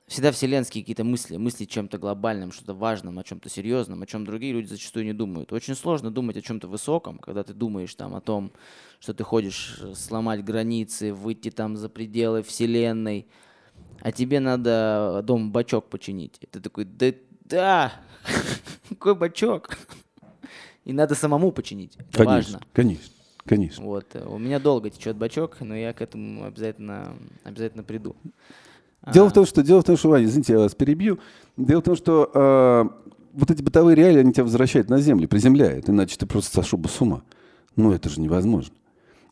всегда 0.07 0.31
вселенские 0.31 0.83
какие-то 0.83 1.03
мысли, 1.03 1.37
мысли 1.37 1.65
чем-то 1.65 1.97
глобальным, 1.97 2.51
что-то 2.51 2.73
важным, 2.73 3.19
о 3.19 3.23
чем-то 3.23 3.49
серьезном, 3.49 4.01
о 4.01 4.05
чем 4.05 4.25
другие 4.25 4.53
люди 4.53 4.67
зачастую 4.67 5.05
не 5.05 5.13
думают. 5.13 5.51
Очень 5.51 5.75
сложно 5.75 6.11
думать 6.11 6.37
о 6.37 6.41
чем-то 6.41 6.67
высоком, 6.67 7.19
когда 7.19 7.43
ты 7.43 7.53
думаешь 7.53 7.93
там 7.93 8.15
о 8.15 8.21
том, 8.21 8.51
что 8.99 9.13
ты 9.13 9.23
ходишь 9.23 9.79
э, 9.81 9.93
сломать 9.95 10.43
границы, 10.43 11.13
выйти 11.13 11.51
там 11.51 11.75
за 11.75 11.89
пределы 11.89 12.41
вселенной, 12.41 13.27
а 13.99 14.11
тебе 14.13 14.39
надо 14.39 15.21
дом 15.23 15.51
бачок 15.51 15.89
починить. 15.89 16.37
И 16.39 16.45
ты 16.45 16.61
такой, 16.61 16.85
да, 16.85 17.13
да, 17.43 17.93
какой 18.89 19.13
бачок? 19.13 19.77
И 20.85 20.93
надо 20.93 21.15
самому 21.15 21.51
починить. 21.51 21.97
Это 21.97 22.19
конечно, 22.19 22.33
важно. 22.33 22.61
Конечно, 22.71 23.13
конечно. 23.45 23.83
Вот. 23.83 24.07
Э, 24.13 24.25
у 24.25 24.37
меня 24.37 24.59
долго 24.59 24.89
течет 24.89 25.17
бачок, 25.17 25.57
но 25.59 25.75
я 25.75 25.91
к 25.91 26.01
этому 26.01 26.45
обязательно, 26.45 27.13
обязательно 27.43 27.83
приду. 27.83 28.15
Дело 29.13 29.27
а... 29.27 29.29
в 29.29 29.33
том, 29.33 29.45
что 29.45 29.63
дело 29.63 29.81
в 29.81 29.83
том, 29.83 29.97
что, 29.97 30.09
Ваня, 30.09 30.25
извините, 30.25 30.53
я 30.53 30.59
вас 30.59 30.75
перебью. 30.75 31.19
Дело 31.55 31.81
в 31.81 31.83
том, 31.83 31.95
что 31.95 32.29
э, 32.33 33.07
вот 33.33 33.51
эти 33.51 33.61
бытовые 33.61 33.95
реалии, 33.95 34.19
они 34.19 34.33
тебя 34.33 34.43
возвращают 34.43 34.89
на 34.89 34.99
землю, 34.99 35.27
приземляют, 35.27 35.89
иначе 35.89 36.17
ты 36.17 36.25
просто 36.25 36.55
сошел 36.55 36.79
бы 36.79 36.89
с 36.89 36.99
ума. 37.01 37.21
Ну, 37.75 37.91
это 37.91 38.09
же 38.09 38.19
невозможно. 38.19 38.73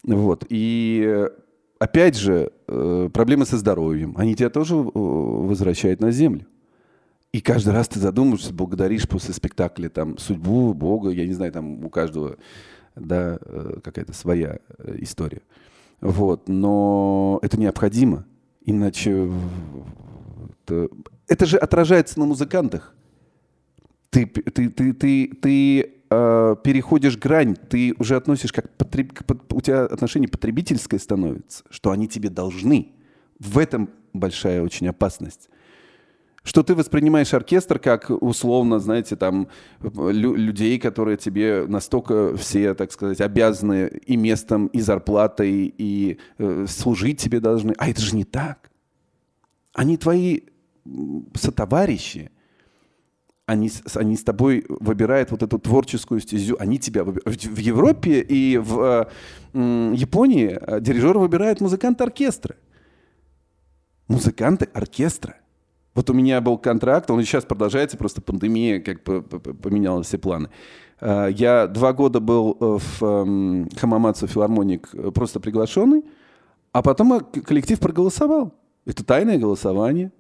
Вот. 0.04 0.46
И 0.50 1.04
э, 1.06 1.30
опять 1.80 2.16
же, 2.16 2.52
э, 2.68 3.10
проблемы 3.12 3.46
со 3.46 3.58
здоровьем, 3.58 4.14
они 4.18 4.36
тебя 4.36 4.50
тоже 4.50 4.76
э, 4.76 4.82
возвращают 4.94 6.00
на 6.00 6.12
землю. 6.12 6.46
И 7.34 7.42
каждый 7.42 7.74
раз 7.74 7.88
ты 7.88 8.00
задумываешься, 8.00 8.54
благодаришь 8.54 9.10
после 9.10 9.34
спектакля 9.34 9.90
там 9.90 10.18
судьбу, 10.18 10.74
Бога, 10.74 11.10
я 11.10 11.26
не 11.26 11.34
знаю, 11.34 11.52
там 11.52 11.84
у 11.84 11.90
каждого 11.90 12.38
да, 12.96 13.40
э, 13.42 13.80
какая-то 13.84 14.14
своя 14.14 14.60
история. 15.00 15.42
Вот, 16.00 16.48
но 16.48 17.40
это 17.42 17.60
необходимо, 17.60 18.26
иначе 18.66 19.32
это, 20.64 20.90
это 21.28 21.46
же 21.46 21.58
отражается 21.58 22.20
на 22.20 22.26
музыкантах. 22.26 22.94
Ты, 24.10 24.26
ты, 24.26 24.70
ты, 24.70 24.94
ты, 24.94 25.28
ты 25.28 25.94
э, 26.10 26.56
переходишь 26.64 27.18
грань, 27.18 27.56
ты 27.56 27.94
уже 28.00 28.16
относишь 28.16 28.54
как 28.54 28.70
потреб, 28.78 29.12
у 29.52 29.62
тебя 29.62 29.86
отношение 29.86 30.30
потребительское 30.30 31.00
становится, 31.00 31.64
что 31.70 31.92
они 31.92 32.08
тебе 32.08 32.30
должны. 32.30 32.94
В 33.40 33.58
этом 33.58 33.90
большая 34.14 34.62
очень 34.62 34.88
опасность 34.88 35.50
что 36.46 36.62
ты 36.62 36.76
воспринимаешь 36.76 37.34
оркестр 37.34 37.80
как 37.80 38.12
условно, 38.12 38.80
знаете, 38.80 39.16
там 39.16 39.48
лю- 39.82 40.36
людей, 40.36 40.80
которые 40.80 41.18
тебе 41.18 41.66
настолько 41.68 42.38
все, 42.38 42.76
так 42.76 42.92
сказать, 42.92 43.20
обязаны 43.20 43.88
и 43.88 44.16
местом, 44.16 44.68
и 44.68 44.80
зарплатой, 44.80 45.74
и 45.76 46.20
э, 46.38 46.66
служить 46.70 47.20
тебе 47.20 47.40
должны. 47.40 47.74
А 47.80 47.90
это 47.90 48.00
же 48.00 48.16
не 48.16 48.26
так. 48.26 48.70
Они 49.74 49.98
твои 49.98 50.42
сотоварищи. 51.34 52.30
Они, 53.48 53.72
они 53.96 54.16
с 54.16 54.24
тобой 54.24 54.66
выбирают 54.70 55.32
вот 55.32 55.42
эту 55.42 55.58
творческую 55.58 56.20
стезю. 56.20 56.58
Они 56.60 56.78
тебя 56.78 57.04
выбирают. 57.04 57.44
В 57.44 57.58
Европе 57.58 58.22
и 58.22 58.58
в 58.60 59.10
э, 59.54 59.94
Японии 59.96 60.60
э, 60.62 60.80
дирижер 60.80 61.18
выбирает 61.18 61.60
музыканта 61.60 62.04
оркестра. 62.04 62.56
музыканты 64.08 64.70
оркестра. 64.74 65.38
Вот 65.96 66.10
у 66.10 66.14
меня 66.14 66.42
был 66.42 66.58
контракт, 66.58 67.10
он 67.10 67.24
сейчас 67.24 67.46
продолжается, 67.46 67.98
просто 67.98 68.22
пандемия 68.22 68.82
как 68.82 69.02
бы 69.04 69.24
поменяла 69.24 70.04
все 70.04 70.18
планы. 70.18 70.50
А, 71.00 71.28
я 71.28 71.68
два 71.68 71.94
года 71.94 72.20
был 72.20 72.58
э, 72.60 72.78
в 72.78 73.04
эм, 73.04 73.70
Хамамацу 73.78 74.28
филармоник 74.28 74.90
э, 74.94 75.12
просто 75.12 75.40
приглашенный, 75.40 76.04
а 76.74 76.82
потом 76.82 77.22
коллектив 77.22 77.80
проголосовал. 77.80 78.54
Это 78.86 79.06
тайное 79.06 79.38
голосование. 79.38 80.12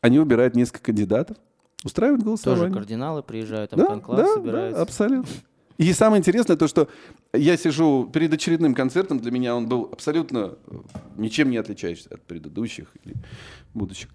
Они 0.00 0.20
выбирают 0.20 0.54
несколько 0.54 0.84
кандидатов, 0.84 1.36
устраивают 1.84 2.22
голосование. 2.22 2.68
Тоже 2.68 2.78
кардиналы 2.78 3.22
приезжают, 3.24 3.70
там 3.72 3.80
да, 3.80 3.86
конклав 3.86 4.18
да, 4.18 4.34
собираются. 4.34 4.76
Да, 4.76 4.82
абсолютно. 4.82 5.30
И 5.78 5.92
самое 5.92 6.20
интересное 6.20 6.56
то, 6.56 6.68
что 6.68 6.88
я 7.32 7.56
сижу 7.56 8.08
перед 8.12 8.32
очередным 8.32 8.74
концертом, 8.74 9.18
для 9.18 9.30
меня 9.32 9.56
он 9.56 9.68
был 9.68 9.88
абсолютно 9.92 10.54
э, 10.66 10.74
ничем 11.16 11.50
не 11.50 11.56
отличающийся 11.56 12.14
от 12.14 12.22
предыдущих 12.22 12.92
или 13.04 13.14
будущих. 13.74 14.10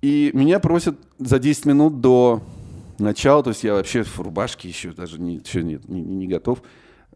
И 0.00 0.30
меня 0.32 0.60
просят 0.60 0.96
за 1.18 1.38
10 1.38 1.66
минут 1.66 2.00
до 2.00 2.40
начала, 2.98 3.42
то 3.42 3.50
есть 3.50 3.64
я 3.64 3.74
вообще 3.74 4.02
в 4.02 4.18
рубашке 4.20 4.68
еще 4.68 4.92
даже 4.92 5.20
не, 5.20 5.36
еще 5.36 5.62
не, 5.62 5.78
не, 5.86 6.00
не 6.00 6.26
готов, 6.26 6.62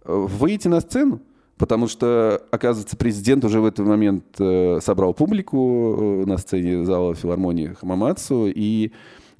э, 0.04 0.12
выйти 0.12 0.68
на 0.68 0.80
сцену. 0.80 1.20
Потому 1.58 1.86
что, 1.86 2.42
оказывается, 2.50 2.96
президент 2.96 3.44
уже 3.44 3.60
в 3.60 3.66
этот 3.66 3.86
момент 3.86 4.24
э, 4.40 4.80
собрал 4.82 5.14
публику 5.14 6.22
э, 6.24 6.26
на 6.26 6.38
сцене 6.38 6.84
зала 6.84 7.14
филармонии 7.14 7.74
Хамамацу 7.78 8.46
и 8.48 8.90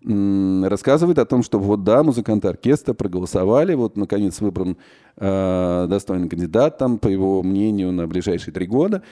рассказывает 0.05 1.19
о 1.19 1.25
том, 1.25 1.43
что 1.45 1.61
вот 1.61 1.85
да, 1.85 2.03
музыканты 2.03 2.49
оркестра 2.49 2.93
проголосовали, 2.93 3.75
вот 3.75 3.97
наконец 3.97 4.41
выбран 4.41 4.77
э, 5.17 5.87
достойный 5.89 6.29
кандидат 6.29 6.79
там, 6.79 6.99
по 6.99 7.09
его 7.09 7.43
мнению, 7.43 7.93
на 7.93 8.07
ближайшие 8.07 8.53
три 8.53 8.67
года. 8.67 9.03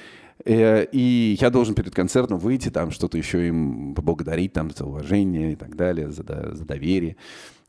Э, 0.45 0.85
и 0.85 1.37
я 1.41 1.51
должен 1.51 1.75
перед 1.75 1.95
концертом 1.95 2.39
выйти, 2.39 2.71
там 2.71 2.91
что-то 2.91 3.19
еще 3.19 3.49
им 3.49 3.95
поблагодарить 3.95 4.53
там, 4.53 4.71
за 4.71 4.85
уважение 4.85 5.53
и 5.53 5.57
так 5.57 5.77
далее, 5.77 6.11
за, 6.11 6.23
за 6.23 6.65
доверие. 6.65 7.17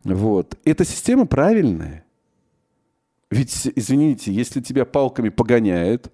Вот. 0.04 0.58
Эта 0.64 0.86
система 0.86 1.26
правильная. 1.26 2.06
Ведь, 3.30 3.70
извините, 3.76 4.34
если 4.34 4.62
тебя 4.62 4.86
палками 4.86 5.30
погоняют, 5.30 6.12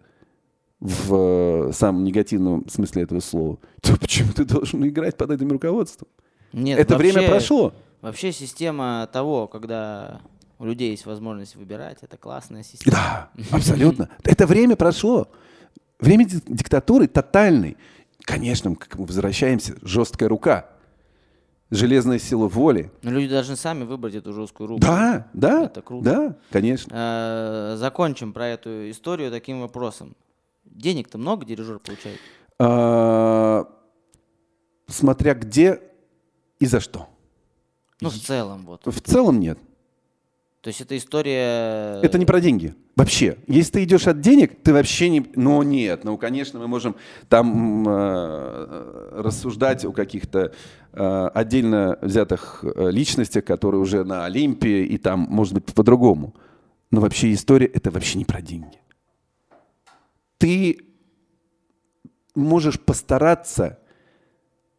в 0.80 1.72
самом 1.74 2.04
негативном 2.04 2.68
смысле 2.70 3.04
этого 3.04 3.20
слова, 3.20 3.58
то 3.82 3.98
почему 4.00 4.32
ты 4.34 4.46
должен 4.46 4.86
играть 4.88 5.18
под 5.18 5.32
этим 5.32 5.50
руководством? 5.52 6.08
Нет, 6.54 6.80
это 6.80 6.94
вообще, 6.94 7.12
время 7.12 7.30
прошло. 7.30 7.74
Вообще 8.02 8.32
система 8.32 9.10
того, 9.12 9.48
когда 9.48 10.22
у 10.60 10.66
людей 10.66 10.92
есть 10.92 11.06
возможность 11.06 11.56
выбирать, 11.56 12.00
это 12.02 12.18
классная 12.18 12.64
система. 12.64 12.96
Да, 12.96 13.30
абсолютно. 13.52 14.10
Это 14.24 14.46
время 14.46 14.76
прошло. 14.76 15.28
Время 16.00 16.26
диктатуры 16.26 17.08
тотальной. 17.08 17.78
Конечно, 18.24 18.76
как 18.76 18.98
мы 18.98 19.06
возвращаемся, 19.06 19.76
жесткая 19.82 20.30
рука, 20.30 20.70
железная 21.72 22.20
сила 22.20 22.48
воли. 22.48 22.92
Но 23.02 23.12
люди 23.12 23.30
должны 23.30 23.56
сами 23.56 23.84
выбрать 23.84 24.16
эту 24.16 24.34
жесткую 24.34 24.68
руку. 24.68 24.82
Да, 24.82 25.28
да, 25.34 25.64
Это 25.66 25.82
круто. 25.82 26.04
да, 26.06 26.36
конечно. 26.52 26.92
А, 26.94 27.76
закончим 27.78 28.34
про 28.34 28.48
эту 28.48 28.90
историю 28.92 29.32
таким 29.32 29.62
вопросом. 29.62 30.16
Денег-то 30.66 31.18
много 31.18 31.46
дирижер 31.46 31.80
получает? 31.80 32.20
А, 32.60 33.66
смотря 34.88 35.34
где 35.34 35.82
и 36.60 36.66
за 36.66 36.80
что. 36.80 37.08
Ну, 38.02 38.10
в 38.10 38.16
целом 38.16 38.66
вот. 38.66 38.86
В 38.86 39.02
целом 39.02 39.40
нет. 39.40 39.58
То 40.68 40.70
есть 40.70 40.82
это 40.82 40.98
история... 40.98 42.02
Это 42.02 42.18
не 42.20 42.26
про 42.26 42.42
деньги. 42.42 42.76
Вообще. 42.98 43.38
Если 43.48 43.72
ты 43.72 43.84
идешь 43.86 44.06
от 44.06 44.20
денег, 44.20 44.62
ты 44.64 44.74
вообще 44.74 45.08
не... 45.08 45.26
Ну, 45.36 45.64
нет. 45.64 46.04
Ну, 46.04 46.18
конечно, 46.18 46.60
мы 46.60 46.68
можем 46.68 46.98
там 47.30 47.88
э, 47.88 49.12
рассуждать 49.14 49.86
о 49.86 49.94
каких-то 49.94 50.52
э, 50.92 51.28
отдельно 51.34 51.98
взятых 52.02 52.66
э, 52.66 52.92
личностях, 52.92 53.46
которые 53.46 53.80
уже 53.80 54.04
на 54.04 54.26
Олимпе, 54.26 54.84
и 54.84 54.98
там, 54.98 55.26
может 55.30 55.54
быть, 55.54 55.74
по-другому. 55.74 56.36
Но 56.92 57.00
вообще 57.00 57.32
история— 57.32 57.68
это 57.74 57.90
вообще 57.90 58.18
не 58.18 58.26
про 58.26 58.42
деньги. 58.42 58.82
Ты 60.38 60.80
можешь 62.36 62.78
постараться 62.78 63.80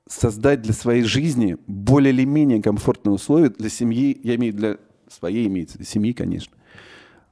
создать 0.07 0.61
для 0.61 0.75
своей 0.75 1.05
жизни 1.05 1.57
более 1.67 2.13
или 2.13 2.27
менее 2.27 2.61
комфортные 2.61 3.15
условия 3.15 3.49
для 3.49 3.71
семьи, 3.71 4.21
я 4.23 4.35
имею 4.35 4.53
для 4.53 4.77
своей 5.09 5.47
имеется, 5.47 5.83
семьи, 5.85 6.13
конечно, 6.13 6.57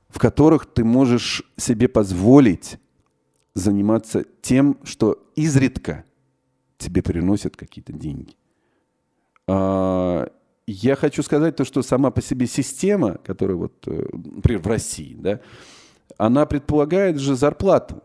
в 0.09 0.19
которых 0.19 0.67
ты 0.67 0.85
можешь 0.85 1.43
себе 1.57 1.89
позволить 1.89 2.79
заниматься 3.55 4.25
тем, 4.43 4.79
что 4.85 5.23
изредка 5.35 6.05
тебе 6.79 7.03
приносят 7.03 7.57
какие-то 7.57 7.93
деньги. 7.93 8.37
А, 9.47 10.29
я 10.67 10.97
хочу 10.97 11.23
сказать 11.23 11.57
то, 11.57 11.65
что 11.65 11.83
сама 11.83 12.11
по 12.11 12.21
себе 12.21 12.47
система, 12.47 13.19
которая 13.19 13.57
вот, 13.57 13.73
э, 13.87 14.07
например, 14.13 14.63
в 14.63 14.67
России, 14.67 15.17
да, 15.19 15.41
она 16.19 16.45
предполагает 16.47 17.19
же 17.19 17.37
зарплату. 17.37 18.03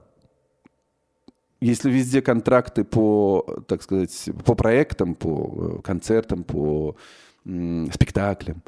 Если 1.60 1.92
везде 1.92 2.22
контракты 2.22 2.84
по, 2.84 3.64
так 3.68 3.84
сказать, 3.84 4.30
по 4.46 4.56
проектам, 4.56 5.16
по 5.16 5.78
э, 5.80 5.82
концертам, 5.82 6.44
по 6.44 6.96
спектаклям, 7.44 8.62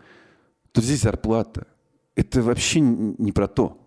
то 0.73 0.81
здесь 0.81 1.01
зарплата. 1.01 1.67
Это 2.15 2.41
вообще 2.41 2.81
не 2.81 3.31
про 3.31 3.47
то. 3.47 3.77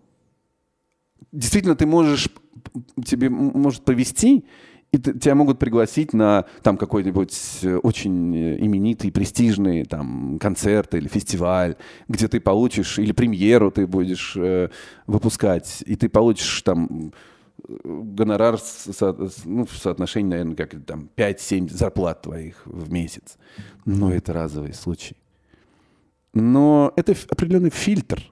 Действительно, 1.31 1.75
ты 1.75 1.85
можешь, 1.85 2.29
тебе 3.05 3.29
может 3.29 3.83
повести, 3.85 4.45
и 4.91 4.97
тебя 4.97 5.35
могут 5.35 5.59
пригласить 5.59 6.13
на 6.13 6.45
там 6.63 6.77
какой-нибудь 6.77 7.59
э, 7.63 7.75
очень 7.75 8.35
именитый, 8.35 9.11
престижный 9.11 9.83
там 9.83 10.39
концерт 10.39 10.95
или 10.95 11.09
фестиваль, 11.09 11.75
где 12.07 12.29
ты 12.29 12.39
получишь, 12.39 12.97
или 12.97 13.11
премьеру 13.11 13.69
ты 13.69 13.85
будешь 13.85 14.35
э, 14.37 14.69
выпускать, 15.05 15.83
и 15.85 15.97
ты 15.97 16.07
получишь 16.07 16.61
там 16.61 17.11
гонорар 17.67 18.59
со, 18.59 19.13
ну, 19.43 19.65
в 19.65 19.75
соотношении, 19.75 20.29
наверное, 20.29 20.55
как 20.55 20.73
там 20.85 21.09
5-7 21.17 21.69
зарплат 21.69 22.21
твоих 22.21 22.61
в 22.65 22.89
месяц. 22.89 23.37
Но 23.85 24.13
это 24.13 24.31
разовый 24.31 24.73
случай. 24.73 25.17
Но 26.33 26.93
это 26.95 27.13
определенный 27.29 27.69
фильтр, 27.69 28.23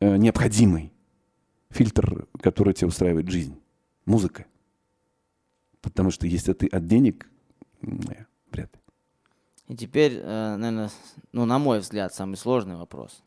э, 0.00 0.16
необходимый. 0.16 0.92
Фильтр, 1.70 2.26
который 2.40 2.74
тебе 2.74 2.88
устраивает 2.88 3.28
жизнь. 3.28 3.60
Музыка. 4.04 4.46
Потому 5.80 6.10
что 6.10 6.26
если 6.26 6.52
ты 6.52 6.66
от 6.68 6.86
денег, 6.86 7.28
нет, 7.82 8.28
вряд 8.50 8.74
ли. 8.74 8.80
И 9.68 9.76
теперь, 9.76 10.20
э, 10.22 10.56
наверное, 10.56 10.90
ну, 11.32 11.44
на 11.44 11.58
мой 11.58 11.80
взгляд, 11.80 12.14
самый 12.14 12.36
сложный 12.36 12.76
вопрос. 12.76 13.22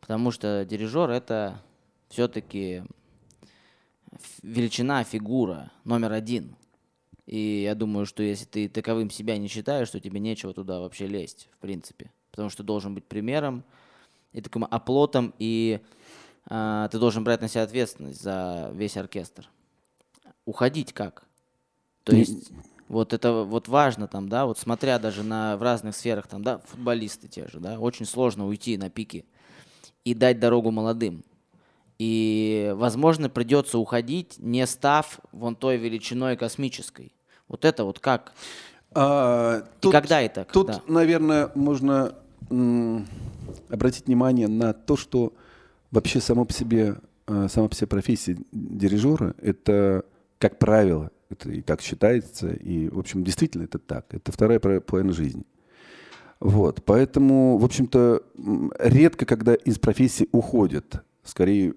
Потому 0.00 0.30
что 0.30 0.64
дирижер 0.64 1.10
это 1.10 1.62
все-таки 2.08 2.82
величина, 4.42 5.04
фигура 5.04 5.70
номер 5.84 6.12
один. 6.12 6.56
И 7.26 7.62
я 7.62 7.76
думаю, 7.76 8.06
что 8.06 8.24
если 8.24 8.46
ты 8.46 8.68
таковым 8.68 9.10
себя 9.10 9.38
не 9.38 9.46
считаешь, 9.46 9.90
то 9.90 10.00
тебе 10.00 10.18
нечего 10.18 10.52
туда 10.52 10.80
вообще 10.80 11.06
лезть, 11.06 11.48
в 11.52 11.58
принципе 11.58 12.10
потому 12.40 12.48
что 12.48 12.62
должен 12.62 12.94
быть 12.94 13.04
примером 13.04 13.62
и 14.32 14.40
таким 14.40 14.64
оплотом, 14.64 15.34
и 15.38 15.78
э, 16.48 16.88
ты 16.90 16.98
должен 16.98 17.22
брать 17.22 17.42
на 17.42 17.48
себя 17.48 17.64
ответственность 17.64 18.22
за 18.22 18.70
весь 18.72 18.96
оркестр. 18.96 19.46
Уходить 20.46 20.94
как? 20.94 21.24
То 22.02 22.16
есть 22.16 22.50
вот 22.88 23.12
это 23.12 23.44
вот 23.44 23.68
важно 23.68 24.08
там, 24.08 24.30
да, 24.30 24.46
вот 24.46 24.58
смотря 24.58 24.98
даже 24.98 25.22
на 25.22 25.58
в 25.58 25.62
разных 25.62 25.94
сферах 25.94 26.28
там, 26.28 26.42
да, 26.42 26.62
футболисты 26.64 27.28
те 27.28 27.46
же, 27.46 27.60
да, 27.60 27.78
очень 27.78 28.06
сложно 28.06 28.46
уйти 28.46 28.78
на 28.78 28.88
пике 28.88 29.26
и 30.04 30.14
дать 30.14 30.40
дорогу 30.40 30.70
молодым. 30.70 31.22
И, 31.98 32.72
возможно, 32.74 33.28
придется 33.28 33.76
уходить, 33.76 34.36
не 34.38 34.66
став 34.66 35.20
вон 35.30 35.56
той 35.56 35.76
величиной 35.76 36.38
космической. 36.38 37.12
Вот 37.48 37.66
это 37.66 37.84
вот 37.84 37.98
как? 37.98 38.32
А, 38.92 39.62
тут, 39.80 39.92
и 39.92 39.92
когда 39.92 40.22
это? 40.22 40.46
Тут, 40.50 40.68
да. 40.68 40.82
наверное, 40.88 41.52
можно 41.54 42.14
обратить 43.68 44.06
внимание 44.06 44.48
на 44.48 44.72
то, 44.72 44.96
что 44.96 45.34
вообще 45.90 46.20
само 46.20 46.44
по 46.44 46.52
себе, 46.52 46.96
э, 47.26 47.48
сама 47.50 47.68
по 47.68 47.74
себе 47.74 47.86
профессия 47.86 48.38
дирижера– 48.52 49.34
это, 49.42 50.04
как 50.38 50.58
правило, 50.58 51.10
это 51.28 51.50
и 51.50 51.62
так 51.62 51.80
считается, 51.80 52.50
и, 52.50 52.88
в 52.88 52.98
общем, 52.98 53.24
действительно 53.24 53.64
это 53.64 53.78
так. 53.78 54.06
Это 54.14 54.32
вторая 54.32 54.58
половина 54.58 55.12
жизни. 55.12 55.44
Вот, 56.40 56.82
поэтому, 56.84 57.58
в 57.58 57.64
общем-то, 57.64 58.22
редко, 58.78 59.26
когда 59.26 59.54
из 59.54 59.78
профессии 59.78 60.28
уходят, 60.32 61.04
скорее 61.22 61.74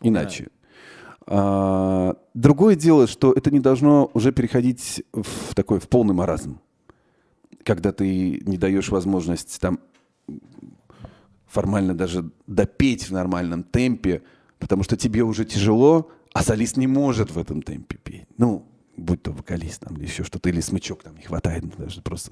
иначе. 0.00 0.44
Да. 0.44 0.50
А, 1.30 2.16
другое 2.34 2.76
дело, 2.76 3.06
что 3.06 3.32
это 3.32 3.50
не 3.50 3.60
должно 3.60 4.10
уже 4.14 4.32
переходить 4.32 5.02
в 5.12 5.54
такой 5.54 5.80
в 5.80 5.88
полный 5.88 6.14
маразм, 6.14 6.60
когда 7.68 7.92
ты 7.92 8.40
не 8.46 8.56
даешь 8.56 8.88
возможность 8.88 9.60
там 9.60 9.78
формально 11.46 11.94
даже 11.94 12.30
допеть 12.46 13.10
в 13.10 13.12
нормальном 13.12 13.62
темпе, 13.62 14.22
потому 14.58 14.82
что 14.84 14.96
тебе 14.96 15.22
уже 15.22 15.44
тяжело, 15.44 16.10
а 16.32 16.42
солист 16.42 16.78
не 16.78 16.86
может 16.86 17.30
в 17.30 17.38
этом 17.38 17.60
темпе 17.60 17.98
петь. 18.02 18.26
Ну, 18.38 18.66
будь 18.96 19.22
то 19.22 19.32
вокалист 19.32 19.80
там, 19.80 19.96
или 19.96 20.04
еще 20.06 20.24
что-то, 20.24 20.48
или 20.48 20.62
смычок 20.62 21.02
там 21.02 21.16
не 21.16 21.24
хватает, 21.24 21.64
ну, 21.64 21.84
даже 21.84 22.00
просто 22.00 22.30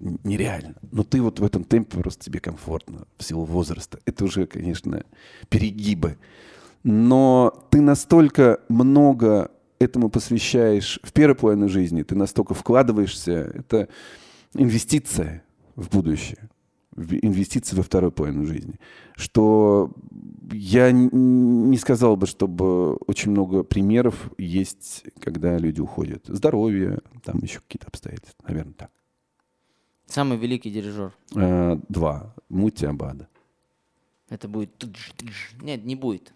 нереально. 0.00 0.76
Но 0.92 1.02
ты 1.02 1.20
вот 1.20 1.40
в 1.40 1.44
этом 1.44 1.64
темпе 1.64 1.98
просто 1.98 2.24
тебе 2.24 2.40
комфортно 2.40 3.06
в 3.18 3.22
силу 3.22 3.44
возраста. 3.44 3.98
Это 4.06 4.24
уже, 4.24 4.46
конечно, 4.46 5.04
перегибы. 5.50 6.16
Но 6.84 7.66
ты 7.70 7.82
настолько 7.82 8.60
много 8.70 9.50
этому 9.78 10.08
посвящаешь 10.08 11.00
в 11.02 11.12
первой 11.12 11.34
половине 11.34 11.68
жизни, 11.68 12.02
ты 12.02 12.14
настолько 12.14 12.54
вкладываешься, 12.54 13.52
это 13.54 13.88
инвестиция 14.54 15.44
в 15.76 15.88
будущее, 15.90 16.48
инвестиция 16.96 17.76
во 17.76 17.82
вторую 17.82 18.12
половину 18.12 18.46
жизни, 18.46 18.78
что 19.16 19.92
я 20.52 20.92
не 20.92 21.76
сказал 21.78 22.16
бы, 22.16 22.26
чтобы 22.26 22.94
очень 23.06 23.30
много 23.32 23.62
примеров 23.64 24.30
есть, 24.38 25.04
когда 25.20 25.58
люди 25.58 25.80
уходят. 25.80 26.24
Здоровье, 26.26 27.00
там 27.24 27.38
еще 27.38 27.60
какие-то 27.60 27.88
обстоятельства, 27.88 28.44
наверное, 28.46 28.74
так. 28.74 28.90
Самый 30.06 30.38
великий 30.38 30.70
дирижер? 30.70 31.12
А, 31.34 31.80
два. 31.88 32.34
Мути 32.48 32.84
Абада. 32.84 33.28
Это 34.28 34.48
будет... 34.48 34.70
Нет, 35.62 35.84
не 35.84 35.96
будет. 35.96 36.32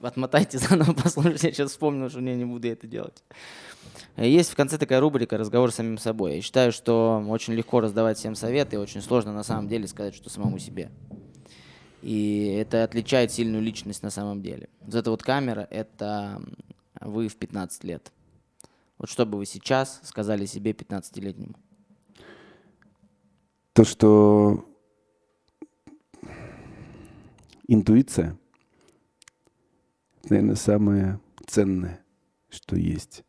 Э, 0.00 0.06
отмотайте 0.06 0.58
заново, 0.58 0.92
послушайте. 0.92 1.48
Я 1.48 1.54
сейчас 1.54 1.70
вспомнил, 1.70 2.08
что 2.10 2.20
я 2.20 2.34
не 2.34 2.44
буду 2.44 2.68
это 2.68 2.86
делать. 2.86 3.22
Есть 4.16 4.50
в 4.50 4.56
конце 4.56 4.78
такая 4.78 5.00
рубрика 5.00 5.38
«Разговор 5.38 5.72
с 5.72 5.76
самим 5.76 5.98
собой». 5.98 6.36
Я 6.36 6.42
считаю, 6.42 6.72
что 6.72 7.24
очень 7.28 7.54
легко 7.54 7.80
раздавать 7.80 8.18
всем 8.18 8.34
советы, 8.34 8.76
и 8.76 8.78
очень 8.78 9.00
сложно 9.00 9.32
на 9.32 9.42
самом 9.42 9.68
деле 9.68 9.88
сказать, 9.88 10.14
что 10.14 10.28
самому 10.28 10.58
себе. 10.58 10.90
И 12.02 12.56
это 12.58 12.84
отличает 12.84 13.32
сильную 13.32 13.62
личность 13.62 14.02
на 14.02 14.10
самом 14.10 14.42
деле. 14.42 14.68
Вот 14.80 14.94
эта 14.94 15.10
вот 15.10 15.22
камера— 15.22 15.66
это 15.70 16.42
вы 17.00 17.28
в 17.28 17.36
15 17.36 17.84
лет. 17.84 18.12
Вот 18.98 19.08
что 19.08 19.24
бы 19.24 19.38
вы 19.38 19.46
сейчас 19.46 20.00
сказали 20.04 20.46
себе 20.46 20.72
15-летнему? 20.72 21.54
То, 23.72 23.84
что 23.84 24.64
интуиция, 27.66 28.38
наверное, 30.28 30.56
самое 30.56 31.20
ценное, 31.46 32.04
что 32.48 32.76
есть. 32.76 33.24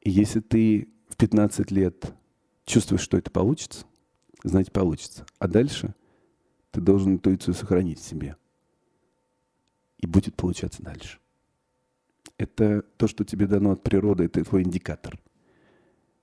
И 0.00 0.10
если 0.10 0.40
ты 0.40 0.88
в 1.08 1.16
15 1.16 1.70
лет 1.70 2.12
чувствуешь, 2.64 3.00
что 3.00 3.16
это 3.18 3.30
получится, 3.30 3.86
значит 4.44 4.72
получится. 4.72 5.26
А 5.38 5.48
дальше 5.48 5.94
ты 6.70 6.80
должен 6.80 7.14
интуицию 7.14 7.54
сохранить 7.54 7.98
в 7.98 8.04
себе. 8.04 8.36
И 9.98 10.06
будет 10.06 10.36
получаться 10.36 10.82
дальше. 10.82 11.18
Это 12.36 12.82
то, 12.96 13.08
что 13.08 13.24
тебе 13.24 13.46
дано 13.46 13.72
от 13.72 13.82
природы, 13.82 14.24
это 14.24 14.44
твой 14.44 14.62
индикатор. 14.62 15.18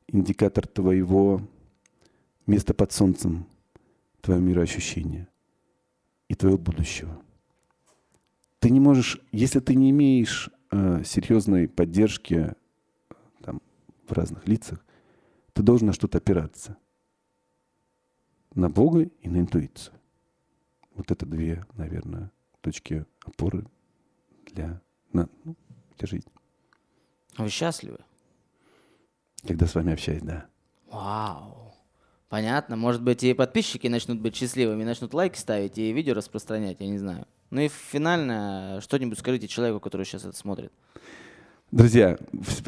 Индикатор 0.07 0.65
твоего 0.65 1.41
места 2.47 2.73
под 2.73 2.91
солнцем, 2.93 3.47
твоего 4.21 4.41
мироощущения 4.41 5.27
и 6.29 6.35
твоего 6.35 6.57
будущего. 6.57 7.21
Ты 8.65 8.71
не 8.71 8.79
можешь, 8.79 9.21
если 9.31 9.59
ты 9.59 9.75
не 9.75 9.91
имеешь 9.91 10.49
э, 10.71 11.03
серьезной 11.05 11.67
поддержки 11.67 12.55
в 14.07 14.11
разных 14.11 14.47
лицах, 14.47 14.83
ты 15.53 15.61
должен 15.61 15.85
на 15.85 15.93
что-то 15.93 16.17
опираться. 16.17 16.75
На 18.55 18.71
Бога 18.71 19.03
и 19.21 19.29
на 19.29 19.37
интуицию. 19.37 19.93
Вот 20.95 21.11
это 21.11 21.27
две, 21.27 21.63
наверное, 21.73 22.31
точки 22.61 23.05
опоры 23.23 23.67
для, 24.47 24.81
на, 25.13 25.29
ну, 25.43 25.55
для 25.99 26.07
жизни. 26.07 26.31
Вы 27.37 27.49
счастливы? 27.49 27.99
Когда 29.43 29.67
с 29.67 29.75
вами 29.75 29.93
общаюсь, 29.93 30.23
да. 30.23 30.47
Вау. 30.89 31.75
Понятно. 32.29 32.77
Может 32.77 33.03
быть, 33.03 33.23
и 33.23 33.35
подписчики 33.35 33.85
начнут 33.85 34.19
быть 34.19 34.35
счастливыми, 34.35 34.83
начнут 34.83 35.13
лайки 35.13 35.37
ставить 35.37 35.77
и 35.77 35.93
видео 35.93 36.15
распространять, 36.15 36.77
я 36.79 36.87
не 36.87 36.97
знаю. 36.97 37.27
Ну 37.55 37.61
и 37.61 37.69
финально 37.69 38.81
что-нибудь 38.81 39.17
скажите 39.17 39.47
человеку, 39.47 39.79
который 39.79 40.05
сейчас 40.05 40.25
это 40.25 40.35
смотрит. 40.35 40.73
Друзья, 41.71 42.17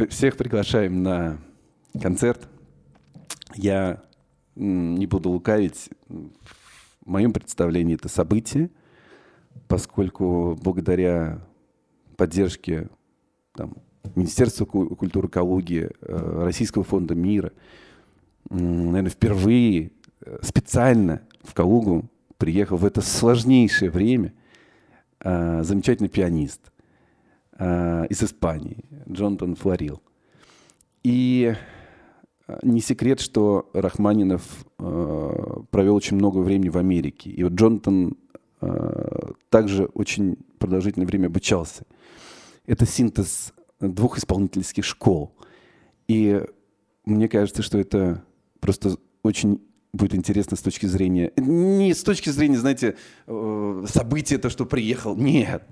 всех 0.09 0.37
приглашаем 0.37 1.03
на 1.03 1.39
концерт. 2.01 2.47
Я 3.53 4.01
не 4.55 5.05
буду 5.05 5.29
лукавить. 5.29 5.89
В 6.07 6.29
моем 7.05 7.33
представлении 7.33 7.95
это 7.95 8.07
событие, 8.07 8.69
поскольку 9.67 10.57
благодаря 10.61 11.41
поддержке 12.15 12.87
там, 13.55 13.75
Министерства 14.15 14.63
культуры 14.63 15.27
экологии, 15.27 15.89
э, 15.99 16.43
Российского 16.45 16.85
фонда 16.85 17.13
мира, 17.13 17.51
наверное, 18.49 19.11
впервые 19.11 19.91
э, 20.21 20.39
специально 20.43 21.23
в 21.43 21.53
Калугу 21.53 22.09
приехал 22.37 22.77
в 22.77 22.85
это 22.85 23.01
сложнейшее 23.01 23.91
время 23.91 24.31
э, 25.21 25.63
замечательный 25.63 26.09
пианист– 26.09 26.71
э, 27.57 28.05
из 28.09 28.23
Испании, 28.23 28.83
Джонатан 29.09 29.55
Флорил. 29.55 30.01
И 31.03 31.55
э, 32.47 32.59
не 32.63 32.81
секрет, 32.81 33.19
что 33.19 33.69
Рахманинов 33.73 34.65
э, 34.79 35.57
провел 35.71 35.95
очень 35.95 36.17
много 36.17 36.39
времени 36.39 36.69
в 36.69 36.77
Америке. 36.77 37.29
И 37.29 37.43
вот 37.43 37.53
Джонатан 37.53 38.17
э, 38.61 39.31
также 39.49 39.85
очень 39.85 40.37
продолжительное 40.59 41.07
время 41.07 41.27
обучался. 41.27 41.83
Это 42.65 42.85
синтез 42.85 43.53
двух 43.79 44.17
исполнительских 44.17 44.83
школ. 44.83 45.33
И 46.07 46.43
мне 47.05 47.29
кажется, 47.29 47.61
что 47.61 47.77
это 47.77 48.23
просто 48.59 48.97
очень 49.23 49.61
будет 49.97 50.15
интересно 50.15 50.55
с 50.55 50.61
точки 50.61 50.85
зрения... 50.85 51.31
Не 51.35 51.93
с 51.93 52.03
точки 52.03 52.29
зрения, 52.29 52.57
знаете, 52.57 52.95
э, 53.27 53.85
события, 53.87 54.37
то, 54.37 54.49
что 54.49 54.65
приехал. 54.65 55.15
Нет 55.15 55.63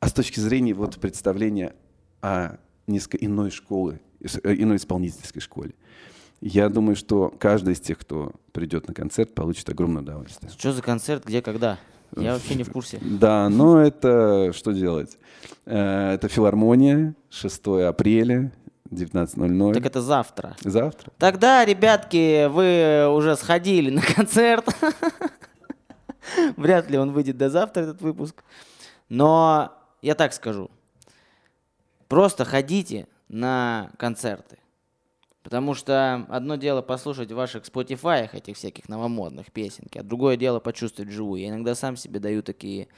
а 0.00 0.08
с 0.08 0.12
точки 0.12 0.40
зрения 0.40 0.74
вот 0.74 0.98
представления 0.98 1.74
о 2.22 2.56
несколько 2.86 3.24
иной 3.24 3.50
школы, 3.50 4.00
э, 4.20 4.54
иной 4.54 4.76
исполнительской 4.76 5.42
школе. 5.42 5.74
Я 6.40 6.68
думаю, 6.68 6.94
что 6.94 7.34
каждый 7.38 7.74
из 7.74 7.80
тех, 7.80 7.98
кто 7.98 8.32
придет 8.52 8.86
на 8.86 8.94
концерт, 8.94 9.34
получит 9.34 9.68
огромное 9.68 10.02
удовольствие. 10.02 10.52
Что 10.56 10.72
за 10.72 10.82
концерт, 10.82 11.24
где, 11.24 11.42
когда? 11.42 11.78
Я 12.16 12.34
вообще 12.34 12.54
не 12.54 12.62
в 12.62 12.70
курсе. 12.70 12.98
Да, 13.02 13.48
но 13.48 13.80
это 13.80 14.52
что 14.54 14.72
делать? 14.72 15.18
Э, 15.66 16.12
это 16.14 16.28
филармония, 16.28 17.14
6 17.30 17.66
апреля, 17.88 18.52
19.00. 18.90 19.74
Так 19.74 19.86
это 19.86 20.00
завтра. 20.00 20.56
Завтра. 20.60 21.12
Тогда, 21.18 21.64
ребятки, 21.64 22.46
вы 22.46 23.08
уже 23.12 23.36
сходили 23.36 23.90
на 23.90 24.02
концерт. 24.14 24.66
Вряд 26.56 26.90
ли 26.90 26.98
он 26.98 27.12
выйдет 27.12 27.36
до 27.36 27.50
завтра, 27.50 27.82
этот 27.82 28.00
выпуск. 28.00 28.42
Но 29.08 29.72
я 30.02 30.14
так 30.14 30.32
скажу. 30.32 30.70
Просто 32.08 32.44
ходите 32.44 33.06
на 33.28 33.90
концерты. 33.98 34.58
Потому 35.42 35.74
что 35.74 36.26
одно 36.28 36.56
дело 36.56 36.82
послушать 36.82 37.32
в 37.32 37.34
ваших 37.34 37.64
Spotify 37.64 38.28
этих 38.32 38.56
всяких 38.56 38.88
новомодных 38.88 39.50
песенки, 39.50 39.96
а 39.98 40.02
другое 40.02 40.36
дело 40.36 40.60
почувствовать 40.60 41.10
живую. 41.10 41.40
Я 41.40 41.48
иногда 41.48 41.74
сам 41.74 41.96
себе 41.96 42.20
даю 42.20 42.42
такие 42.42 42.88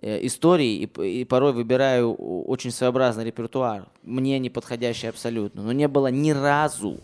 э, 0.00 0.26
истории 0.26 0.82
и, 0.82 1.20
и 1.20 1.24
порой 1.24 1.52
выбираю 1.52 2.14
очень 2.14 2.70
своеобразный 2.70 3.24
репертуар, 3.24 3.88
мне 4.02 4.38
не 4.38 4.50
подходящий 4.50 5.08
абсолютно. 5.08 5.62
Но 5.62 5.72
не 5.72 5.88
было 5.88 6.08
ни 6.08 6.30
разу, 6.30 7.00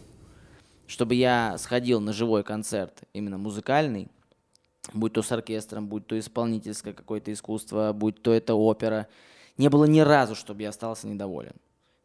чтобы 0.86 1.14
я 1.14 1.57
сходил 1.59 2.01
на 2.01 2.12
живой 2.12 2.43
концерт, 2.45 3.03
именно 3.12 3.38
музыкальный, 3.38 4.09
будь 4.93 5.12
то 5.12 5.22
с 5.22 5.32
оркестром, 5.32 5.86
будь 5.86 6.07
то 6.07 6.18
исполнительское 6.18 6.93
какое-то 6.93 7.32
искусство, 7.32 7.93
будь 7.93 8.22
то 8.22 8.32
это 8.32 8.55
опера. 8.55 9.09
Не 9.57 9.68
было 9.68 9.84
ни 9.84 10.01
разу, 10.01 10.34
чтобы 10.34 10.62
я 10.62 10.70
остался 10.70 11.07
недоволен. 11.07 11.53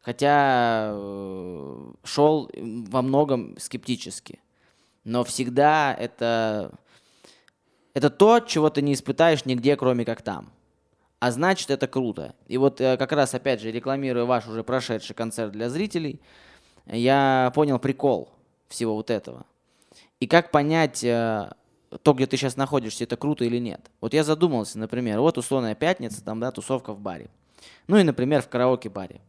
Хотя 0.00 0.90
э, 0.92 1.92
шел 2.04 2.50
во 2.54 3.02
многом 3.02 3.56
скептически. 3.58 4.38
Но 5.04 5.24
всегда 5.24 5.94
это, 5.94 6.72
это 7.94 8.10
то, 8.10 8.40
чего 8.40 8.70
ты 8.70 8.80
не 8.82 8.94
испытаешь 8.94 9.44
нигде, 9.44 9.76
кроме 9.76 10.04
как 10.04 10.22
там. 10.22 10.50
А 11.20 11.30
значит, 11.32 11.70
это 11.70 11.88
круто. 11.88 12.34
И 12.46 12.58
вот 12.58 12.80
э, 12.80 12.96
как 12.96 13.12
раз, 13.12 13.34
опять 13.34 13.60
же, 13.60 13.72
рекламируя 13.72 14.24
ваш 14.24 14.46
уже 14.46 14.62
прошедший 14.62 15.16
концерт 15.16 15.52
для 15.52 15.68
зрителей, 15.68 16.20
я 16.86 17.50
понял 17.54 17.78
прикол 17.78 18.28
всего 18.68 18.94
вот 18.94 19.10
этого. 19.10 19.44
И 20.20 20.26
как 20.26 20.52
понять, 20.52 21.02
э, 21.02 21.50
то, 22.02 22.12
где 22.12 22.26
ты 22.26 22.36
сейчас 22.36 22.56
находишься, 22.56 23.04
это 23.04 23.16
круто 23.16 23.44
или 23.44 23.58
нет. 23.58 23.90
Вот 24.00 24.14
я 24.14 24.22
задумался, 24.22 24.78
например, 24.78 25.20
вот 25.20 25.38
условная 25.38 25.74
пятница, 25.74 26.22
там, 26.22 26.38
да, 26.38 26.52
тусовка 26.52 26.92
в 26.92 27.00
баре. 27.00 27.30
Ну 27.88 27.96
и, 27.96 28.04
например, 28.04 28.42
в 28.42 28.48
караоке-баре. 28.48 29.20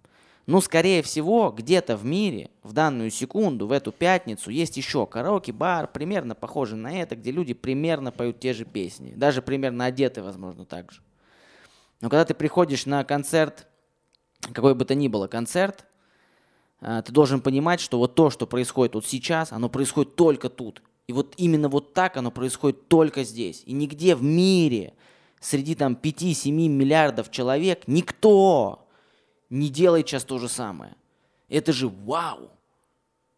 Ну, 0.46 0.62
скорее 0.62 1.04
всего, 1.04 1.52
где-то 1.52 1.96
в 1.96 2.06
мире 2.06 2.50
в 2.64 2.74
данную 2.74 3.12
секунду, 3.12 3.68
в 3.68 3.72
эту 3.72 3.92
пятницу, 3.92 4.50
есть 4.50 4.78
еще 4.78 5.06
караоке-бар, 5.06 5.88
примерно 5.88 6.34
похожий 6.36 6.78
на 6.78 6.92
это, 6.92 7.16
где 7.16 7.32
люди 7.32 7.54
примерно 7.54 8.12
поют 8.12 8.40
те 8.40 8.54
же 8.54 8.66
песни. 8.66 9.14
Даже 9.16 9.42
примерно 9.42 9.86
одеты, 9.86 10.24
возможно, 10.24 10.66
так 10.66 10.92
же. 10.92 11.02
Но 12.02 12.10
когда 12.10 12.26
ты 12.26 12.34
приходишь 12.34 12.86
на 12.86 13.04
концерт, 13.04 13.68
какой 14.54 14.76
бы 14.76 14.86
то 14.86 14.96
ни 14.96 15.08
было 15.08 15.28
концерт, 15.28 15.86
а, 16.82 17.02
ты 17.02 17.12
должен 17.12 17.42
понимать, 17.42 17.80
что 17.80 17.98
вот 17.98 18.16
то, 18.16 18.30
что 18.30 18.48
происходит 18.48 18.96
вот 18.96 19.06
сейчас, 19.06 19.52
оно 19.52 19.70
происходит 19.70 20.16
только 20.16 20.50
тут. 20.50 20.82
И 21.08 21.14
вот 21.14 21.34
именно 21.38 21.70
вот 21.70 21.94
так 21.94 22.18
оно 22.18 22.32
происходит 22.32 22.88
только 22.88 23.24
здесь. 23.24 23.64
И 23.66 23.74
нигде 23.74 24.16
в 24.16 24.24
мире 24.24 24.94
среди 25.40 25.76
там 25.76 25.98
5-7 26.02 26.52
миллиардов 26.52 27.32
человек 27.32 27.84
никто 27.88 28.88
не 29.50 29.70
делает 29.70 30.08
сейчас 30.08 30.24
то 30.24 30.38
же 30.38 30.48
самое. 30.48 30.96
Это 31.50 31.74
же 31.74 31.90
вау! 31.90 32.52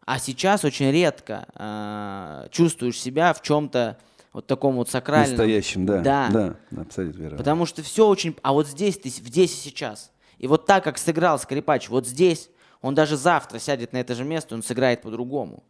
А 0.04 0.18
сейчас 0.18 0.64
очень 0.64 0.90
редко 0.90 1.46
э, 1.54 2.48
чувствуешь 2.50 3.00
себя 3.00 3.32
в 3.32 3.40
чем-то 3.40 3.98
вот 4.32 4.46
таком 4.46 4.76
вот 4.76 4.88
сакральном. 4.88 5.30
Настоящем, 5.30 5.86
да. 5.86 6.00
Да. 6.00 6.28
Да, 6.30 6.80
абсолютно 6.80 7.22
верно. 7.22 7.36
Потому 7.38 7.66
что 7.66 7.82
все 7.82 8.06
очень... 8.06 8.36
А 8.42 8.52
вот 8.52 8.66
здесь 8.66 8.98
ты, 8.98 9.08
здесь 9.08 9.52
и 9.52 9.68
сейчас. 9.68 10.10
И 10.38 10.46
вот 10.46 10.66
так, 10.66 10.84
как 10.84 10.98
сыграл 10.98 11.38
скрипач 11.38 11.88
вот 11.88 12.06
здесь, 12.06 12.48
он 12.80 12.94
даже 12.94 13.16
завтра 13.16 13.58
сядет 13.58 13.92
на 13.92 13.98
это 13.98 14.14
же 14.14 14.24
место, 14.24 14.54
он 14.54 14.62
сыграет 14.62 15.02
по-другому. 15.02 15.62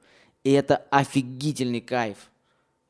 И 0.44 0.52
это 0.52 0.76
офигительный 0.90 1.80
кайф. 1.80 2.16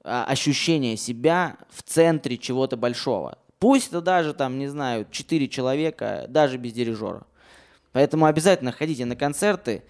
А, 0.05 0.25
ощущение 0.25 0.97
себя 0.97 1.57
в 1.70 1.83
центре 1.83 2.37
чего-то 2.37 2.77
большого. 2.77 3.39
Пусть 3.59 3.89
это 3.89 4.01
даже 4.01 4.35
там, 4.35 4.59
не 4.59 4.66
знаю, 4.66 5.07
четыре 5.11 5.49
человека, 5.49 6.27
даже 6.29 6.57
без 6.59 6.73
дирижера. 6.73 7.25
Поэтому 7.93 8.27
обязательно 8.27 8.73
ходите 8.73 9.05
на 9.05 9.16
концерты. 9.16 9.85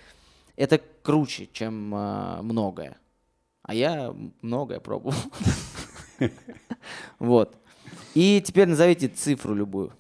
Это 0.57 0.80
круче, 1.03 1.49
чем 1.53 1.95
э, 1.95 2.43
многое. 2.43 2.99
А 3.62 3.74
я 3.74 4.14
многое 4.43 4.80
пробовал. 4.80 5.14
Вот. 7.18 7.56
И 8.14 8.42
теперь 8.44 8.68
назовите 8.68 9.08
цифру 9.08 9.54
любую. 9.54 9.92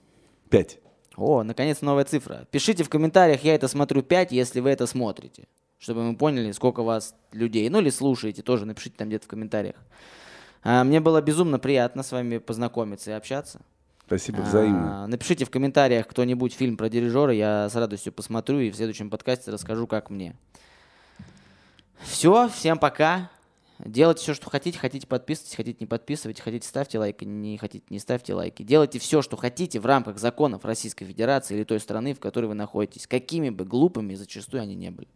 Пять. 0.50 0.78
О, 1.16 1.42
наконец 1.42 1.80
новая 1.80 2.04
цифра. 2.04 2.46
Пишите 2.50 2.84
в 2.84 2.88
комментариях, 2.88 3.44
я 3.44 3.54
это 3.54 3.68
смотрю 3.68 4.02
5, 4.02 4.32
если 4.32 4.60
вы 4.60 4.70
это 4.70 4.86
смотрите. 4.86 5.46
Чтобы 5.78 6.02
мы 6.02 6.16
поняли, 6.16 6.52
сколько 6.52 6.82
вас 6.82 7.14
людей. 7.32 7.68
Ну 7.68 7.80
или 7.80 7.90
слушаете, 7.90 8.42
тоже 8.42 8.66
напишите 8.66 8.96
там 8.96 9.08
где-то 9.08 9.24
в 9.24 9.28
комментариях. 9.28 9.76
А, 10.62 10.84
мне 10.84 11.00
было 11.00 11.20
безумно 11.20 11.58
приятно 11.58 12.02
с 12.02 12.12
вами 12.12 12.38
познакомиться 12.38 13.10
и 13.10 13.14
общаться. 13.14 13.60
Спасибо, 14.06 14.42
взаимно. 14.42 15.04
А, 15.04 15.06
напишите 15.06 15.44
в 15.44 15.50
комментариях 15.50 16.06
кто-нибудь 16.06 16.54
фильм 16.54 16.76
про 16.76 16.88
дирижера, 16.88 17.32
я 17.32 17.68
с 17.68 17.74
радостью 17.74 18.12
посмотрю 18.12 18.60
и 18.60 18.70
в 18.70 18.76
следующем 18.76 19.10
подкасте 19.10 19.50
расскажу, 19.50 19.86
как 19.86 20.10
мне. 20.10 20.36
Все, 22.00 22.48
всем 22.48 22.78
пока. 22.78 23.30
Делайте 23.84 24.22
все, 24.22 24.34
что 24.34 24.48
хотите. 24.50 24.78
Хотите 24.78 25.06
подписывайтесь, 25.06 25.56
хотите 25.56 25.78
не 25.80 25.86
подписывайтесь, 25.86 26.42
хотите 26.42 26.66
ставьте 26.66 26.98
лайки, 26.98 27.24
не 27.24 27.58
хотите 27.58 27.84
не 27.90 27.98
ставьте 27.98 28.34
лайки. 28.34 28.62
Делайте 28.62 28.98
все, 28.98 29.22
что 29.22 29.36
хотите 29.36 29.80
в 29.80 29.86
рамках 29.86 30.18
законов 30.18 30.64
Российской 30.64 31.04
Федерации 31.04 31.56
или 31.56 31.64
той 31.64 31.80
страны, 31.80 32.14
в 32.14 32.20
которой 32.20 32.46
вы 32.46 32.54
находитесь. 32.54 33.06
Какими 33.06 33.50
бы 33.50 33.64
глупыми 33.64 34.14
зачастую 34.14 34.62
они 34.62 34.74
не 34.74 34.90
были. 34.90 35.08